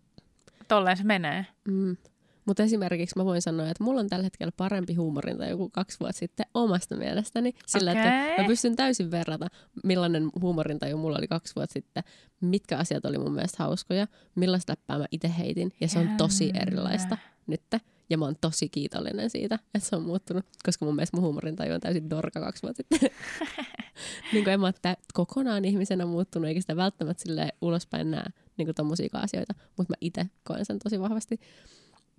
tolleen 0.67 0.97
se 0.97 1.03
menee. 1.03 1.45
Mm. 1.65 1.97
Mutta 2.45 2.63
esimerkiksi 2.63 3.17
mä 3.17 3.25
voin 3.25 3.41
sanoa, 3.41 3.69
että 3.69 3.83
mulla 3.83 3.99
on 3.99 4.09
tällä 4.09 4.23
hetkellä 4.23 4.51
parempi 4.57 4.93
huumorinta 4.93 5.45
joku 5.45 5.69
kaksi 5.69 5.99
vuotta 5.99 6.19
sitten 6.19 6.45
omasta 6.53 6.95
mielestäni. 6.95 7.53
Sillä, 7.65 7.91
okay. 7.91 8.03
että 8.03 8.41
mä 8.41 8.47
pystyn 8.47 8.75
täysin 8.75 9.11
verrata, 9.11 9.47
millainen 9.83 10.29
huumorintaju 10.41 10.97
mulla 10.97 11.17
oli 11.17 11.27
kaksi 11.27 11.55
vuotta 11.55 11.73
sitten, 11.73 12.03
mitkä 12.41 12.77
asiat 12.77 13.05
oli 13.05 13.17
mun 13.17 13.33
mielestä 13.33 13.63
hauskoja, 13.63 14.07
millaista 14.35 14.71
läppää 14.71 14.97
mä 14.97 15.05
itse 15.11 15.31
heitin. 15.37 15.71
Ja 15.81 15.87
se 15.87 15.99
on 15.99 16.09
tosi 16.17 16.51
erilaista 16.61 17.17
nyt. 17.47 17.61
Ja 18.09 18.17
mä 18.17 18.25
oon 18.25 18.35
tosi 18.41 18.69
kiitollinen 18.69 19.29
siitä, 19.29 19.55
että 19.55 19.89
se 19.89 19.95
on 19.95 20.03
muuttunut, 20.03 20.45
koska 20.65 20.85
mun 20.85 20.95
mielestä 20.95 21.17
mun 21.17 21.23
huumorintaju 21.23 21.73
on 21.73 21.79
täysin 21.79 22.09
dorka 22.09 22.39
kaksi 22.39 22.63
vuotta 22.63 22.83
sitten. 22.83 23.09
niin 24.33 24.43
kuin 24.43 24.53
en 24.53 24.59
mä 24.59 24.65
ole 24.65 24.97
kokonaan 25.13 25.65
ihmisenä 25.65 26.05
muuttunut, 26.05 26.47
eikä 26.47 26.61
sitä 26.61 26.75
välttämättä 26.75 27.23
sille 27.23 27.49
ulospäin 27.61 28.11
näe 28.11 28.25
niin 28.57 28.75
tommosia 28.75 29.09
asioita, 29.13 29.53
mutta 29.77 29.91
mä 29.91 29.95
itse 30.01 30.25
koen 30.43 30.65
sen 30.65 30.79
tosi 30.79 30.99
vahvasti. 30.99 31.39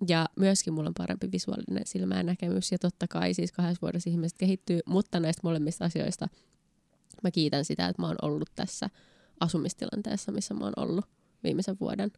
Ja 0.07 0.29
myöskin 0.35 0.73
mulla 0.73 0.87
on 0.87 0.93
parempi 0.93 1.31
visuaalinen 1.31 1.85
silmä 1.85 2.15
ja 2.15 2.23
näkemys. 2.23 2.71
Ja 2.71 2.79
totta 2.79 3.07
kai 3.07 3.33
siis 3.33 3.51
kahdessa 3.51 3.81
vuodessa 3.81 4.09
ihmiset 4.09 4.37
kehittyy, 4.37 4.79
mutta 4.85 5.19
näistä 5.19 5.41
molemmista 5.43 5.85
asioista 5.85 6.27
mä 7.23 7.31
kiitän 7.31 7.65
sitä, 7.65 7.87
että 7.87 8.01
mä 8.01 8.07
oon 8.07 8.15
ollut 8.21 8.49
tässä 8.55 8.89
asumistilanteessa, 9.39 10.31
missä 10.31 10.53
mä 10.53 10.65
oon 10.65 10.73
ollut 10.77 11.05
viimeisen 11.43 11.77
vuoden. 11.79 12.11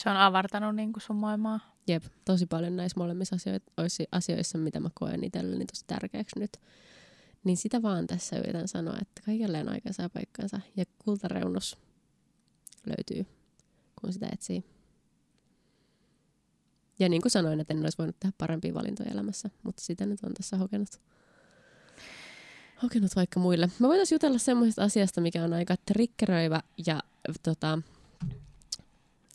Se 0.00 0.10
on 0.10 0.16
avartanut 0.16 0.76
niin 0.76 0.92
kuin 0.92 1.02
sun 1.02 1.16
maailmaa. 1.16 1.60
Jep, 1.88 2.04
tosi 2.24 2.46
paljon 2.46 2.76
näissä 2.76 3.00
molemmissa 3.00 3.36
asioissa, 3.36 4.04
asioissa 4.12 4.58
mitä 4.58 4.80
mä 4.80 4.90
koen 4.94 5.24
itselleni 5.24 5.66
tosi 5.66 5.84
tärkeäksi 5.86 6.38
nyt. 6.38 6.56
Niin 7.44 7.56
sitä 7.56 7.82
vaan 7.82 8.06
tässä 8.06 8.38
yritän 8.38 8.68
sanoa, 8.68 8.96
että 9.00 9.22
kaikelle 9.26 9.60
on 9.60 9.68
aikansa 9.68 10.02
ja 10.02 10.10
paikkansa. 10.10 10.60
Ja 10.76 10.84
kultareunus 10.98 11.78
löytyy, 12.86 13.26
kun 14.00 14.12
sitä 14.12 14.28
etsii. 14.32 14.64
Ja 17.00 17.08
niin 17.08 17.22
kuin 17.22 17.32
sanoin, 17.32 17.60
että 17.60 17.74
en 17.74 17.82
olisi 17.82 17.98
voinut 17.98 18.16
tehdä 18.20 18.32
parempia 18.38 18.74
valintoja 18.74 19.10
elämässä, 19.10 19.50
mutta 19.62 19.82
sitä 19.82 20.06
nyt 20.06 20.24
on 20.24 20.34
tässä 20.34 20.56
hokenut. 20.56 20.88
Hokenut 22.82 23.16
vaikka 23.16 23.40
muille. 23.40 23.70
Mä 23.78 23.88
voitaisiin 23.88 24.16
jutella 24.16 24.38
semmoisesta 24.38 24.82
asiasta, 24.82 25.20
mikä 25.20 25.44
on 25.44 25.52
aika 25.52 25.74
trikkeröivä 25.86 26.60
ja 26.86 27.00
tota, 27.42 27.78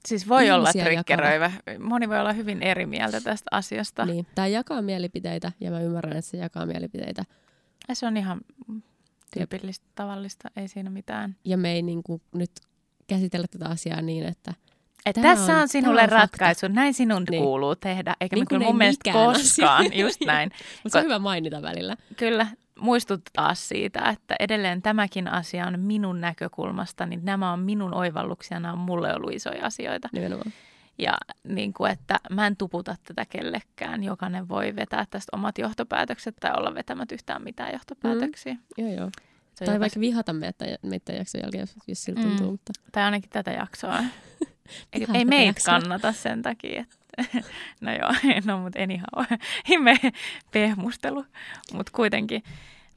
Siis 0.07 0.29
voi 0.29 0.51
olla 0.51 0.71
trikkeröivä. 0.83 1.51
Jakava. 1.67 1.85
Moni 1.85 2.09
voi 2.09 2.19
olla 2.19 2.33
hyvin 2.33 2.63
eri 2.63 2.85
mieltä 2.85 3.21
tästä 3.21 3.47
asiasta. 3.51 4.05
Niin, 4.05 4.27
tämä 4.35 4.47
jakaa 4.47 4.81
mielipiteitä 4.81 5.51
ja 5.59 5.71
mä 5.71 5.81
ymmärrän, 5.81 6.17
että 6.17 6.31
se 6.31 6.37
jakaa 6.37 6.65
mielipiteitä. 6.65 7.25
Ja 7.89 7.95
se 7.95 8.07
on 8.07 8.17
ihan 8.17 8.41
tyypillistä, 9.33 9.85
tavallista, 9.95 10.51
ei 10.55 10.67
siinä 10.67 10.89
mitään. 10.89 11.35
Ja 11.45 11.57
me 11.57 11.71
ei 11.71 11.81
niin 11.81 12.03
kuin 12.03 12.21
nyt 12.33 12.51
käsitellä 13.07 13.47
tätä 13.51 13.69
asiaa 13.69 14.01
niin, 14.01 14.23
että– 14.23 14.53
että 15.05 15.21
tässä 15.21 15.55
on, 15.55 15.61
on 15.61 15.67
sinulle 15.67 16.03
on 16.03 16.09
ratkaisu, 16.09 16.61
fakta. 16.61 16.75
näin 16.75 16.93
sinun 16.93 17.23
niin. 17.29 17.43
kuuluu 17.43 17.75
tehdä, 17.75 18.15
eikä 18.21 18.35
niin 18.35 18.63
mun 18.63 18.77
mielestä 18.77 19.11
koskaan, 19.11 19.85
asia. 19.85 20.01
just 20.01 20.21
näin. 20.25 20.51
Mutta 20.83 20.89
se 20.89 20.97
on 20.97 21.03
hyvä 21.03 21.19
mainita 21.19 21.61
välillä. 21.61 21.95
Kyllä, 22.17 22.47
muistuttaa 22.79 23.55
siitä, 23.55 24.09
että 24.09 24.35
edelleen 24.39 24.81
tämäkin 24.81 25.27
asia 25.27 25.67
on 25.67 25.79
minun 25.79 26.21
näkökulmasta, 26.21 27.05
niin 27.05 27.25
nämä 27.25 27.53
on 27.53 27.59
minun 27.59 27.93
oivalluksia, 27.93 28.59
nämä 28.59 28.73
on 28.73 28.79
mulle 28.79 29.15
ollut 29.15 29.33
isoja 29.33 29.65
asioita. 29.65 30.09
Nimenomaan. 30.11 30.53
Ja 30.97 31.17
niin 31.47 31.73
kuin, 31.73 31.91
että 31.91 32.19
mä 32.29 32.47
en 32.47 32.57
tuputa 32.57 32.95
tätä 33.07 33.25
kellekään. 33.25 34.03
Jokainen 34.03 34.49
voi 34.49 34.75
vetää 34.75 35.05
tästä 35.09 35.29
omat 35.37 35.57
johtopäätökset 35.57 36.35
tai 36.39 36.51
olla 36.57 36.73
vetämät 36.73 37.11
yhtään 37.11 37.43
mitään 37.43 37.73
johtopäätöksiä. 37.73 38.53
Mm. 38.53 38.59
Joo, 38.77 38.93
joo. 38.97 39.11
Tai 39.65 39.79
vaikka 39.79 39.99
vihata 39.99 40.33
meitä, 40.33 40.65
meitä 40.81 41.13
jakson 41.13 41.41
jälkeen, 41.41 41.67
jos, 41.87 42.03
siltä 42.03 42.21
mm. 42.21 42.27
tuntuu. 42.27 42.51
Mutta... 42.51 42.73
Tai 42.91 43.03
ainakin 43.03 43.29
tätä 43.29 43.51
jaksoa. 43.51 43.99
ei, 44.93 45.05
ei 45.13 45.25
meitä 45.25 45.61
kannata 45.65 46.11
sen 46.11 46.41
takia, 46.41 46.81
että 46.81 47.05
no 47.81 47.91
joo, 47.91 48.13
no 48.45 48.59
mutta 48.59 48.79
anyhow, 48.79 49.39
me 49.83 49.97
pehmustelu, 50.51 51.25
mutta 51.73 51.91
kuitenkin. 51.95 52.43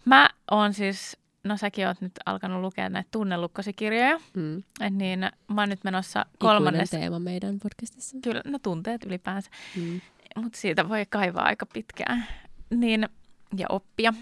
Mä 0.04 0.30
oon 0.50 0.74
siis, 0.74 1.16
no 1.44 1.56
säkin 1.56 1.86
oot 1.86 2.00
nyt 2.00 2.12
alkanut 2.26 2.60
lukea 2.60 2.88
näitä 2.88 3.08
tunnelukkosikirjoja, 3.10 4.20
mm. 4.34 4.62
niin 4.90 5.20
mä 5.48 5.62
oon 5.62 5.68
nyt 5.68 5.84
menossa 5.84 6.26
kolmannes... 6.38 6.90
teema 6.90 7.18
meidän 7.18 7.58
podcastissa. 7.58 8.16
Kyllä, 8.22 8.42
no 8.44 8.58
tunteet 8.58 9.04
ylipäänsä, 9.04 9.50
mm. 9.76 10.00
mutta 10.36 10.58
siitä 10.58 10.88
voi 10.88 11.06
kaivaa 11.10 11.44
aika 11.44 11.66
pitkään. 11.66 12.26
Niin, 12.70 13.08
ja 13.56 13.66
oppia. 13.68 14.14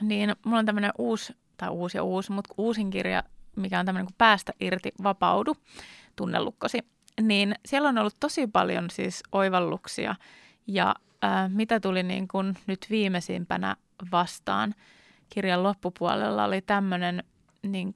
Niin 0.00 0.36
mulla 0.44 0.58
on 0.58 0.66
tämmöinen 0.66 0.92
uusi, 0.98 1.36
tai 1.56 1.68
uusi 1.68 1.98
ja 1.98 2.02
uusi, 2.02 2.32
mutta 2.32 2.54
uusin 2.58 2.90
kirja, 2.90 3.22
mikä 3.56 3.80
on 3.80 3.86
tämmöinen 3.86 4.06
kuin 4.06 4.14
Päästä 4.18 4.52
irti, 4.60 4.92
vapaudu 5.02 5.56
tunnelukkosi, 6.16 6.78
niin 7.20 7.54
siellä 7.66 7.88
on 7.88 7.98
ollut 7.98 8.16
tosi 8.20 8.46
paljon 8.46 8.90
siis 8.90 9.22
oivalluksia 9.32 10.14
ja 10.66 10.94
äh, 11.24 11.50
mitä 11.50 11.80
tuli 11.80 12.02
niin 12.02 12.28
kuin 12.28 12.56
nyt 12.66 12.86
viimeisimpänä 12.90 13.76
vastaan 14.12 14.74
kirjan 15.28 15.62
loppupuolella 15.62 16.44
oli 16.44 16.62
tämmöinen 16.62 17.24
niin 17.62 17.92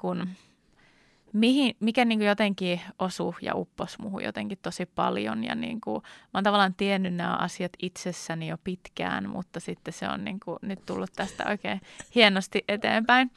mihin, 1.33 1.77
mikä 1.81 2.05
niin 2.05 2.18
kuin 2.18 2.29
jotenkin 2.29 2.81
osui 2.99 3.35
ja 3.43 3.55
upposi 3.55 3.97
muuhun 4.03 4.25
jotenkin 4.25 4.59
tosi 4.62 4.87
paljon. 4.87 5.45
Ja 5.45 5.55
niin 5.55 5.81
kuin, 5.81 6.03
mä 6.03 6.31
oon 6.35 6.45
tavallaan 6.45 6.75
tiennyt 6.75 7.14
nämä 7.14 7.37
asiat 7.37 7.73
itsessäni 7.83 8.49
jo 8.49 8.59
pitkään, 8.64 9.29
mutta 9.29 9.61
sitten 9.61 9.95
se 9.95 10.09
on 10.09 10.25
niin 10.25 10.41
kuin 10.45 10.59
nyt 10.62 10.87
tullut 10.87 11.11
tästä 11.16 11.45
oikein 11.49 11.81
hienosti 12.14 12.64
eteenpäin. 12.68 13.31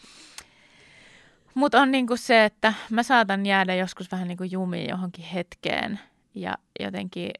Mutta 1.56 1.82
on 1.82 1.92
niinku 1.92 2.18
se, 2.18 2.46
että 2.46 2.74
mä 2.90 3.04
saatan 3.04 3.46
jäädä 3.46 3.76
joskus 3.76 4.12
vähän 4.12 4.28
niinku 4.28 4.44
jumiin 4.44 4.90
johonkin 4.90 5.26
hetkeen 5.26 6.00
ja 6.36 6.58
jotenkin 6.80 7.32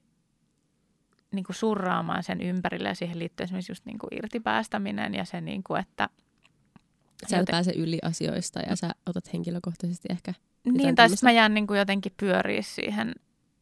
niinku 1.32 1.54
surraamaan 1.54 2.24
sen 2.24 2.42
ympärille 2.42 2.90
ja 2.90 2.96
siihen 2.96 3.20
liittyy 3.20 3.44
esimerkiksi 3.44 3.72
just 3.72 3.86
niinku 3.86 4.08
irtipäästäminen 4.12 5.14
ja 5.14 5.26
se, 5.26 5.42
niinku, 5.42 5.76
että... 5.76 6.10
Sä 7.28 7.40
et 7.40 7.46
pääse 7.52 7.72
yli 7.72 8.00
asioista 8.02 8.60
ja 8.60 8.76
sä 8.76 8.90
otat 9.06 9.34
henkilökohtaisesti 9.34 10.08
ehkä... 10.12 10.34
Niin, 10.64 10.96
tai 10.96 11.10
sitten 11.10 11.28
mä 11.28 11.32
jään 11.32 11.54
niinku 11.54 11.74
jotenkin 11.74 12.14
pyöriä 12.20 12.62
siihen 12.62 13.14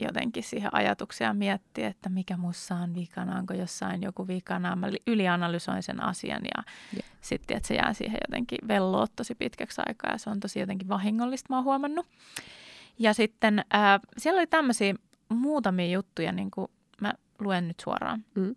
jotenkin 0.08 0.44
siihen 0.44 0.76
ajatukseen 0.76 1.28
ja 1.28 1.34
miettiä, 1.34 1.88
että 1.88 2.10
mikä 2.10 2.38
mussa 2.38 2.76
on 2.76 2.96
vikana, 2.96 3.38
onko 3.38 3.54
jossain 3.54 4.02
joku 4.02 4.28
vikana. 4.28 4.76
Mä 4.76 4.90
ylianalysoin 5.08 5.84
sen 5.84 6.04
asian 6.04 6.42
ja 6.44 6.64
yeah. 6.94 7.10
sitten, 7.22 7.58
että 7.58 7.68
se 7.68 7.76
jää 7.76 7.94
siihen 7.94 8.20
jotenkin 8.28 8.68
velloot 8.68 9.12
tosi 9.16 9.36
pitkäksi 9.36 9.82
aikaa 9.88 10.12
ja 10.12 10.18
se 10.18 10.30
on 10.30 10.40
tosi 10.40 10.60
jotenkin 10.60 10.90
vahingollista, 10.90 11.48
mä 11.50 11.56
oon 11.56 11.66
huomannut. 11.66 12.08
Ja 13.00 13.14
sitten 13.14 13.60
äh, 13.60 14.00
siellä 14.18 14.40
oli 14.40 14.48
tämmöisiä 14.48 14.96
muutamia 15.30 15.88
juttuja, 15.92 16.32
niin 16.32 16.52
kuin 16.52 16.68
mä 17.02 17.14
luen 17.40 17.68
nyt 17.68 17.80
suoraan. 17.80 18.26
Mm. 18.36 18.56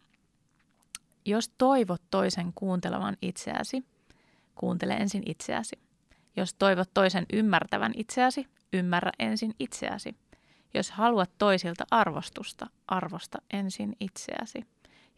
Jos 1.24 1.48
toivot 1.48 2.02
toisen 2.10 2.52
kuuntelevan 2.54 3.16
itseäsi, 3.22 3.84
kuuntele 4.54 4.94
ensin 4.94 5.22
itseäsi. 5.26 5.78
Jos 6.36 6.54
toivot 6.54 6.90
toisen 6.94 7.26
ymmärtävän 7.32 7.92
itseäsi, 7.96 8.46
ymmärrä 8.72 9.10
ensin 9.18 9.54
itseäsi. 9.58 10.14
Jos 10.74 10.90
haluat 10.90 11.30
toisilta 11.38 11.84
arvostusta, 11.90 12.66
arvosta 12.88 13.38
ensin 13.52 13.96
itseäsi. 14.00 14.64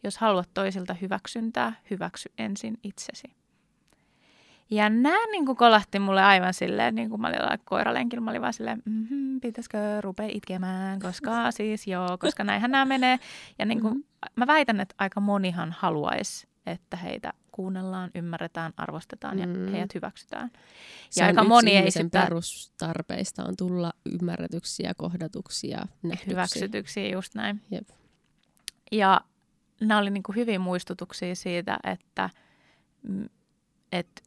Jos 0.03 0.17
haluat 0.17 0.49
toisilta 0.53 0.93
hyväksyntää, 0.93 1.73
hyväksy 1.89 2.31
ensin 2.37 2.77
itsesi. 2.83 3.27
Ja 4.69 4.89
nämä 4.89 5.31
niin 5.31 5.45
kuin 5.45 5.55
kolahti 5.55 5.99
mulle 5.99 6.23
aivan 6.23 6.53
silleen, 6.53 6.95
niin 6.95 7.09
kuin 7.09 7.21
mä 7.21 7.27
olin 7.27 7.59
koiralenkillä, 7.65 8.21
mä 8.21 8.31
olin 8.31 8.41
vaan 8.41 8.53
silleen, 8.53 8.83
mm-hmm, 8.85 9.39
pitäisikö 9.41 10.01
rupea 10.01 10.27
itkemään, 10.31 10.99
koska 10.99 11.51
siis 11.51 11.87
joo, 11.87 12.17
koska 12.17 12.43
näinhän 12.43 12.71
nämä 12.71 12.85
menee. 12.85 13.19
Ja 13.59 13.65
niin 13.65 13.81
kuin, 13.81 13.93
mm-hmm. 13.93 14.31
mä 14.35 14.47
väitän, 14.47 14.79
että 14.79 14.95
aika 14.97 15.19
monihan 15.19 15.75
haluaisi, 15.79 16.47
että 16.71 16.97
heitä 16.97 17.33
kuunnellaan, 17.51 18.11
ymmärretään, 18.15 18.73
arvostetaan 18.77 19.39
ja 19.39 19.47
mm. 19.47 19.67
heidät 19.67 19.95
hyväksytään. 19.95 20.51
Se 21.09 21.21
ja 21.21 21.27
aika 21.27 21.43
moni 21.43 21.77
ei 21.77 21.91
sitä... 21.91 22.21
perustarpeista 22.21 23.43
on 23.45 23.53
tulla 23.57 23.93
ymmärretyksi 24.05 24.83
ja 24.83 24.93
kohdatuksi 24.95 25.69
ja 25.69 25.85
nähdyksi. 26.03 26.27
Hyväksytyksi, 26.27 27.11
just 27.11 27.35
näin. 27.35 27.61
Jep. 27.71 27.89
Ja 28.91 29.21
nämä 29.81 29.99
oli 29.99 30.09
niin 30.09 30.23
kuin 30.23 30.35
hyvin 30.35 30.61
muistutuksia 30.61 31.35
siitä, 31.35 31.77
että, 31.83 32.29
että 33.91 34.21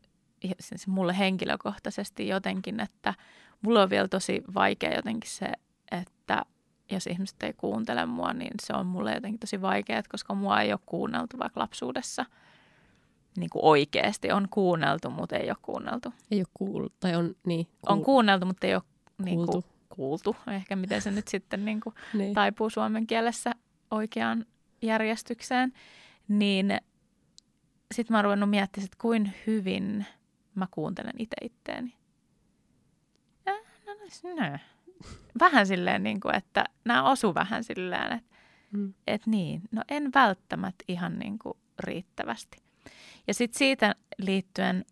siis 0.61 0.87
mulle 0.87 1.19
henkilökohtaisesti 1.19 2.29
jotenkin, 2.29 2.81
että 2.81 3.15
mulla 3.63 3.83
on 3.83 3.91
vielä 3.91 4.09
tosi 4.09 4.43
vaikea 4.55 4.95
jotenkin 4.95 5.31
se, 5.31 5.53
jos 6.95 7.07
ihmiset 7.07 7.43
ei 7.43 7.53
kuuntele 7.53 8.07
mua, 8.07 8.33
niin 8.33 8.53
se 8.63 8.73
on 8.73 8.87
mulle 8.87 9.15
jotenkin 9.15 9.41
tosi 9.41 9.63
vaikeaa, 9.63 10.03
koska 10.09 10.35
mua 10.35 10.61
ei 10.61 10.73
ole 10.73 10.81
kuunneltu 10.87 11.39
vaikka 11.39 11.61
lapsuudessa 11.61 12.27
niin 13.37 13.51
kuin 13.51 13.65
oikeasti. 13.65 14.33
On 14.33 14.49
kuunneltu, 14.49 15.11
mutta 15.11 15.37
ei 15.37 15.51
ole 15.51 15.57
kuunneltu. 15.63 16.13
Ei 16.31 16.39
ole 16.39 16.47
kuultu, 16.55 16.95
tai 17.01 17.17
on 17.17 17.35
niin. 17.47 17.67
Kuul- 17.67 17.93
on 17.93 18.03
kuunneltu, 18.03 18.47
mutta 18.47 18.67
ei 18.67 18.75
ole 18.75 18.83
niin 19.25 19.37
kuin, 19.37 19.47
kuultu. 19.47 19.69
kuultu. 19.89 20.37
Ehkä 20.47 20.77
miten 20.77 21.03
se 21.03 21.11
nyt 21.11 21.29
sitten 21.29 21.65
niin 21.65 21.81
kuin 21.81 21.95
niin. 22.15 22.35
taipuu 22.35 22.71
suomen 22.71 23.07
kielessä 23.07 23.53
oikeaan 23.91 24.47
järjestykseen. 24.83 25.73
Niin 26.29 26.79
sitten 27.95 28.15
mä 28.15 28.19
oon 28.19 28.25
ruvennut 28.25 28.51
miettimään, 28.51 28.85
että 28.85 28.97
kuin 29.01 29.33
hyvin– 29.47 30.07
mä 30.55 30.67
kuuntelen 30.71 31.15
itse 31.19 31.37
itteeni. 31.43 31.95
Ja, 33.47 33.53
no, 33.87 33.95
no, 33.95 34.51
no. 34.51 34.59
Vähän 35.41 35.67
silleen, 35.67 36.03
niin 36.03 36.21
kuin, 36.21 36.35
että 36.35 36.65
nämä 36.85 37.11
osu 37.11 37.35
vähän 37.35 37.65
silleen, 37.65 38.13
että 38.13 38.37
mm. 38.73 38.95
et 39.07 39.27
niin, 39.27 39.63
no 39.71 39.83
en 39.89 40.11
välttämättä 40.15 40.85
ihan 40.89 41.19
niin 41.19 41.39
kuin 41.39 41.59
riittävästi. 41.79 42.59
Ja 43.27 43.35
sitten 43.35 43.59
siitä 43.59 43.95
liittyen, 44.19 44.85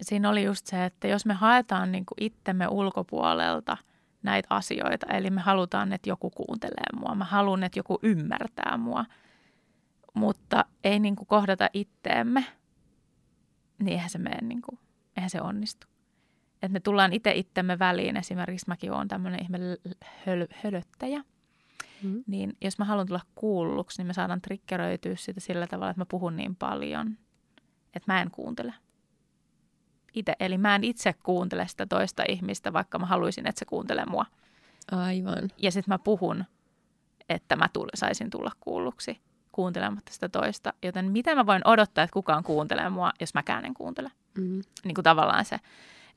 siinä 0.00 0.30
oli 0.30 0.44
just 0.44 0.66
se, 0.66 0.84
että 0.84 1.08
jos 1.08 1.26
me 1.26 1.34
haetaan 1.34 1.92
niin 1.92 2.06
kuin 2.06 2.24
itsemme 2.24 2.68
ulkopuolelta 2.68 3.76
näitä 4.22 4.46
asioita, 4.50 5.06
eli 5.06 5.30
me 5.30 5.40
halutaan, 5.40 5.92
että 5.92 6.10
joku 6.10 6.30
kuuntelee 6.30 7.00
mua, 7.00 7.14
mä 7.14 7.24
haluan, 7.24 7.62
että 7.62 7.78
joku 7.78 7.98
ymmärtää 8.02 8.76
mua, 8.76 9.04
mutta 10.14 10.64
ei 10.84 10.98
niin 10.98 11.16
kuin 11.16 11.26
kohdata 11.26 11.70
itteemme– 11.72 12.44
niin 13.78 13.92
eihän 13.92 14.10
se 14.10 14.18
mene, 14.18 14.38
niin 14.42 14.62
kuin, 14.62 14.78
eihän 15.16 15.30
se 15.30 15.40
onnistu. 15.40 15.86
Että 16.62 16.72
me 16.72 16.80
tullaan 16.80 17.12
itse 17.12 17.32
itsemme 17.32 17.78
väliin, 17.78 18.16
esimerkiksi 18.16 18.68
mäkin 18.68 18.92
olen 18.92 19.08
tämmöinen 19.08 19.42
ihme 19.42 19.58
höl, 20.26 20.46
hölöttäjä, 20.64 21.24
mm. 22.02 22.24
niin 22.26 22.56
jos 22.60 22.78
mä 22.78 22.84
haluan 22.84 23.06
tulla 23.06 23.20
kuulluksi, 23.34 23.98
niin 23.98 24.06
me 24.06 24.12
saadaan 24.12 24.40
triggeröityä 24.40 25.16
sitä 25.16 25.40
sillä 25.40 25.66
tavalla, 25.66 25.90
että 25.90 26.00
mä 26.00 26.06
puhun 26.06 26.36
niin 26.36 26.56
paljon, 26.56 27.18
että 27.94 28.12
mä 28.12 28.22
en 28.22 28.30
kuuntele. 28.30 28.74
Itse, 30.14 30.34
eli 30.40 30.58
mä 30.58 30.74
en 30.74 30.84
itse 30.84 31.12
kuuntele 31.22 31.68
sitä 31.68 31.86
toista 31.86 32.22
ihmistä, 32.28 32.72
vaikka 32.72 32.98
mä 32.98 33.06
haluaisin, 33.06 33.46
että 33.46 33.58
se 33.58 33.64
kuuntelee 33.64 34.04
mua. 34.04 34.26
Aivan. 34.90 35.50
Ja 35.56 35.72
sitten 35.72 35.94
mä 35.94 35.98
puhun, 35.98 36.44
että 37.28 37.56
mä 37.56 37.68
tull- 37.78 37.90
saisin 37.94 38.30
tulla 38.30 38.52
kuulluksi 38.60 39.20
kuuntelematta 39.52 40.12
sitä 40.12 40.28
toista. 40.28 40.72
Joten 40.82 41.12
miten 41.12 41.36
mä 41.36 41.46
voin 41.46 41.62
odottaa, 41.68 42.04
että 42.04 42.12
kukaan 42.12 42.42
kuuntelee 42.44 42.88
mua, 42.90 43.12
jos 43.20 43.34
mäkään 43.34 43.64
en 43.64 43.74
kuuntele? 43.74 44.10
Mm. 44.38 44.62
Niin 44.84 44.94
kuin 44.94 45.02
tavallaan 45.02 45.44
se. 45.44 45.58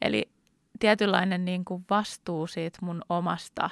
Eli 0.01 0.31
tietynlainen 0.79 1.45
niin 1.45 1.65
kuin 1.65 1.85
vastuu 1.89 2.47
siitä 2.47 2.79
mun 2.81 3.01
omasta, 3.09 3.69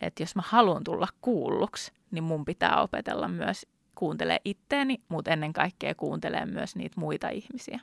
että 0.00 0.22
jos 0.22 0.36
mä 0.36 0.42
haluan 0.46 0.84
tulla 0.84 1.08
kuulluksi, 1.20 1.92
niin 2.10 2.24
mun 2.24 2.44
pitää 2.44 2.82
opetella 2.82 3.28
myös 3.28 3.66
kuuntelee 3.94 4.38
itteeni, 4.44 5.02
mutta 5.08 5.30
ennen 5.30 5.52
kaikkea 5.52 5.94
kuuntelee 5.94 6.46
myös 6.46 6.76
niitä 6.76 7.00
muita 7.00 7.28
ihmisiä. 7.28 7.80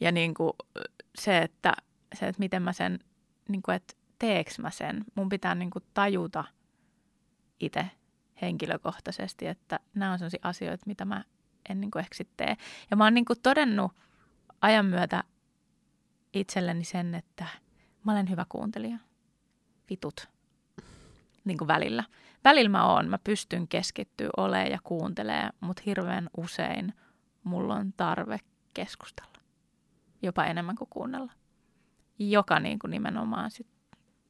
Ja 0.00 0.12
niin 0.12 0.34
kuin 0.34 0.52
se, 1.18 1.38
että, 1.38 1.72
se, 2.14 2.28
että 2.28 2.38
miten 2.38 2.62
mä 2.62 2.72
sen, 2.72 2.98
niin 3.48 3.62
kuin, 3.62 3.74
että 3.74 3.94
teeks 4.18 4.58
mä 4.58 4.70
sen, 4.70 5.04
mun 5.14 5.28
pitää 5.28 5.54
niin 5.54 5.70
kuin 5.70 5.84
tajuta 5.94 6.44
itse 7.60 7.90
henkilökohtaisesti, 8.42 9.46
että 9.46 9.80
nämä 9.94 10.12
on 10.12 10.18
sellaisia 10.18 10.40
asioita, 10.42 10.86
mitä 10.86 11.04
mä 11.04 11.24
en 11.68 11.80
niin 11.80 11.90
kuin 11.90 12.00
ehkä 12.00 12.24
tee. 12.36 12.56
Ja 12.90 12.96
mä 12.96 13.04
oon 13.04 13.14
niin 13.14 13.24
kuin 13.24 13.38
todennut 13.42 13.92
ajan 14.60 14.86
myötä 14.86 15.24
itselleni 16.34 16.84
sen, 16.84 17.14
että 17.14 17.46
mä 18.04 18.12
olen 18.12 18.30
hyvä 18.30 18.46
kuuntelija. 18.48 18.98
Vitut. 19.90 20.28
Niin 21.44 21.58
kuin 21.58 21.68
välillä. 21.68 22.04
Välillä 22.44 22.68
mä 22.68 22.92
oon, 22.92 23.08
mä 23.08 23.18
pystyn 23.24 23.68
keskittyä 23.68 24.30
olemaan 24.36 24.70
ja 24.70 24.78
kuuntelee, 24.84 25.50
mutta 25.60 25.82
hirveän 25.86 26.30
usein 26.36 26.94
mulla 27.44 27.74
on 27.74 27.92
tarve 27.96 28.38
keskustella. 28.74 29.38
Jopa 30.22 30.44
enemmän 30.44 30.76
kuin 30.76 30.88
kuunnella. 30.90 31.32
Joka 32.18 32.60
niin 32.60 32.78
kuin 32.78 32.90
nimenomaan 32.90 33.50
sit 33.50 33.66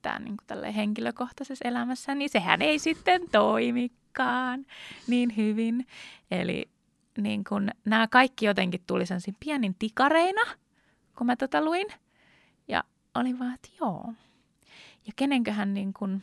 tää 0.03 0.19
niin 0.19 0.37
kuin 0.49 0.73
henkilökohtaisessa 0.73 1.69
elämässä, 1.69 2.15
niin 2.15 2.31
sehän 2.31 2.63
ei 2.63 2.79
sitten 2.79 3.23
toimikaan 3.33 4.67
niin 5.07 5.37
hyvin. 5.37 5.87
Eli 6.31 6.71
niin 7.19 7.45
kun, 7.45 7.69
nämä 7.85 8.09
kaikki 8.09 8.47
jotenkin 8.47 8.83
tuli 8.87 9.07
sen 9.07 9.21
pienin 9.41 9.75
tikareina, 9.79 10.41
kun 11.19 11.27
mä 11.27 11.37
tota 11.37 11.65
luin. 11.65 11.87
Ja 12.69 12.85
olin 13.15 13.39
vaan, 13.39 13.55
että 13.55 13.69
joo. 13.81 14.15
Ja 15.07 15.13
kenenköhän 15.17 15.75
niin 15.75 15.93
kun 15.93 16.23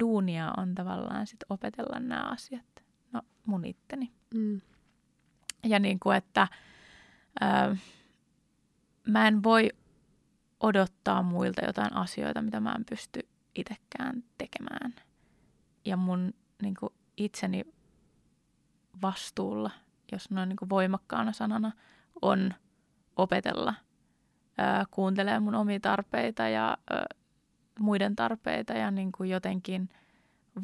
duunia 0.00 0.52
on 0.56 0.74
tavallaan 0.74 1.26
sit 1.26 1.40
opetella 1.48 2.00
nämä 2.00 2.22
asiat? 2.22 2.84
No 3.12 3.22
mun 3.46 3.64
itteni. 3.64 4.12
Mm. 4.34 4.60
Ja 5.64 5.78
niin 5.78 6.00
kuin, 6.00 6.16
että 6.16 6.48
ö, 7.42 7.76
mä 9.06 9.28
en 9.28 9.42
voi 9.42 9.70
odottaa 10.60 11.22
muilta 11.22 11.64
jotain 11.64 11.92
asioita, 11.92 12.42
mitä 12.42 12.60
mä 12.60 12.72
en 12.72 12.84
pysty 12.84 13.28
itsekään 13.54 14.24
tekemään. 14.38 14.94
Ja 15.84 15.96
mun 15.96 16.34
niin 16.62 16.74
kuin 16.80 16.92
itseni 17.16 17.64
vastuulla, 19.02 19.70
jos 20.12 20.30
noin 20.30 20.48
niin 20.48 20.56
kuin 20.56 20.68
voimakkaana 20.68 21.32
sanana, 21.32 21.72
on 22.22 22.54
opetella 23.16 23.74
ää, 24.58 24.84
kuuntelee 24.90 25.40
mun 25.40 25.54
omia 25.54 25.80
tarpeita 25.80 26.48
ja 26.48 26.78
ää, 26.90 27.06
muiden 27.80 28.16
tarpeita 28.16 28.72
ja 28.72 28.90
niin 28.90 29.12
kuin 29.12 29.30
jotenkin 29.30 29.88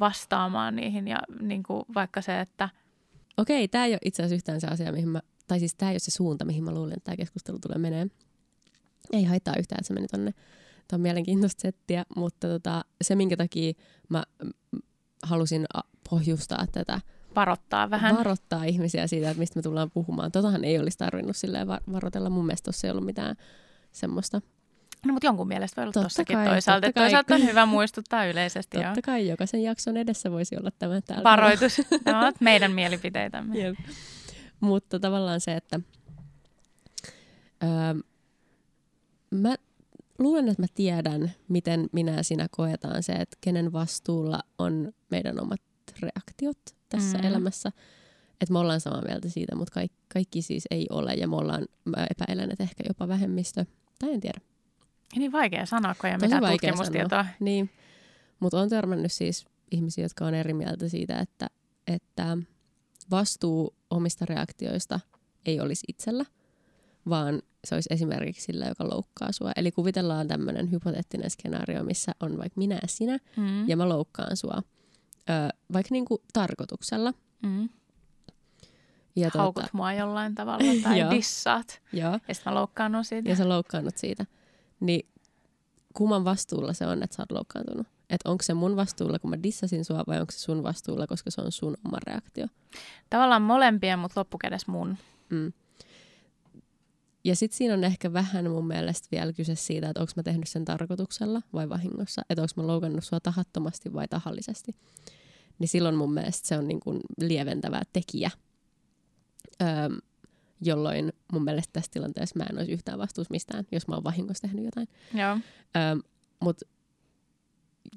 vastaamaan 0.01 0.77
niihin. 0.77 1.09
Ja 1.09 1.19
niin 1.41 1.63
kuin 1.63 1.85
vaikka 1.95 2.23
se, 2.23 2.41
että... 2.41 2.69
Okei, 3.37 3.69
tämä 3.69 3.85
ei 3.85 3.93
ole 3.93 3.99
itse 4.05 4.23
asiassa 4.23 4.35
yhtään 4.35 4.61
se 4.61 4.67
asia, 4.67 4.93
mihin 4.93 5.09
mä, 5.09 5.21
tai 5.49 5.59
siis 5.59 5.75
tämä 5.75 5.91
ei 5.91 5.95
ole 5.95 5.99
se 5.99 6.11
suunta, 6.11 6.45
mihin 6.45 6.65
mä 6.65 6.75
luulen, 6.75 6.97
että 6.97 7.05
tämä 7.05 7.17
keskustelu 7.17 7.59
tulee 7.59 7.79
menee 7.79 8.07
ei 9.13 9.25
haittaa 9.25 9.55
yhtään, 9.59 9.79
että 9.79 9.89
se 9.89 9.95
meni 9.95 10.07
tonne. 10.07 10.35
Tämä 10.89 10.97
on 10.97 11.01
mielenkiintoista 11.01 11.61
settiä, 11.61 12.05
mutta 12.17 12.49
tota, 12.49 12.85
se 13.03 13.15
minkä 13.15 13.37
takia 13.37 13.73
mä 14.09 14.23
halusin 15.23 15.67
pohjustaa 16.11 16.67
tätä. 16.73 17.01
Varoittaa 17.37 17.91
vähän. 17.91 18.17
Varoittaa 18.17 18.65
ihmisiä 18.65 19.07
siitä, 19.07 19.31
että 19.31 19.39
mistä 19.39 19.59
me 19.59 19.63
tullaan 19.63 19.91
puhumaan. 19.91 20.33
Totahan 20.33 20.65
ei 20.65 20.79
olisi 20.79 20.99
tarvinnut 20.99 21.37
silleen 21.37 21.69
varotella. 21.69 22.31
Mun 22.31 22.47
mielestä 22.47 22.65
tuossa 22.65 22.87
ei 22.87 22.91
ollut 22.91 23.05
mitään 23.05 23.37
semmoista. 23.93 24.41
No 25.07 25.13
mutta 25.13 25.27
jonkun 25.27 25.49
mielestä 25.49 25.81
voi 25.81 25.85
olla 25.85 26.03
tossakin 26.03 26.37
kai, 26.37 26.49
toisaalta. 26.49 26.87
Totta 26.87 27.01
toisaalta 27.01 27.35
on 27.35 27.45
hyvä 27.45 27.67
muistuttaa 27.67 28.25
yleisesti. 28.25 28.77
Totta 28.77 28.89
joo. 28.89 29.03
kai, 29.05 29.29
jokaisen 29.29 29.63
jakson 29.63 29.97
edessä 29.97 30.31
voisi 30.31 30.57
olla 30.57 30.71
tämä 30.79 31.01
täällä. 31.01 31.25
Varoitus. 31.25 31.79
no, 32.07 32.33
meidän 32.41 32.73
mielipiteitämme. 32.73 33.59
Jep. 33.59 33.79
Mutta 34.61 35.01
tavallaan 35.01 35.41
se, 35.41 35.55
että 35.55 35.81
öö, 37.63 38.03
mä 39.31 39.55
luulen, 40.19 40.49
että 40.49 40.63
mä 40.63 40.67
tiedän, 40.75 41.33
miten 41.49 41.89
minä 41.93 42.13
ja 42.13 42.23
sinä 42.23 42.47
koetaan 42.51 43.03
se, 43.03 43.13
että 43.13 43.37
kenen 43.41 43.73
vastuulla 43.73 44.41
on 44.59 44.93
meidän 45.11 45.41
omat 45.41 45.61
reaktiot 46.01 46.59
tässä 46.89 47.19
mm. 47.19 47.25
elämässä. 47.25 47.73
Että 48.41 48.53
me 48.53 48.59
ollaan 48.59 48.81
samaa 48.81 49.03
mieltä 49.03 49.29
siitä, 49.29 49.57
mutta 49.57 49.75
kaikki, 49.75 49.99
kaikki 50.13 50.43
siis 50.43 50.65
ei 50.71 50.87
ole. 50.91 51.15
Ja 51.15 51.29
me 51.29 51.37
ollaan, 51.37 51.67
mä 51.85 52.07
epäilen, 52.11 52.51
että 52.53 52.63
ehkä 52.63 52.85
jopa 52.89 53.09
vähemmistö. 53.09 53.67
Tai 54.03 54.13
en 54.13 54.21
tiedä. 54.21 54.41
Niin 55.17 55.33
vaikea 55.33 55.67
sanoa, 55.67 55.95
kun 55.95 56.07
ei 56.11 56.15
ole 56.15 56.21
mitään 56.23 56.53
tutkimustietoa. 56.53 57.27
Niin, 57.41 57.71
mutta 58.41 58.61
on 58.61 58.69
törmännyt 58.69 59.13
siis 59.13 59.47
ihmisiä, 59.71 60.05
jotka 60.05 60.27
on 60.27 60.35
eri 60.35 60.55
mieltä 60.55 60.89
siitä, 60.89 61.19
että, 61.19 61.47
että 61.87 62.39
vastuu 63.11 63.75
omista 63.91 64.25
reaktioista 64.27 65.01
ei 65.47 65.61
olisi 65.61 65.85
itsellä, 65.89 66.25
vaan 67.09 67.43
se 67.65 67.75
olisi 67.75 67.89
esimerkiksi 67.93 68.43
sillä, 68.45 68.67
joka 68.67 68.89
loukkaa 68.89 69.33
sua. 69.33 69.53
Eli 69.57 69.71
kuvitellaan 69.73 70.29
tämmöinen 70.29 70.71
hypoteettinen 70.71 71.31
skenaario, 71.31 71.85
missä 71.85 72.13
on 72.21 72.39
vaikka 72.39 72.59
minä 72.59 72.75
ja 72.83 72.89
sinä, 72.89 73.19
Mm. 73.37 73.69
ja 73.69 73.77
mä 73.77 73.89
loukkaan 73.89 74.37
sua. 74.37 74.63
Ö, 75.31 75.57
vaikka 75.73 75.89
niinku 75.91 76.23
tarkoituksella. 76.33 77.13
Mm. 77.43 77.69
Ja 79.17 79.31
Haukut 79.35 79.65
mua 79.73 79.93
jollain 79.93 80.35
tavalla 80.35 80.65
tai 80.83 81.01
Joo. 81.01 81.11
dissaat. 81.11 81.81
joo, 81.93 82.19
Ja 82.29 82.35
sitten 82.35 82.53
mä 82.53 82.59
loukkaannut 82.61 83.07
siitä. 83.07 83.29
ja 83.29 83.37
sä 83.37 83.49
loukkaannut 83.49 83.97
siitä. 83.97 84.27
Niin 84.81 85.09
kumman 85.95 86.25
vastuulla 86.25 86.73
se 86.73 86.87
on, 86.87 87.03
että 87.03 87.17
sä 87.17 87.23
oot 87.23 87.33
loukkaantunut? 87.33 87.87
Että 88.11 88.31
onko 88.31 88.43
se 88.43 88.55
mun 88.55 88.77
vastuulla, 88.77 89.19
kun 89.19 89.31
mä 89.31 89.43
dissasin 89.43 89.85
sua, 89.85 90.05
vai 90.07 90.21
onko 90.21 90.33
se 90.33 90.39
sun 90.39 90.63
vastuulla, 90.63 91.07
koska 91.07 91.31
se 91.31 91.41
on 91.41 91.53
sun 91.53 91.77
oma 91.87 91.99
reaktio? 92.07 92.47
Tavallaan 93.11 93.43
molempia, 93.43 93.97
mutta 93.97 94.21
loppukädessä 94.21 94.73
mun. 94.73 94.97
Mm. 95.31 95.53
Ja 97.25 97.37
sitten 97.37 97.57
siinä 97.59 97.75
on 97.75 97.85
ehkä 97.85 98.13
vähän 98.13 98.51
mun 98.51 98.67
mielestä 98.67 99.09
vielä 99.13 99.33
kyse 99.33 99.55
siitä, 99.55 99.89
että 99.89 100.01
onko 100.01 100.13
mä 100.17 100.23
tehnyt 100.23 100.49
sen 100.49 100.65
tarkoituksella 100.65 101.43
vai 101.53 101.69
vahingossa. 101.69 102.23
Että 102.31 102.43
onko 102.43 102.53
mä 102.63 102.67
loukannut 102.67 103.05
sua 103.05 103.21
tahattomasti 103.21 103.93
vai 103.93 104.09
tahallisesti. 104.09 104.73
Niin 105.59 105.69
silloin 105.69 105.95
mun 105.95 106.15
mielestä 106.15 106.49
se 106.49 106.59
on 106.59 106.69
niin 106.69 106.81
kuin 106.81 107.01
lieventävä 107.21 107.83
tekijä. 107.93 108.31
Öm, 109.63 109.99
jolloin 110.61 111.13
mun 111.33 111.45
mielestä 111.45 111.73
tässä 111.73 111.91
tilanteessa 111.91 112.39
mä 112.39 112.45
en 112.51 112.59
olisi 112.59 112.73
yhtään 112.73 112.99
vastuussa 112.99 113.33
mistään, 113.33 113.65
jos 113.73 113.89
mä 113.89 113.95
oon 113.95 114.05
vahingossa 114.05 114.49
tehnyt 114.49 114.65
jotain. 114.65 114.89
Joo. 115.15 115.33
Öm, 115.33 116.03
mut 116.41 116.61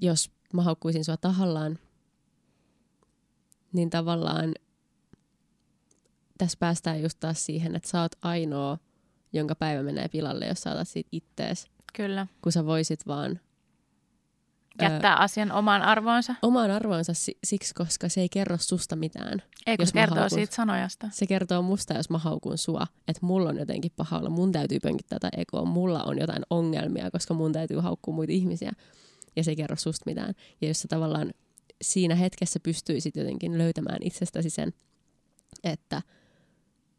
jos 0.01 0.31
mä 0.53 0.61
haukkuisin 0.61 1.05
sua 1.05 1.17
tahallaan, 1.17 1.79
niin 3.73 3.89
tavallaan 3.89 4.53
tässä 6.37 6.57
päästään 6.59 7.01
just 7.01 7.19
taas 7.19 7.45
siihen, 7.45 7.75
että 7.75 7.89
sä 7.89 8.01
oot 8.01 8.15
ainoa, 8.21 8.77
jonka 9.33 9.55
päivä 9.55 9.83
menee 9.83 10.07
pilalle, 10.07 10.45
jos 10.47 10.61
sä 10.61 10.71
otat 10.71 10.87
siitä 10.87 11.09
ittees, 11.11 11.67
Kyllä. 11.93 12.27
kun 12.41 12.51
sä 12.51 12.65
voisit 12.65 13.07
vaan 13.07 13.39
Jättää 14.81 15.15
asian 15.15 15.51
omaan 15.51 15.81
arvoonsa. 15.81 16.35
omaan 16.41 16.71
arvoonsa 16.71 17.13
si- 17.13 17.37
siksi, 17.43 17.73
koska 17.73 18.09
se 18.09 18.21
ei 18.21 18.29
kerro 18.29 18.57
susta 18.59 18.95
mitään. 18.95 19.41
Ei 19.67 19.77
kun 19.77 19.83
Jos 19.83 19.89
se 19.89 19.93
kertoo 19.93 20.17
haukun- 20.17 20.29
siitä 20.29 20.55
sanojasta. 20.55 21.09
Se 21.11 21.27
kertoo 21.27 21.61
musta, 21.61 21.93
jos 21.93 22.09
mä 22.09 22.17
haukun 22.17 22.57
sua, 22.57 22.87
että 23.07 23.25
mulla 23.25 23.49
on 23.49 23.57
jotenkin 23.57 23.91
paha 23.95 24.17
olla, 24.17 24.29
mun 24.29 24.51
täytyy 24.51 24.79
pönkittää 24.79 25.19
tätä 25.19 25.37
ekoa, 25.41 25.65
mulla 25.65 26.03
on 26.03 26.17
jotain 26.19 26.43
ongelmia, 26.49 27.11
koska 27.11 27.33
mun 27.33 27.51
täytyy 27.53 27.79
haukkua 27.79 28.13
muita 28.13 28.33
ihmisiä. 28.33 28.71
Ja 29.35 29.43
se 29.43 29.51
ei 29.51 29.55
kerro 29.55 29.75
susta 29.75 30.03
mitään. 30.05 30.33
Ja 30.61 30.67
jos 30.67 30.81
sä 30.81 30.87
tavallaan 30.87 31.33
siinä 31.81 32.15
hetkessä 32.15 32.59
pystyisit 32.59 33.15
jotenkin 33.15 33.57
löytämään 33.57 33.99
itsestäsi 34.01 34.49
sen, 34.49 34.73
että 35.63 36.01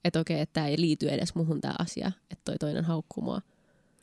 että 0.04 0.20
okei, 0.20 0.40
että 0.40 0.52
tämä 0.52 0.66
ei 0.66 0.80
liity 0.80 1.08
edes 1.08 1.34
muhun 1.34 1.60
tämä 1.60 1.74
asia, 1.78 2.12
että 2.30 2.42
toi 2.44 2.56
toinen 2.58 2.84
haukkuu 2.84 3.24
mua. 3.24 3.40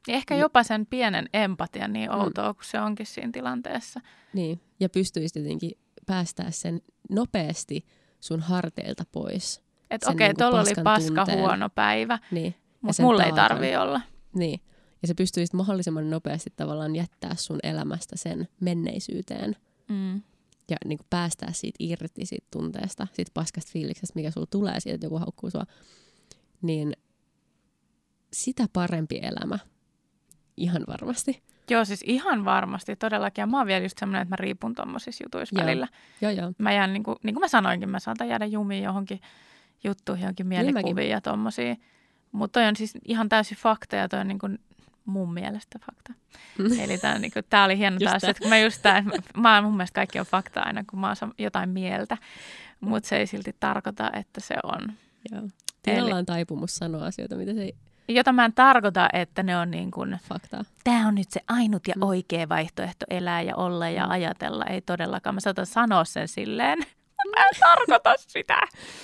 Niin 0.07 0.15
Ehkä 0.15 0.35
jopa 0.35 0.63
sen 0.63 0.85
pienen 0.85 1.29
empatian 1.33 1.93
niin 1.93 2.09
Mm. 2.11 2.19
outoa, 2.19 2.53
kun 2.53 2.63
se 2.63 2.81
onkin 2.81 3.05
siinä 3.05 3.29
tilanteessa. 3.31 4.01
Niin. 4.33 4.61
Ja 4.79 4.89
pystyisit 4.89 5.35
jotenkin 5.43 5.71
päästää 6.05 6.51
sen 6.51 6.81
nopeasti 7.09 7.85
sun 8.19 8.39
harteilta 8.39 9.03
pois. 9.11 9.63
Että 9.91 10.09
okei, 10.11 10.27
niinku 10.27 10.39
tuolla 10.39 10.59
oli 10.61 10.83
paska 10.83 11.15
tunteen. 11.25 11.39
huono 11.39 11.69
päivä, 11.69 12.19
Niin. 12.31 12.55
Mutta 12.81 13.03
mulle 13.03 13.23
ei 13.23 13.29
taakan. 13.31 13.47
tarvii 13.47 13.75
olla. 13.75 14.01
Niin. 14.35 14.59
Ja 15.01 15.07
sä 15.07 15.15
pystyisit 15.15 15.53
mahdollisimman 15.53 16.09
nopeasti 16.09 16.49
tavallaan 16.55 16.95
jättää 16.95 17.35
sun 17.35 17.59
elämästä 17.63 18.17
sen 18.17 18.47
menneisyyteen 18.59 19.55
Mm. 19.89 20.21
ja 20.69 20.77
niin 20.85 20.97
kuin 20.97 21.07
päästää 21.09 21.51
siitä 21.53 21.75
irti 21.79 22.25
siitä 22.25 22.47
tunteesta, 22.51 23.07
siitä 23.13 23.31
paskasta 23.33 23.71
fiiliksestä, 23.73 24.13
mikä 24.15 24.31
sulla 24.31 24.47
tulee 24.49 24.79
siitä, 24.79 24.95
että 24.95 25.05
joku 25.05 25.17
haukkuu 25.19 25.49
sua. 25.49 25.63
Niin 26.61 26.93
sitä 28.33 28.65
parempi 28.73 29.19
elämä. 29.21 29.59
Ihan 30.57 30.83
varmasti. 30.87 31.43
Joo, 31.69 31.85
siis 31.85 32.03
ihan 32.05 32.45
varmasti 32.45 32.95
todellakin. 32.95 33.41
Ja 33.41 33.47
mä 33.47 33.57
oon 33.57 33.67
vielä 33.67 33.85
just 33.85 33.97
semmoinen, 33.97 34.21
että 34.21 34.31
mä 34.31 34.35
riipun 34.35 34.75
tommosissa 34.75 35.23
jutuissa 35.25 35.55
Joo. 35.55 35.65
välillä. 35.65 35.87
Joo, 36.21 36.31
joo. 36.31 36.51
Mä 36.57 36.73
jään, 36.73 36.93
niin 36.93 37.03
kuin, 37.03 37.17
niin 37.23 37.35
kuin 37.35 37.41
mä 37.41 37.47
sanoinkin, 37.47 37.89
mä 37.89 37.99
saatan 37.99 38.27
jäädä 38.27 38.45
jumiin 38.45 38.83
johonkin 38.83 39.21
juttuihin, 39.83 40.23
johonkin 40.23 40.49
Niin 40.49 40.65
mielikuviin 40.65 41.09
ja 41.09 41.21
tommosiin. 41.21 41.81
Mutta 42.31 42.59
toi 42.59 42.67
on 42.67 42.75
siis 42.75 42.93
ihan 43.07 43.29
täysin 43.29 43.57
fakta 43.57 43.95
ja 43.95 44.09
toi 44.09 44.19
on 44.19 44.27
niin 44.27 44.39
kuin 44.39 44.59
mun 45.05 45.33
mielestä 45.33 45.79
fakta. 45.79 46.13
Eli 46.83 46.97
tää, 46.97 47.19
niin 47.19 47.31
kuin, 47.31 47.45
tää 47.49 47.65
oli 47.65 47.77
hieno 47.77 47.97
Just 47.99 48.11
taas, 48.11 48.23
että 48.23 48.41
kun 48.41 48.49
mä 48.49 48.57
just 48.57 48.81
tää, 48.81 49.03
mä 49.37 49.61
mun 49.61 49.77
mielestä 49.77 49.95
kaikki 49.95 50.19
on 50.19 50.25
fakta 50.25 50.61
aina, 50.61 50.83
kun 50.89 50.99
mä 50.99 51.07
oon 51.07 51.33
jotain 51.37 51.69
mieltä. 51.69 52.17
Mutta 52.79 53.09
se 53.09 53.17
ei 53.17 53.27
silti 53.27 53.55
tarkoita, 53.59 54.11
että 54.13 54.41
se 54.41 54.55
on. 54.63 54.93
joo. 55.31 55.47
Tilalla 55.83 56.15
on 56.15 56.25
taipumus 56.25 56.75
sanoa 56.75 57.05
asioita, 57.05 57.35
mitä 57.35 57.53
se 57.53 57.63
ei 57.63 57.75
Jota 58.07 58.33
mä 58.33 58.45
en 58.45 58.53
tarkoita, 58.53 59.09
että 59.13 59.43
ne 59.43 59.57
on 59.57 59.71
niin 59.71 59.91
kuin, 59.91 60.19
faktaa. 60.29 60.63
tämä 60.83 61.07
on 61.07 61.15
nyt 61.15 61.31
se 61.31 61.41
ainut 61.47 61.87
ja 61.87 61.93
Mm. 61.97 62.03
oikea 62.03 62.49
vaihtoehto 62.49 63.05
elää 63.09 63.41
ja 63.41 63.55
olla 63.55 63.89
ja 63.89 64.05
Mm. 64.05 64.11
ajatella. 64.11 64.65
Ei 64.65 64.81
todellakaan. 64.81 65.35
Mä 65.35 65.39
saatan 65.39 65.65
sanoa 65.65 66.05
sen 66.05 66.27
silleen, 66.27 66.79
mä 67.35 67.43
en 67.43 67.59
tarkoita 67.59 68.13
sitä. 68.17 68.59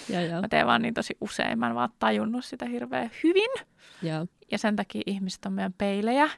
Joo, 0.10 0.22
joo. 0.22 0.42
Mä 0.42 0.48
teen 0.48 0.68
vaan 0.68 0.82
niin 0.82 0.94
tosi 0.94 1.18
usein. 1.22 1.60
Mä 1.60 1.68
en 1.68 1.76
vaan 1.76 1.90
tajunnut 2.00 2.46
sitä 2.46 2.66
hirveän 2.66 3.12
hyvin. 3.24 3.50
joo. 4.02 4.28
Ja 4.52 4.58
sen 4.58 4.76
takia 4.76 5.02
ihmiset 5.06 5.46
on 5.46 5.54
meidän 5.54 5.74
peilejä. 5.74 6.30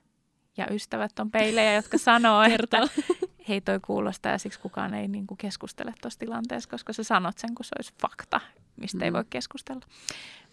Ja 0.57 0.68
ystävät 0.72 1.20
on 1.20 1.32
peilejä, 1.32 1.74
jotka 1.74 1.97
sanoo, 1.97 2.41
että 2.43 2.78
hei 3.47 3.62
toi 3.62 3.80
kuulostaa 3.80 4.32
ja 4.32 4.38
siksi 4.38 4.59
kukaan 4.59 4.93
ei 4.93 5.07
niin 5.07 5.28
kuin 5.28 5.38
keskustele 5.38 5.93
tuossa 6.01 6.20
tilanteessa, 6.20 6.70
koska 6.70 6.93
sä 6.93 7.03
sanot 7.03 7.38
sen, 7.38 7.55
kun 7.55 7.66
se 7.66 7.76
olisi 7.80 7.93
fakta, 8.01 8.41
mistä 8.78 8.97
mm. 8.97 9.03
ei 9.03 9.14
voi 9.14 9.24
keskustella. 9.30 9.82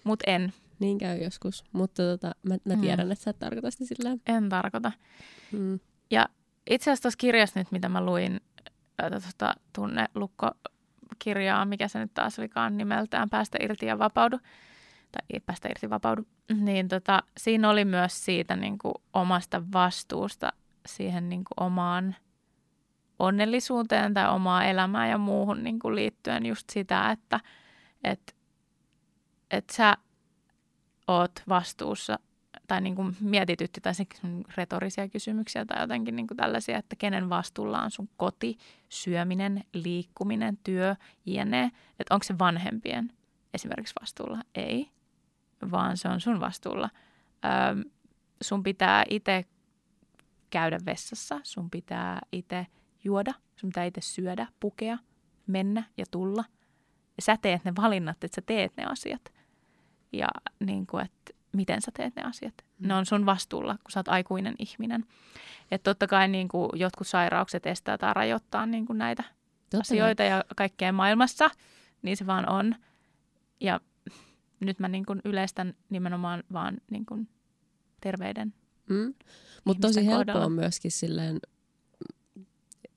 Mutta 0.04 0.30
en, 0.30 0.52
Niin 0.81 0.99
käy 0.99 1.18
joskus. 1.22 1.64
Mutta 1.72 2.03
tota, 2.03 2.35
mä, 2.43 2.57
mä 2.64 2.74
Mm. 2.74 2.81
tiedän, 2.81 3.12
että 3.12 3.24
sä 3.24 3.31
et 3.31 3.39
tarkoita 3.39 3.70
sitä 3.70 3.85
sillä 3.85 4.16
en 4.26 4.49
tarkoita. 4.49 4.93
mm. 5.53 5.81
Itse 6.70 6.91
asiassa 6.91 7.03
tuossa 7.03 7.18
kirjassa 7.18 7.61
nyt, 7.61 7.72
mitä 7.72 7.89
mä 7.89 8.05
luin, 8.05 8.41
tuosta 9.11 9.55
tunnelukko-kirjaa, 9.72 11.64
mikä 11.64 11.89
se 11.89 11.99
nyt 11.99 12.14
taas 12.14 12.39
olikaan 12.39 12.76
nimeltään, 12.76 13.31
Päästä 13.31 13.59
irti 13.62 13.87
ja 13.87 13.99
vapaudu, 13.99 14.39
tai 15.12 15.26
ei 15.33 15.41
päästä 15.41 15.68
irti 15.68 15.91
vapaudu, 15.91 16.22
niin 16.55 16.89
tota, 16.89 17.22
siinä 17.39 17.70
oli 17.70 17.85
myös 17.85 18.24
siitä 18.24 18.57
niin 18.57 18.79
kuin 18.79 18.95
omasta 19.12 19.62
vastuusta 19.72 20.53
siihen 20.87 21.29
niin 21.29 21.45
kuin 21.45 21.66
omaan 21.66 22.16
onnellisuuteen 23.18 24.14
tai 24.14 24.29
omaa 24.29 24.64
elämään 24.64 25.11
ja 25.11 25.18
muuhun 25.18 25.62
niin 25.64 25.79
kuin 25.79 25.95
liittyen 25.95 26.47
just 26.47 26.70
sitä, 26.70 27.11
että 27.11 27.41
et, 28.05 28.37
et 29.51 29.70
sä 29.70 29.97
oot 31.09 31.42
vastuussa 31.48 32.18
tai 32.66 32.80
niin 32.80 32.94
kuin 32.94 33.16
mietitytti 33.20 33.80
tai 33.80 33.92
retorisia 34.56 35.09
kysymyksiä 35.09 35.64
tai 35.64 35.80
jotenkin 35.80 36.16
niin 36.16 36.26
kuin 36.26 36.36
tällaisia, 36.36 36.78
että 36.78 36.96
kenen 36.96 37.28
vastuulla 37.28 37.82
on 37.82 37.90
sun 37.90 38.09
koti, 38.16 38.59
syöminen, 38.88 39.64
liikkuminen, 39.72 40.59
työ, 40.64 40.96
jne. 41.26 41.64
Että 41.98 42.14
onko 42.14 42.24
se 42.24 42.38
vanhempien 42.38 43.12
esimerkiksi 43.54 43.94
vastuulla? 44.00 44.42
Ei, 44.54 44.90
vaan 45.70 45.96
se 45.96 46.09
on 46.09 46.20
sun 46.20 46.40
vastuulla. 46.40 46.90
Öm, 47.44 47.84
sun 48.42 48.62
pitää 48.62 49.04
itse 49.11 49.44
käydä 50.50 50.78
vessassa, 50.86 51.40
sun 51.42 51.70
pitää 51.70 52.20
itse 52.32 52.66
juoda, 53.04 53.34
sun 53.56 53.70
pitää 53.70 53.84
itse 53.84 54.00
syödä, 54.00 54.46
pukea, 54.61 54.98
mennä 55.46 55.84
ja 55.96 56.04
tulla. 56.11 56.44
Ja 57.16 57.22
sä 57.22 57.36
teet 57.36 57.64
ne 57.64 57.72
valinnat, 57.76 58.24
että 58.24 58.34
sä 58.34 58.42
teet 58.46 58.76
ne 58.76 58.84
asiat. 58.84 59.32
Ja 60.12 60.28
niin 60.61 60.86
kuin, 60.86 61.04
että 61.04 61.32
miten 61.52 61.82
sä 61.82 61.90
teet 61.96 62.16
ne 62.16 62.22
asiat. 62.22 62.54
Ne 62.78 62.94
on 62.94 63.06
sun 63.06 63.26
vastuulla, 63.26 63.74
kun 63.74 63.90
sä 63.90 64.00
oot 64.00 64.09
aikuinen 64.09 64.54
ihminen. 64.59 65.04
Että 65.70 65.90
totta 65.90 66.06
kai 66.06 66.28
niin 66.28 66.48
kuin 66.48 66.70
jotkut 66.74 67.06
sairaukset 67.06 67.66
estää 67.66 67.98
tai 67.98 68.14
rajoittaa 68.14 68.66
niin 68.66 68.86
kuin 68.86 68.98
näitä 68.98 69.24
Totta 69.70 69.78
asioita 69.80 70.22
ja 70.22 70.44
kaikkea 70.56 70.92
maailmassa, 70.92 71.50
niin 72.02 72.16
se 72.16 72.26
vaan 72.26 72.48
on. 72.48 72.74
Ja 73.61 73.80
nyt 74.61 74.78
mä 74.78 74.88
niin 74.88 75.06
kuin 75.06 75.20
yleistän 75.24 75.74
nimenomaan 75.90 76.42
vaan 76.52 76.76
niin 76.90 77.06
kuin 77.06 77.28
terveiden. 78.00 78.54
Mm. 78.88 79.14
Mutta 79.64 79.80
tosi 79.88 80.00
ihmisten 80.00 80.04
helppo 80.04 80.32
kohdalla. 80.32 80.46
on 80.46 80.52
myöskin 80.52 80.90
silleen 80.90 81.40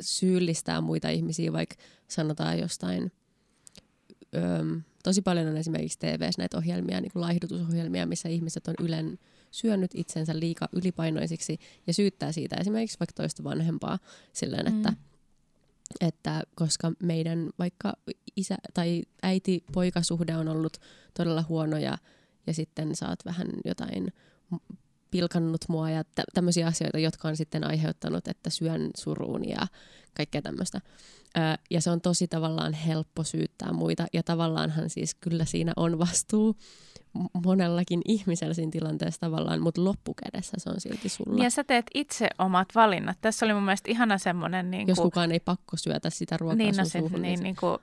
syyllistää 0.02 0.82
muita 0.82 1.10
ihmisiä, 1.10 1.54
vaikka 1.54 1.76
sanotaan 2.08 2.60
jostain, 2.60 3.12
öm, 4.36 4.82
tosi 5.04 5.22
paljon 5.22 5.48
on 5.48 5.58
esimerkiksi 5.58 6.00
TVssä 6.00 6.42
näitä 6.42 6.58
ohjelmia, 6.58 7.02
niin 7.02 7.12
kuin 7.12 7.22
laihdutusohjelmia, 7.22 8.06
missä 8.06 8.30
ihmiset 8.30 8.68
on 8.68 8.76
ylen 8.82 9.20
syönyt 9.52 9.92
itsensä 9.94 10.40
liika 10.40 10.70
ylipainoisiksi 10.74 11.60
ja 11.88 11.94
syyttää 11.94 12.32
siitä 12.32 12.56
esimerkiksi 12.56 13.00
vaikka 13.00 13.14
toista 13.14 13.44
vanhempaa 13.44 14.00
silleen, 14.34 14.68
että, 14.68 14.90
Mm. 14.90 14.98
että 16.02 16.44
koska 16.56 16.92
meidän 17.04 17.50
vaikka 17.60 17.94
isä 18.36 18.58
tai 18.74 19.02
äiti-poikasuhde 19.24 20.36
on 20.38 20.48
ollut 20.48 20.78
todella 21.14 21.44
huono 21.50 21.78
ja, 21.78 21.98
ja 22.48 22.54
sitten 22.54 22.96
saat 22.96 23.26
vähän 23.26 23.48
jotain 23.66 24.14
pilkannut 25.12 25.62
mua 25.68 25.90
ja 25.90 26.04
tä- 26.04 26.24
tämmöisiä 26.34 26.68
asioita, 26.68 27.00
jotka 27.00 27.28
on 27.28 27.38
sitten 27.38 27.68
aiheuttanut, 27.68 28.28
että 28.28 28.50
syön 28.50 28.90
suruun 28.98 29.50
ja 29.50 29.68
kaikkea 30.14 30.42
tämmöistä. 30.42 30.82
Ja 31.70 31.82
se 31.82 31.92
on 31.92 32.02
tosi 32.02 32.28
tavallaan 32.28 32.74
helppo 32.74 33.24
syyttää 33.24 33.74
muita 33.74 34.06
ja 34.14 34.24
tavallaanhan 34.24 34.90
siis 34.90 35.16
kyllä 35.16 35.46
siinä 35.46 35.74
on 35.76 36.00
vastuu 36.00 36.56
monellakin 37.46 38.02
ihmisellä 38.06 38.54
siinä 38.54 38.72
tilanteessa 38.72 39.20
tavallaan, 39.20 39.62
mutta 39.62 39.84
loppukädessä 39.84 40.54
se 40.58 40.70
on 40.70 40.82
silti 40.82 41.10
sulla. 41.10 41.44
Ja 41.44 41.50
sä 41.50 41.64
teet 41.64 41.86
itse 41.94 42.30
omat 42.40 42.68
valinnat. 42.76 43.18
Tässä 43.22 43.46
oli 43.46 43.54
mun 43.54 43.64
mielestä 43.64 43.92
ihana 43.92 44.18
semmoinen... 44.18 44.72
Niin 44.72 44.88
Jos 44.88 45.00
kukaan 45.00 45.32
ei 45.32 45.40
pakko 45.40 45.78
syötä 45.78 46.10
sitä 46.10 46.38
ruokaa 46.38 46.56
niin, 46.56 46.76
no 46.76 46.86
sit, 46.86 47.02
suuhun, 47.02 47.22
niin, 47.22 47.38
se- 47.38 47.44
niin 47.44 47.56
kuin 47.56 47.78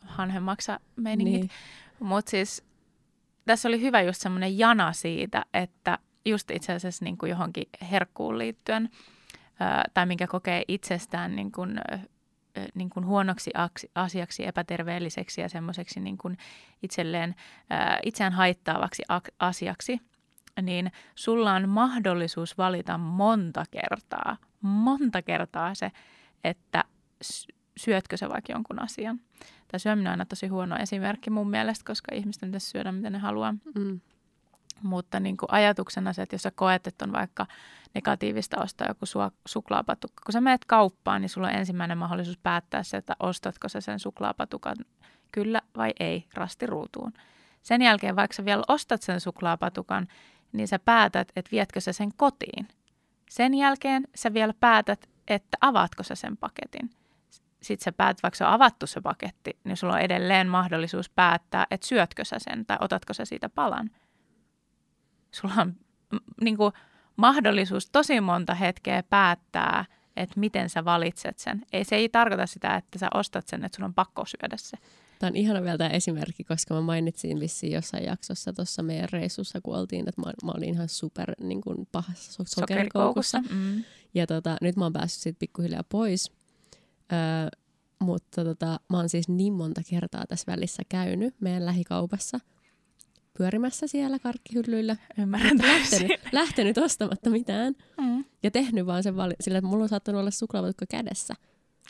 hanhen 0.00 0.42
maksa 0.42 0.80
meiningit. 0.96 1.40
Niin. 1.40 1.50
Mutta 2.00 2.30
siis 2.30 2.62
tässä 3.44 3.68
oli 3.68 3.80
hyvä 3.80 4.02
just 4.02 4.20
semmoinen 4.22 4.58
jana 4.58 4.92
siitä, 4.92 5.46
että 5.54 5.98
just 6.24 6.50
itse 6.50 6.72
asiassa 6.72 7.04
niin 7.04 7.18
kuin 7.18 7.30
johonkin 7.30 7.64
herkkuun 7.90 8.38
liittyen, 8.38 8.90
tai 9.94 10.06
minkä 10.06 10.26
kokee 10.26 10.62
itsestään 10.68 11.36
niin 11.36 11.52
kuin, 11.52 11.80
niin 12.74 12.90
kuin 12.90 13.06
huonoksi 13.06 13.50
aksi- 13.54 13.90
asiaksi, 13.94 14.46
epäterveelliseksi 14.46 15.40
ja 15.40 15.48
semmoiseksi 15.48 16.00
niin 16.00 16.18
kuin 16.18 16.38
itselleen, 16.82 17.34
ää, 17.70 17.98
itseään 18.04 18.32
haittaavaksi 18.32 19.02
ak- 19.12 19.34
asiaksi, 19.38 20.00
niin 20.62 20.92
sulla 21.14 21.52
on 21.52 21.68
mahdollisuus 21.68 22.58
valita 22.58 22.98
monta 22.98 23.64
kertaa, 23.70 24.36
monta 24.60 25.22
kertaa 25.22 25.74
se, 25.74 25.92
että 26.44 26.84
syötkö 27.76 28.16
sä 28.16 28.28
vaikka 28.28 28.52
jonkun 28.52 28.82
asian. 28.82 29.20
Tämä 29.68 29.78
syöminen 29.78 30.06
on 30.06 30.10
aina 30.10 30.24
tosi 30.24 30.46
huono 30.46 30.76
esimerkki 30.76 31.30
mun 31.30 31.50
mielestä, 31.50 31.84
koska 31.86 32.14
ihmisten 32.14 32.48
pitäisi 32.48 32.70
syödä 32.70 32.92
mitä 32.92 33.10
ne 33.10 33.18
haluaa. 33.18 33.54
Mm. 33.74 34.00
Mutta 34.82 35.20
niin 35.20 35.36
kuin 35.36 35.52
ajatuksena 35.52 36.12
se, 36.12 36.22
että 36.22 36.34
jos 36.34 36.42
sä 36.42 36.50
koet, 36.50 36.86
että 36.86 37.04
on 37.04 37.12
vaikka 37.12 37.46
negatiivista 37.94 38.62
ostaa 38.62 38.88
joku 38.88 39.06
sua, 39.06 39.30
suklaapatukka. 39.48 40.22
Kun 40.26 40.32
sä 40.32 40.40
menet 40.40 40.64
kauppaan, 40.64 41.20
niin 41.20 41.28
sulla 41.28 41.46
on 41.46 41.54
ensimmäinen 41.54 41.98
mahdollisuus 41.98 42.38
päättää 42.38 42.82
se, 42.82 42.96
että 42.96 43.16
ostatko 43.20 43.68
sä 43.68 43.80
sen 43.80 43.98
suklaapatukan 43.98 44.76
kyllä 45.32 45.60
vai 45.76 45.92
ei 46.00 46.28
rastiruutuun. 46.34 47.12
Sen 47.62 47.82
jälkeen, 47.82 48.16
vaikka 48.16 48.36
sä 48.36 48.44
vielä 48.44 48.62
ostat 48.68 49.02
sen 49.02 49.20
suklaapatukan, 49.20 50.08
niin 50.52 50.68
sä 50.68 50.78
päätät, 50.78 51.32
että 51.36 51.50
vietkö 51.50 51.80
sä 51.80 51.92
sen 51.92 52.10
kotiin. 52.16 52.68
Sen 53.30 53.54
jälkeen 53.54 54.08
sä 54.14 54.34
vielä 54.34 54.54
päätät, 54.60 55.08
että 55.28 55.58
avaatko 55.60 56.02
sä 56.02 56.14
sen 56.14 56.36
paketin. 56.36 56.90
Sitten 57.62 57.84
sä 57.84 57.92
päätät, 57.92 58.22
vaikka 58.22 58.36
se 58.36 58.44
on 58.44 58.50
avattu 58.50 58.86
se 58.86 59.00
paketti, 59.00 59.58
niin 59.64 59.76
sulla 59.76 59.94
on 59.94 60.00
edelleen 60.00 60.48
mahdollisuus 60.48 61.10
päättää, 61.10 61.66
että 61.70 61.86
syötkö 61.86 62.24
sä 62.24 62.36
sen 62.38 62.66
tai 62.66 62.76
otatko 62.80 63.14
sä 63.14 63.24
siitä 63.24 63.48
palan. 63.48 63.90
Sulla 65.32 65.54
on 65.58 65.74
niin 66.40 66.56
kuin, 66.56 66.72
mahdollisuus 67.16 67.90
tosi 67.90 68.20
monta 68.20 68.54
hetkeä 68.54 69.02
päättää, 69.02 69.84
että 70.16 70.40
miten 70.40 70.70
sä 70.70 70.84
valitset 70.84 71.38
sen. 71.38 71.62
Ei, 71.72 71.84
se 71.84 71.96
ei 71.96 72.08
tarkoita 72.08 72.46
sitä, 72.46 72.76
että 72.76 72.98
sä 72.98 73.08
ostat 73.14 73.48
sen, 73.48 73.64
että 73.64 73.76
sulla 73.76 73.86
on 73.86 73.94
pakko 73.94 74.24
syödä 74.26 74.56
se. 74.56 74.76
Tämä 75.18 75.28
on 75.28 75.36
ihana 75.36 75.62
vielä 75.62 75.78
tämä 75.78 75.90
esimerkki, 75.90 76.44
koska 76.44 76.74
mä 76.74 76.80
mainitsin 76.80 77.40
vissiin 77.40 77.72
jossain 77.72 78.04
jaksossa 78.04 78.52
tuossa 78.52 78.82
meidän 78.82 79.08
reissussa, 79.12 79.60
kun 79.60 79.76
oltiin, 79.76 80.08
että 80.08 80.20
mä, 80.20 80.32
mä 80.44 80.52
olin 80.56 80.74
ihan 80.74 80.88
super 80.88 81.32
niin 81.40 81.60
kuin, 81.60 81.88
pahassa 81.92 82.32
so- 82.32 82.60
sokerikoukussa. 82.60 83.42
Mm. 83.50 83.84
Ja 84.14 84.26
tota, 84.26 84.56
nyt 84.60 84.76
mä 84.76 84.84
oon 84.84 84.92
päässyt 84.92 85.22
siitä 85.22 85.38
pikkuhiljaa 85.38 85.84
pois. 85.84 86.32
Öö, 87.12 87.48
mutta 87.98 88.44
tota, 88.44 88.80
mä 88.88 88.96
oon 88.96 89.08
siis 89.08 89.28
niin 89.28 89.52
monta 89.52 89.80
kertaa 89.90 90.26
tässä 90.28 90.52
välissä 90.52 90.82
käynyt 90.88 91.40
meidän 91.40 91.66
lähikaupassa 91.66 92.40
pyörimässä 93.44 93.86
siellä 93.86 94.18
karkkihyllyillä. 94.18 94.96
Ymmärrän 95.18 95.58
täysin. 95.58 95.98
Lähtenyt, 96.08 96.32
lähtenyt 96.32 96.78
ostamatta 96.78 97.30
mitään 97.30 97.74
Mm. 98.00 98.24
ja 98.42 98.50
tehnyt 98.50 98.86
vaan 98.86 99.02
sen 99.02 99.16
vali- 99.16 99.34
sillä, 99.40 99.58
että 99.58 99.68
mulla 99.68 99.82
on 99.82 99.88
saattanut 99.88 100.20
olla 100.20 100.30
suklaavatukka 100.30 100.86
kädessä. 100.90 101.34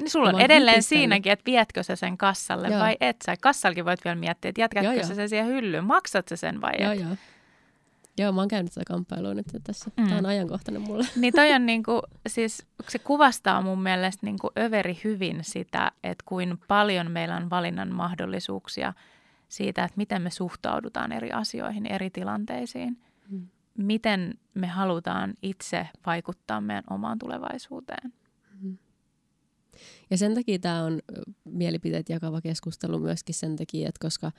Niin 0.01 0.11
sulla 0.11 0.29
on 0.29 0.41
edelleen 0.41 0.75
hypistänyt. 0.77 1.01
siinäkin, 1.01 1.33
että 1.33 1.43
vietkö 1.47 1.83
sä 1.83 1.97
sen 1.97 2.19
kassalle 2.19 2.69
Joo. 2.69 2.81
vai 2.81 2.97
et 3.01 3.17
sä. 3.27 3.37
Kassallakin 3.41 3.85
voit 3.85 4.05
vielä 4.05 4.17
miettiä, 4.17 4.49
että 4.49 4.61
jätkätkö 4.61 4.87
Joo, 4.87 4.95
joo. 4.95 5.07
sä 5.07 5.15
sen 5.15 5.29
siihen 5.29 5.47
hyllyyn, 5.47 5.85
maksat 5.85 6.29
sä 6.29 6.37
sen 6.37 6.61
vai 6.61 6.73
Joo, 6.83 6.93
et. 6.93 7.01
joo. 7.01 7.17
Joo, 8.19 8.33
mä 8.33 8.41
oon 8.41 8.49
käynyt 8.49 8.73
tätä 8.73 8.85
kamppailua 8.87 9.35
nyt 9.35 9.47
tässä. 9.65 9.91
Mm. 9.97 10.05
Tämä 10.07 10.19
on 10.19 10.27
ajankohtainen 10.27 10.83
mulle. 10.83 11.07
Niin 11.17 11.33
toi 11.35 11.53
on 11.53 11.67
niinku, 11.67 12.03
siis 12.29 12.67
se 12.89 12.99
kuvastaa 12.99 13.63
mun 13.63 13.83
mielestä 13.83 14.27
niinku 14.27 14.51
överi 14.59 15.01
hyvin 15.05 15.39
sitä, 15.43 15.93
että 16.05 16.23
kuin 16.27 16.59
paljon 16.69 17.11
meillä 17.11 17.37
on 17.37 17.51
valinnan 17.51 17.95
mahdollisuuksia 17.95 18.93
siitä, 19.51 19.85
että 19.85 19.97
miten 19.97 20.23
me 20.23 20.31
suhtaudutaan 20.31 21.13
eri 21.13 21.33
asioihin, 21.33 21.87
eri 21.87 22.11
tilanteisiin. 22.11 22.99
Mm. 23.29 23.49
Miten 23.79 24.35
me 24.55 24.67
halutaan 24.67 25.35
itse 25.43 25.89
vaikuttaa 26.07 26.61
meidän 26.61 26.85
omaan 26.91 27.19
tulevaisuuteen. 27.19 28.13
Ja 30.11 30.19
sen 30.19 30.35
takia 30.35 30.59
tämä 30.59 30.83
on 30.83 31.01
mielipiteet 31.45 32.09
jakava 32.09 32.41
keskustelu 32.41 32.99
myöskin 32.99 33.35
sen 33.35 33.57
takia, 33.57 33.89
että 33.89 33.99
koska 34.07 34.33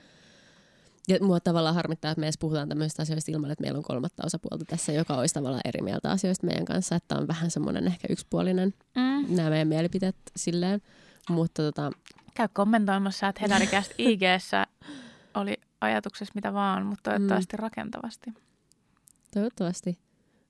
ja 1.08 1.18
mua 1.22 1.40
tavallaan 1.40 1.76
harmittaa, 1.76 2.12
että 2.12 2.20
me 2.20 2.26
edes 2.26 2.38
puhutaan 2.38 2.70
tämmöisistä 2.70 3.02
asioista 3.02 3.32
ilman, 3.32 3.52
että 3.52 3.62
meillä 3.62 3.78
on 3.78 3.84
kolmatta 3.84 4.26
osapuolta 4.26 4.66
tässä, 4.66 4.92
joka 4.92 5.18
olisi 5.18 5.34
tavallaan 5.34 5.62
eri 5.66 5.82
mieltä 5.82 6.12
asioista 6.12 6.46
meidän 6.48 6.66
kanssa, 6.66 6.96
että 6.96 7.16
on 7.16 7.28
vähän 7.28 7.52
semmoinen 7.52 7.88
ehkä 7.88 8.08
yksipuolinen 8.10 8.74
Mm. 8.96 9.36
nämä 9.36 9.50
meidän 9.50 9.68
mielipiteet 9.68 10.16
silleen. 10.36 10.82
Mutta 11.30 11.64
tota, 11.64 11.92
Käy 12.34 12.48
kommentoimassa, 12.54 13.28
että 13.28 13.42
Hedarikäst 13.42 13.92
ig 13.98 14.22
oli 15.34 15.54
ajatuksessa 15.82 16.32
mitä 16.36 16.54
vaan, 16.54 16.86
mutta 16.86 17.12
toivottavasti 17.12 17.58
mm. 17.58 17.62
rakentavasti. 17.62 18.34
toivottavasti. 19.34 20.00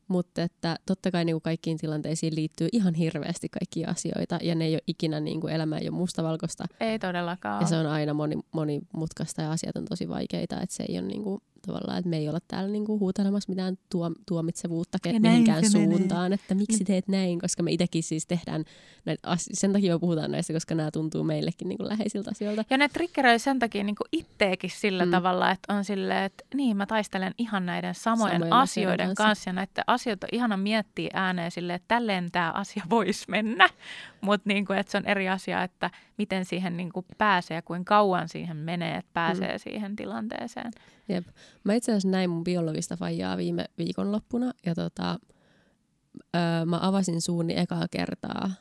Mutta 0.07 0.43
että 0.43 0.75
totta 0.86 1.11
kai 1.11 1.25
niin 1.25 1.34
kuin 1.34 1.41
kaikkiin 1.41 1.77
tilanteisiin 1.77 2.36
liittyy 2.36 2.67
ihan 2.71 2.93
hirveästi 2.93 3.49
kaikkia 3.49 3.89
asioita 3.89 4.39
ja 4.41 4.55
ne 4.55 4.65
ei 4.65 4.75
ole 4.75 4.82
ikinä, 4.88 5.19
niin 5.19 5.41
kuin 5.41 5.53
elämä 5.53 5.77
ei 5.77 5.89
ole 5.89 5.97
mustavalkoista. 5.97 6.65
Ei 6.79 6.99
todellakaan. 6.99 7.61
Ja 7.61 7.67
se 7.67 7.75
on 7.75 7.86
aina 7.86 8.13
moni, 8.13 8.36
monimutkaista 8.51 9.41
ja 9.41 9.51
asiat 9.51 9.75
on 9.75 9.86
tosi 9.86 10.09
vaikeita, 10.09 10.61
että 10.61 10.75
se 10.75 10.86
ei 10.89 10.99
ole 10.99 11.07
niinku, 11.07 11.41
tavallaan, 11.68 11.97
että 11.97 12.09
me 12.09 12.18
ei 12.18 12.30
olla 12.30 12.39
täällä 12.47 12.70
niinku 12.70 12.99
huutelemassa 12.99 13.49
mitään 13.49 13.78
tuom, 13.89 14.16
tuomitsevuutta 14.28 14.97
ke- 15.07 15.20
mihinkään 15.20 15.70
se 15.70 15.78
menee. 15.80 15.97
suuntaan, 15.97 16.34
että 16.34 16.55
miksi 16.55 16.84
teet 16.86 17.07
näin, 17.07 17.39
koska 17.39 17.64
me 17.64 17.72
itsekin 17.72 18.03
siis 18.03 18.28
tehdään 18.28 18.66
näitä 19.05 19.30
as- 19.30 19.49
sen 19.53 19.74
takia 19.74 19.93
me 19.95 19.99
puhutaan 19.99 20.32
näistä, 20.32 20.53
koska 20.53 20.76
nämä 20.76 20.91
tuntuu 20.91 21.24
meillekin 21.24 21.70
niinku 21.70 21.86
läheisiltä 21.88 22.32
asioilta. 22.32 22.64
Ja 22.70 22.78
ne 22.78 22.89
triggeröi 22.89 23.39
sen 23.39 23.59
takia 23.59 23.84
niin 23.84 23.95
itteekin 24.12 24.70
sillä 24.70 25.05
Mm. 25.05 25.12
tavalla, 25.12 25.51
että 25.51 25.74
on 25.74 25.86
silleen, 25.86 26.24
että 26.24 26.43
niin 26.53 26.78
mä 26.78 26.86
taistelen 26.86 27.34
ihan 27.38 27.66
näiden 27.66 27.95
samojen, 27.95 28.34
Samojen 28.36 28.53
asioiden 28.53 28.93
asioiden 28.93 29.16
kanssa. 29.16 29.24
kanssa. 29.24 29.49
Ja 29.49 29.53
näiden 29.53 29.84
asioita 29.88 30.26
on 30.32 30.38
ihana 30.38 30.57
miettiä 30.57 31.09
ääneen 31.14 31.51
silleen, 31.51 31.76
että 31.76 31.88
tälleen 31.95 32.32
tämä 32.32 32.51
asia 32.51 32.84
voisi 32.89 33.26
mennä. 33.28 33.70
Mutta 34.22 34.47
niin 34.49 34.66
kuin, 34.66 34.80
että 34.80 34.91
se 34.91 34.97
on 34.97 35.05
eri 35.05 35.30
asia, 35.30 35.64
että 35.64 35.89
miten 36.18 36.45
siihen 36.45 36.78
niin 36.78 36.91
kuin 36.91 37.05
pääsee 37.18 37.55
ja 37.55 37.62
kuinka 37.62 37.89
kauan 37.89 38.30
siihen 38.30 38.57
menee, 38.57 38.95
että 38.97 39.09
pääsee 39.14 39.51
mm. 39.51 39.59
siihen 39.59 39.95
tilanteeseen. 39.95 40.72
Jep. 41.09 41.28
Mä 41.64 41.74
itse 41.74 41.91
asiassa 41.91 42.10
näin 42.10 42.30
mun 42.30 42.43
biologista 42.43 42.97
faijaa 42.97 43.38
viime 43.38 43.66
viikonloppuna 43.78 44.54
ja 44.66 44.76
tota, 44.76 45.20
öö, 46.36 46.66
mä 46.66 46.80
avasin 46.82 47.22
suuni 47.22 47.60
ekaa 47.60 47.88
kertaa 47.91 48.52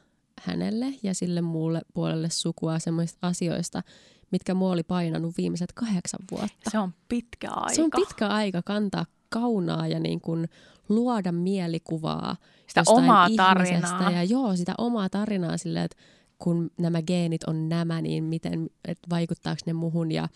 hänelle 0.43 0.95
ja 1.03 1.14
sille 1.14 1.41
muulle 1.41 1.80
puolelle 1.95 2.30
sukua 2.30 2.78
semmoista 2.78 3.26
asioista, 3.26 3.82
mitkä 4.30 4.55
mua 4.55 4.72
oli 4.72 4.82
painanut 4.82 5.36
viimeiset 5.36 5.72
kahdeksan 5.72 6.20
vuotta. 6.30 6.70
Se 6.70 6.78
on 6.78 6.95
pitkä 7.09 7.51
aika. 7.51 7.74
Se 7.74 7.82
on 7.82 7.91
pitkä 7.97 8.28
aika 8.28 8.62
kantaa 8.62 9.07
kaunaa 9.28 9.86
ja 9.86 10.01
niin 10.01 10.20
kuin 10.20 10.49
luoda 10.88 11.32
mielikuvaa 11.32 12.36
Sitä 12.66 12.82
omaa 12.86 13.26
ihmisestä 13.26 13.88
tarinaa. 13.88 14.11
Ja 14.11 14.24
joo, 14.24 14.57
sitä 14.57 14.74
omaa 14.78 15.09
tarinaa 15.09 15.57
silleen, 15.57 15.84
että 15.84 15.97
kun 16.38 16.70
nämä 16.78 17.03
geenit 17.03 17.45
on 17.45 17.68
nämä, 17.68 18.01
niin 18.03 18.24
miten, 18.24 18.70
että 18.84 19.11
vaikuttaako 19.11 19.61
ne 19.66 19.72
muhun 19.72 20.12
ja 20.12 20.28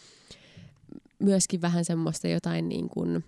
myöskin 1.19 1.63
vähän 1.63 1.85
semmoista 1.85 2.29
jotain 2.29 2.69
niin 2.69 2.89
kuin, 2.89 3.25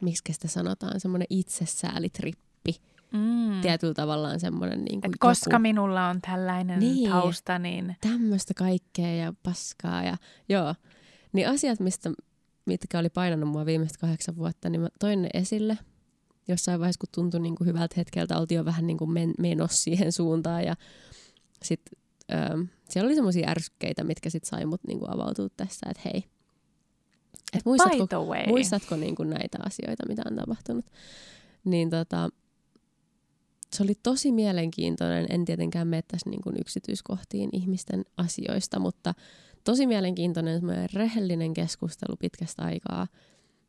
miksi 0.00 0.32
sitä 0.32 0.48
sanotaan, 0.48 1.00
semmoinen 1.00 1.26
itsesäälitrippi. 1.30 2.80
Mm. 3.12 3.60
Tietyllä 3.60 3.94
tavallaan 3.94 4.40
semmoinen 4.40 4.84
niin 4.84 5.00
kuin 5.00 5.10
Et 5.10 5.16
koska 5.20 5.54
joku, 5.54 5.62
minulla 5.62 6.08
on 6.08 6.20
tällainen 6.20 6.78
Niin. 6.78 7.10
tausta, 7.10 7.58
niin 7.58 7.96
tämmöistä 8.00 8.54
kaikkea 8.54 9.14
ja 9.14 9.32
paskaa 9.42 10.04
ja 10.04 10.16
joo. 10.48 10.74
Niin 11.32 11.48
asiat, 11.48 11.80
mistä, 11.80 12.10
mitkä 12.66 12.98
oli 12.98 13.08
painanut 13.08 13.48
mua 13.48 13.66
viimeiset 13.66 13.96
kahdeksan 13.96 14.36
vuotta, 14.36 14.68
niin 14.68 14.80
mä 14.80 14.88
toin 14.98 15.22
ne 15.22 15.28
esille. 15.34 15.78
Jossain 16.48 16.80
vaiheessa, 16.80 17.00
kun 17.00 17.08
tuntui 17.14 17.40
niin 17.40 17.54
kuin 17.54 17.68
hyvältä 17.68 17.94
hetkeltä, 17.96 18.38
oltiin 18.38 18.56
jo 18.56 18.64
vähän 18.64 18.86
niin 18.86 18.96
kuin 18.96 19.12
men, 19.12 19.34
menossa 19.38 19.82
siihen 19.82 20.12
suuntaan 20.12 20.64
ja 20.64 20.76
sitten 21.62 21.98
öö, 22.32 22.64
siellä 22.88 23.06
oli 23.08 23.14
semmoisia 23.14 23.50
ärsykkeitä, 23.50 24.04
mitkä 24.04 24.30
sitten 24.30 24.48
sai 24.48 24.66
mut 24.66 24.80
niin 24.86 24.98
kuin 24.98 25.10
avautua 25.10 25.48
tässä, 25.56 25.86
että 25.90 26.02
hei, 26.04 26.24
et 27.52 27.64
muistatko, 27.64 27.96
by 27.96 28.06
the 28.08 28.16
way. 28.16 28.46
muistatko 28.46 28.96
niin 28.96 29.14
kuin 29.14 29.30
näitä 29.30 29.58
asioita, 29.66 30.08
mitä 30.08 30.22
on 30.30 30.36
tapahtunut? 30.36 30.84
Niin 31.64 31.90
tota, 31.90 32.28
se 33.76 33.82
oli 33.82 33.94
tosi 34.02 34.32
mielenkiintoinen, 34.32 35.26
en 35.28 35.44
tietenkään 35.44 35.88
mene 35.88 36.02
tässä 36.08 36.30
niin 36.30 36.42
kuin 36.42 36.56
yksityiskohtiin 36.60 37.50
ihmisten 37.52 38.04
asioista, 38.16 38.78
mutta 38.78 39.14
tosi 39.64 39.86
mielenkiintoinen 39.86 40.62
rehellinen 40.94 41.54
keskustelu 41.54 42.16
pitkästä 42.16 42.62
aikaa, 42.62 43.06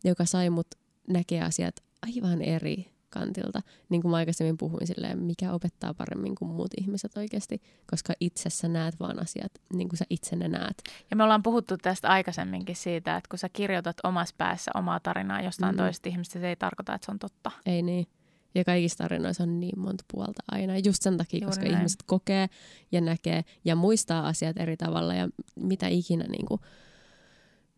joka 0.04 0.26
sai 0.26 0.50
mut 0.50 0.68
näkee 1.08 1.42
asiat 1.42 1.76
aivan 2.02 2.42
eri 2.42 2.97
kantilta. 3.10 3.62
Niin 3.90 4.02
kuin 4.02 4.12
mä 4.12 4.18
aikaisemmin 4.18 4.58
puhuin 4.58 4.88
silleen, 4.88 5.20
mikä 5.20 5.54
opettaa 5.54 5.94
paremmin 5.94 6.36
kuin 6.36 6.52
muut 6.52 6.72
ihmiset 6.82 7.18
oikeasti, 7.18 7.62
koska 7.92 8.14
itsessä 8.20 8.68
näet 8.68 9.00
vaan 9.00 9.22
asiat 9.22 9.52
niin 9.74 9.90
kuin 9.90 9.98
sä 9.98 10.06
itse 10.10 10.36
ne 10.36 10.48
näet. 10.48 10.84
Ja 11.12 11.18
me 11.18 11.24
ollaan 11.24 11.44
puhuttu 11.44 11.78
tästä 11.78 12.08
aikaisemminkin 12.08 12.76
siitä, 12.76 13.18
että 13.18 13.30
kun 13.30 13.40
sä 13.40 13.50
kirjoitat 13.50 13.98
omassa 14.04 14.36
päässä 14.38 14.72
omaa 14.76 15.00
tarinaa 15.00 15.42
jostain 15.42 15.76
mm. 15.76 15.78
toisesta 15.78 16.10
ihmistä, 16.10 16.40
se 16.40 16.50
ei 16.50 16.56
tarkoita, 16.56 16.94
että 16.94 17.06
se 17.06 17.12
on 17.12 17.20
totta. 17.20 17.52
Ei 17.66 17.82
niin. 17.82 18.08
Ja 18.56 18.64
kaikissa 18.64 18.98
tarinoissa 18.98 19.44
on 19.44 19.60
niin 19.60 19.80
monta 19.80 20.04
puolta 20.12 20.44
aina. 20.52 20.78
Just 20.78 21.04
sen 21.04 21.18
takia, 21.18 21.38
Juuri 21.38 21.48
koska 21.48 21.66
näin. 21.66 21.78
ihmiset 21.78 22.04
kokee 22.06 22.50
ja 22.92 23.02
näkee 23.02 23.44
ja 23.66 23.76
muistaa 23.76 24.28
asiat 24.28 24.58
eri 24.58 24.78
tavalla 24.78 25.14
ja 25.14 25.28
mitä 25.56 25.88
ikinä 25.88 26.26
niin 26.30 26.46
kuin, 26.46 26.62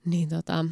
niin 0.05 0.30
tota, 0.30 0.65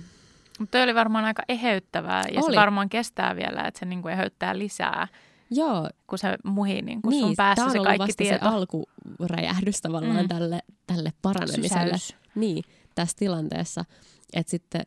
mutta 0.60 0.84
oli 0.84 0.96
varmaan 0.96 1.26
aika 1.26 1.44
eheyttävää 1.50 2.24
ja 2.32 2.42
oli. 2.42 2.54
se 2.54 2.60
varmaan 2.60 2.90
kestää 2.90 3.36
vielä, 3.36 3.62
että 3.62 3.80
se 3.80 3.86
niinku 3.86 4.08
eheyttää 4.08 4.58
lisää. 4.58 5.08
Joo. 5.52 5.90
Kun 6.08 6.18
se 6.18 6.38
muhii 6.44 6.82
niin 6.82 7.02
kun 7.02 7.12
niin, 7.12 7.22
sun 7.22 7.36
päässä 7.36 7.70
se 7.70 7.80
kaikki 7.84 8.00
vasta 8.00 8.24
tieto. 8.24 8.46
se 8.46 8.52
alkuräjähdys 8.52 9.82
tavallaan 9.82 10.22
mm. 10.22 10.28
tälle, 10.28 10.60
tälle 10.88 11.14
paranemiselle. 11.22 11.98
Sysäys. 11.98 12.16
Niin, 12.36 12.64
tässä 12.96 13.18
tilanteessa. 13.20 13.86
Että 14.34 14.52
sitten... 14.52 14.82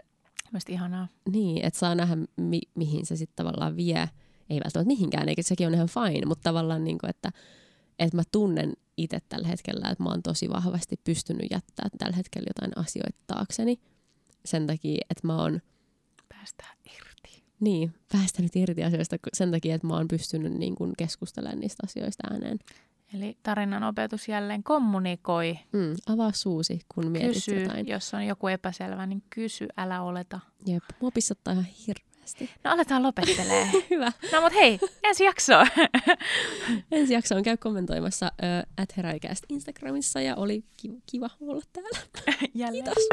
Mielestäni 0.52 0.74
ihanaa. 0.74 1.08
Niin, 1.32 1.64
että 1.64 1.78
saa 1.78 1.94
nähdä, 1.94 2.16
mi- 2.36 2.68
mihin 2.74 3.06
se 3.06 3.16
sitten 3.16 3.36
tavallaan 3.36 3.76
vie. 3.76 4.08
Ei 4.50 4.60
välttämättä 4.64 4.86
mihinkään, 4.86 5.28
eikä 5.28 5.42
sekin 5.42 5.66
on 5.66 5.74
ihan 5.74 5.88
fine, 5.88 6.26
mutta 6.26 6.42
tavallaan 6.42 6.84
niin 6.84 6.98
kuin, 6.98 7.10
että, 7.10 7.30
että 7.98 8.16
mä 8.16 8.22
tunnen 8.32 8.72
itse 8.96 9.18
tällä 9.28 9.48
hetkellä, 9.48 9.88
että 9.90 10.04
mä 10.04 10.10
oon 10.10 10.22
tosi 10.22 10.50
vahvasti 10.50 10.96
pystynyt 11.04 11.46
jättää 11.50 11.88
tällä 11.98 12.16
hetkellä 12.16 12.46
jotain 12.48 12.86
asioita 12.86 13.18
taakseni 13.26 13.80
sen 14.44 14.66
takia, 14.66 15.04
että 15.10 15.26
mä 15.26 15.36
oon... 15.42 15.60
Päästään 16.28 16.76
irti. 16.86 17.44
Niin, 17.60 17.94
päästänyt 18.12 18.56
irti 18.56 18.84
asioista 18.84 19.16
sen 19.32 19.50
takia, 19.50 19.74
että 19.74 19.86
mä 19.86 19.94
oon 19.94 20.08
pystynyt 20.08 20.52
niin 20.52 20.74
kuin 20.74 20.92
keskustelemaan 20.98 21.60
niistä 21.60 21.82
asioista 21.86 22.28
ääneen. 22.30 22.58
Eli 23.14 23.36
tarinan 23.42 23.82
opetus 23.82 24.28
jälleen 24.28 24.62
kommunikoi. 24.62 25.58
Mm, 25.72 25.94
avaa 26.06 26.32
suusi, 26.32 26.80
kun 26.94 27.10
mietit 27.10 27.32
kysy, 27.32 27.60
jotain. 27.60 27.88
jos 27.88 28.14
on 28.14 28.26
joku 28.26 28.48
epäselvä, 28.48 29.06
niin 29.06 29.22
kysy, 29.30 29.68
älä 29.76 30.02
oleta. 30.02 30.40
Jep, 30.66 30.82
mua 31.00 31.10
pissottaa 31.10 31.52
ihan 31.52 31.64
hirveästi. 31.64 32.50
No 32.64 32.70
aletaan 32.70 33.02
lopettelee. 33.02 33.66
Hyvä. 33.90 34.12
No 34.32 34.40
mut 34.40 34.52
hei, 34.52 34.78
ensi 35.02 35.24
jaksoon. 35.24 35.66
ensi 36.92 37.14
jaksoon 37.14 37.42
käy 37.42 37.56
kommentoimassa 37.56 38.32
uh, 38.42 38.82
at 38.82 38.94
Instagramissa 39.48 40.20
ja 40.20 40.36
oli 40.36 40.64
kiva, 40.76 40.94
kiva 41.06 41.30
olla 41.40 41.62
täällä. 41.72 41.98
Jälleen. 42.54 42.84
Kiitos. 42.84 43.04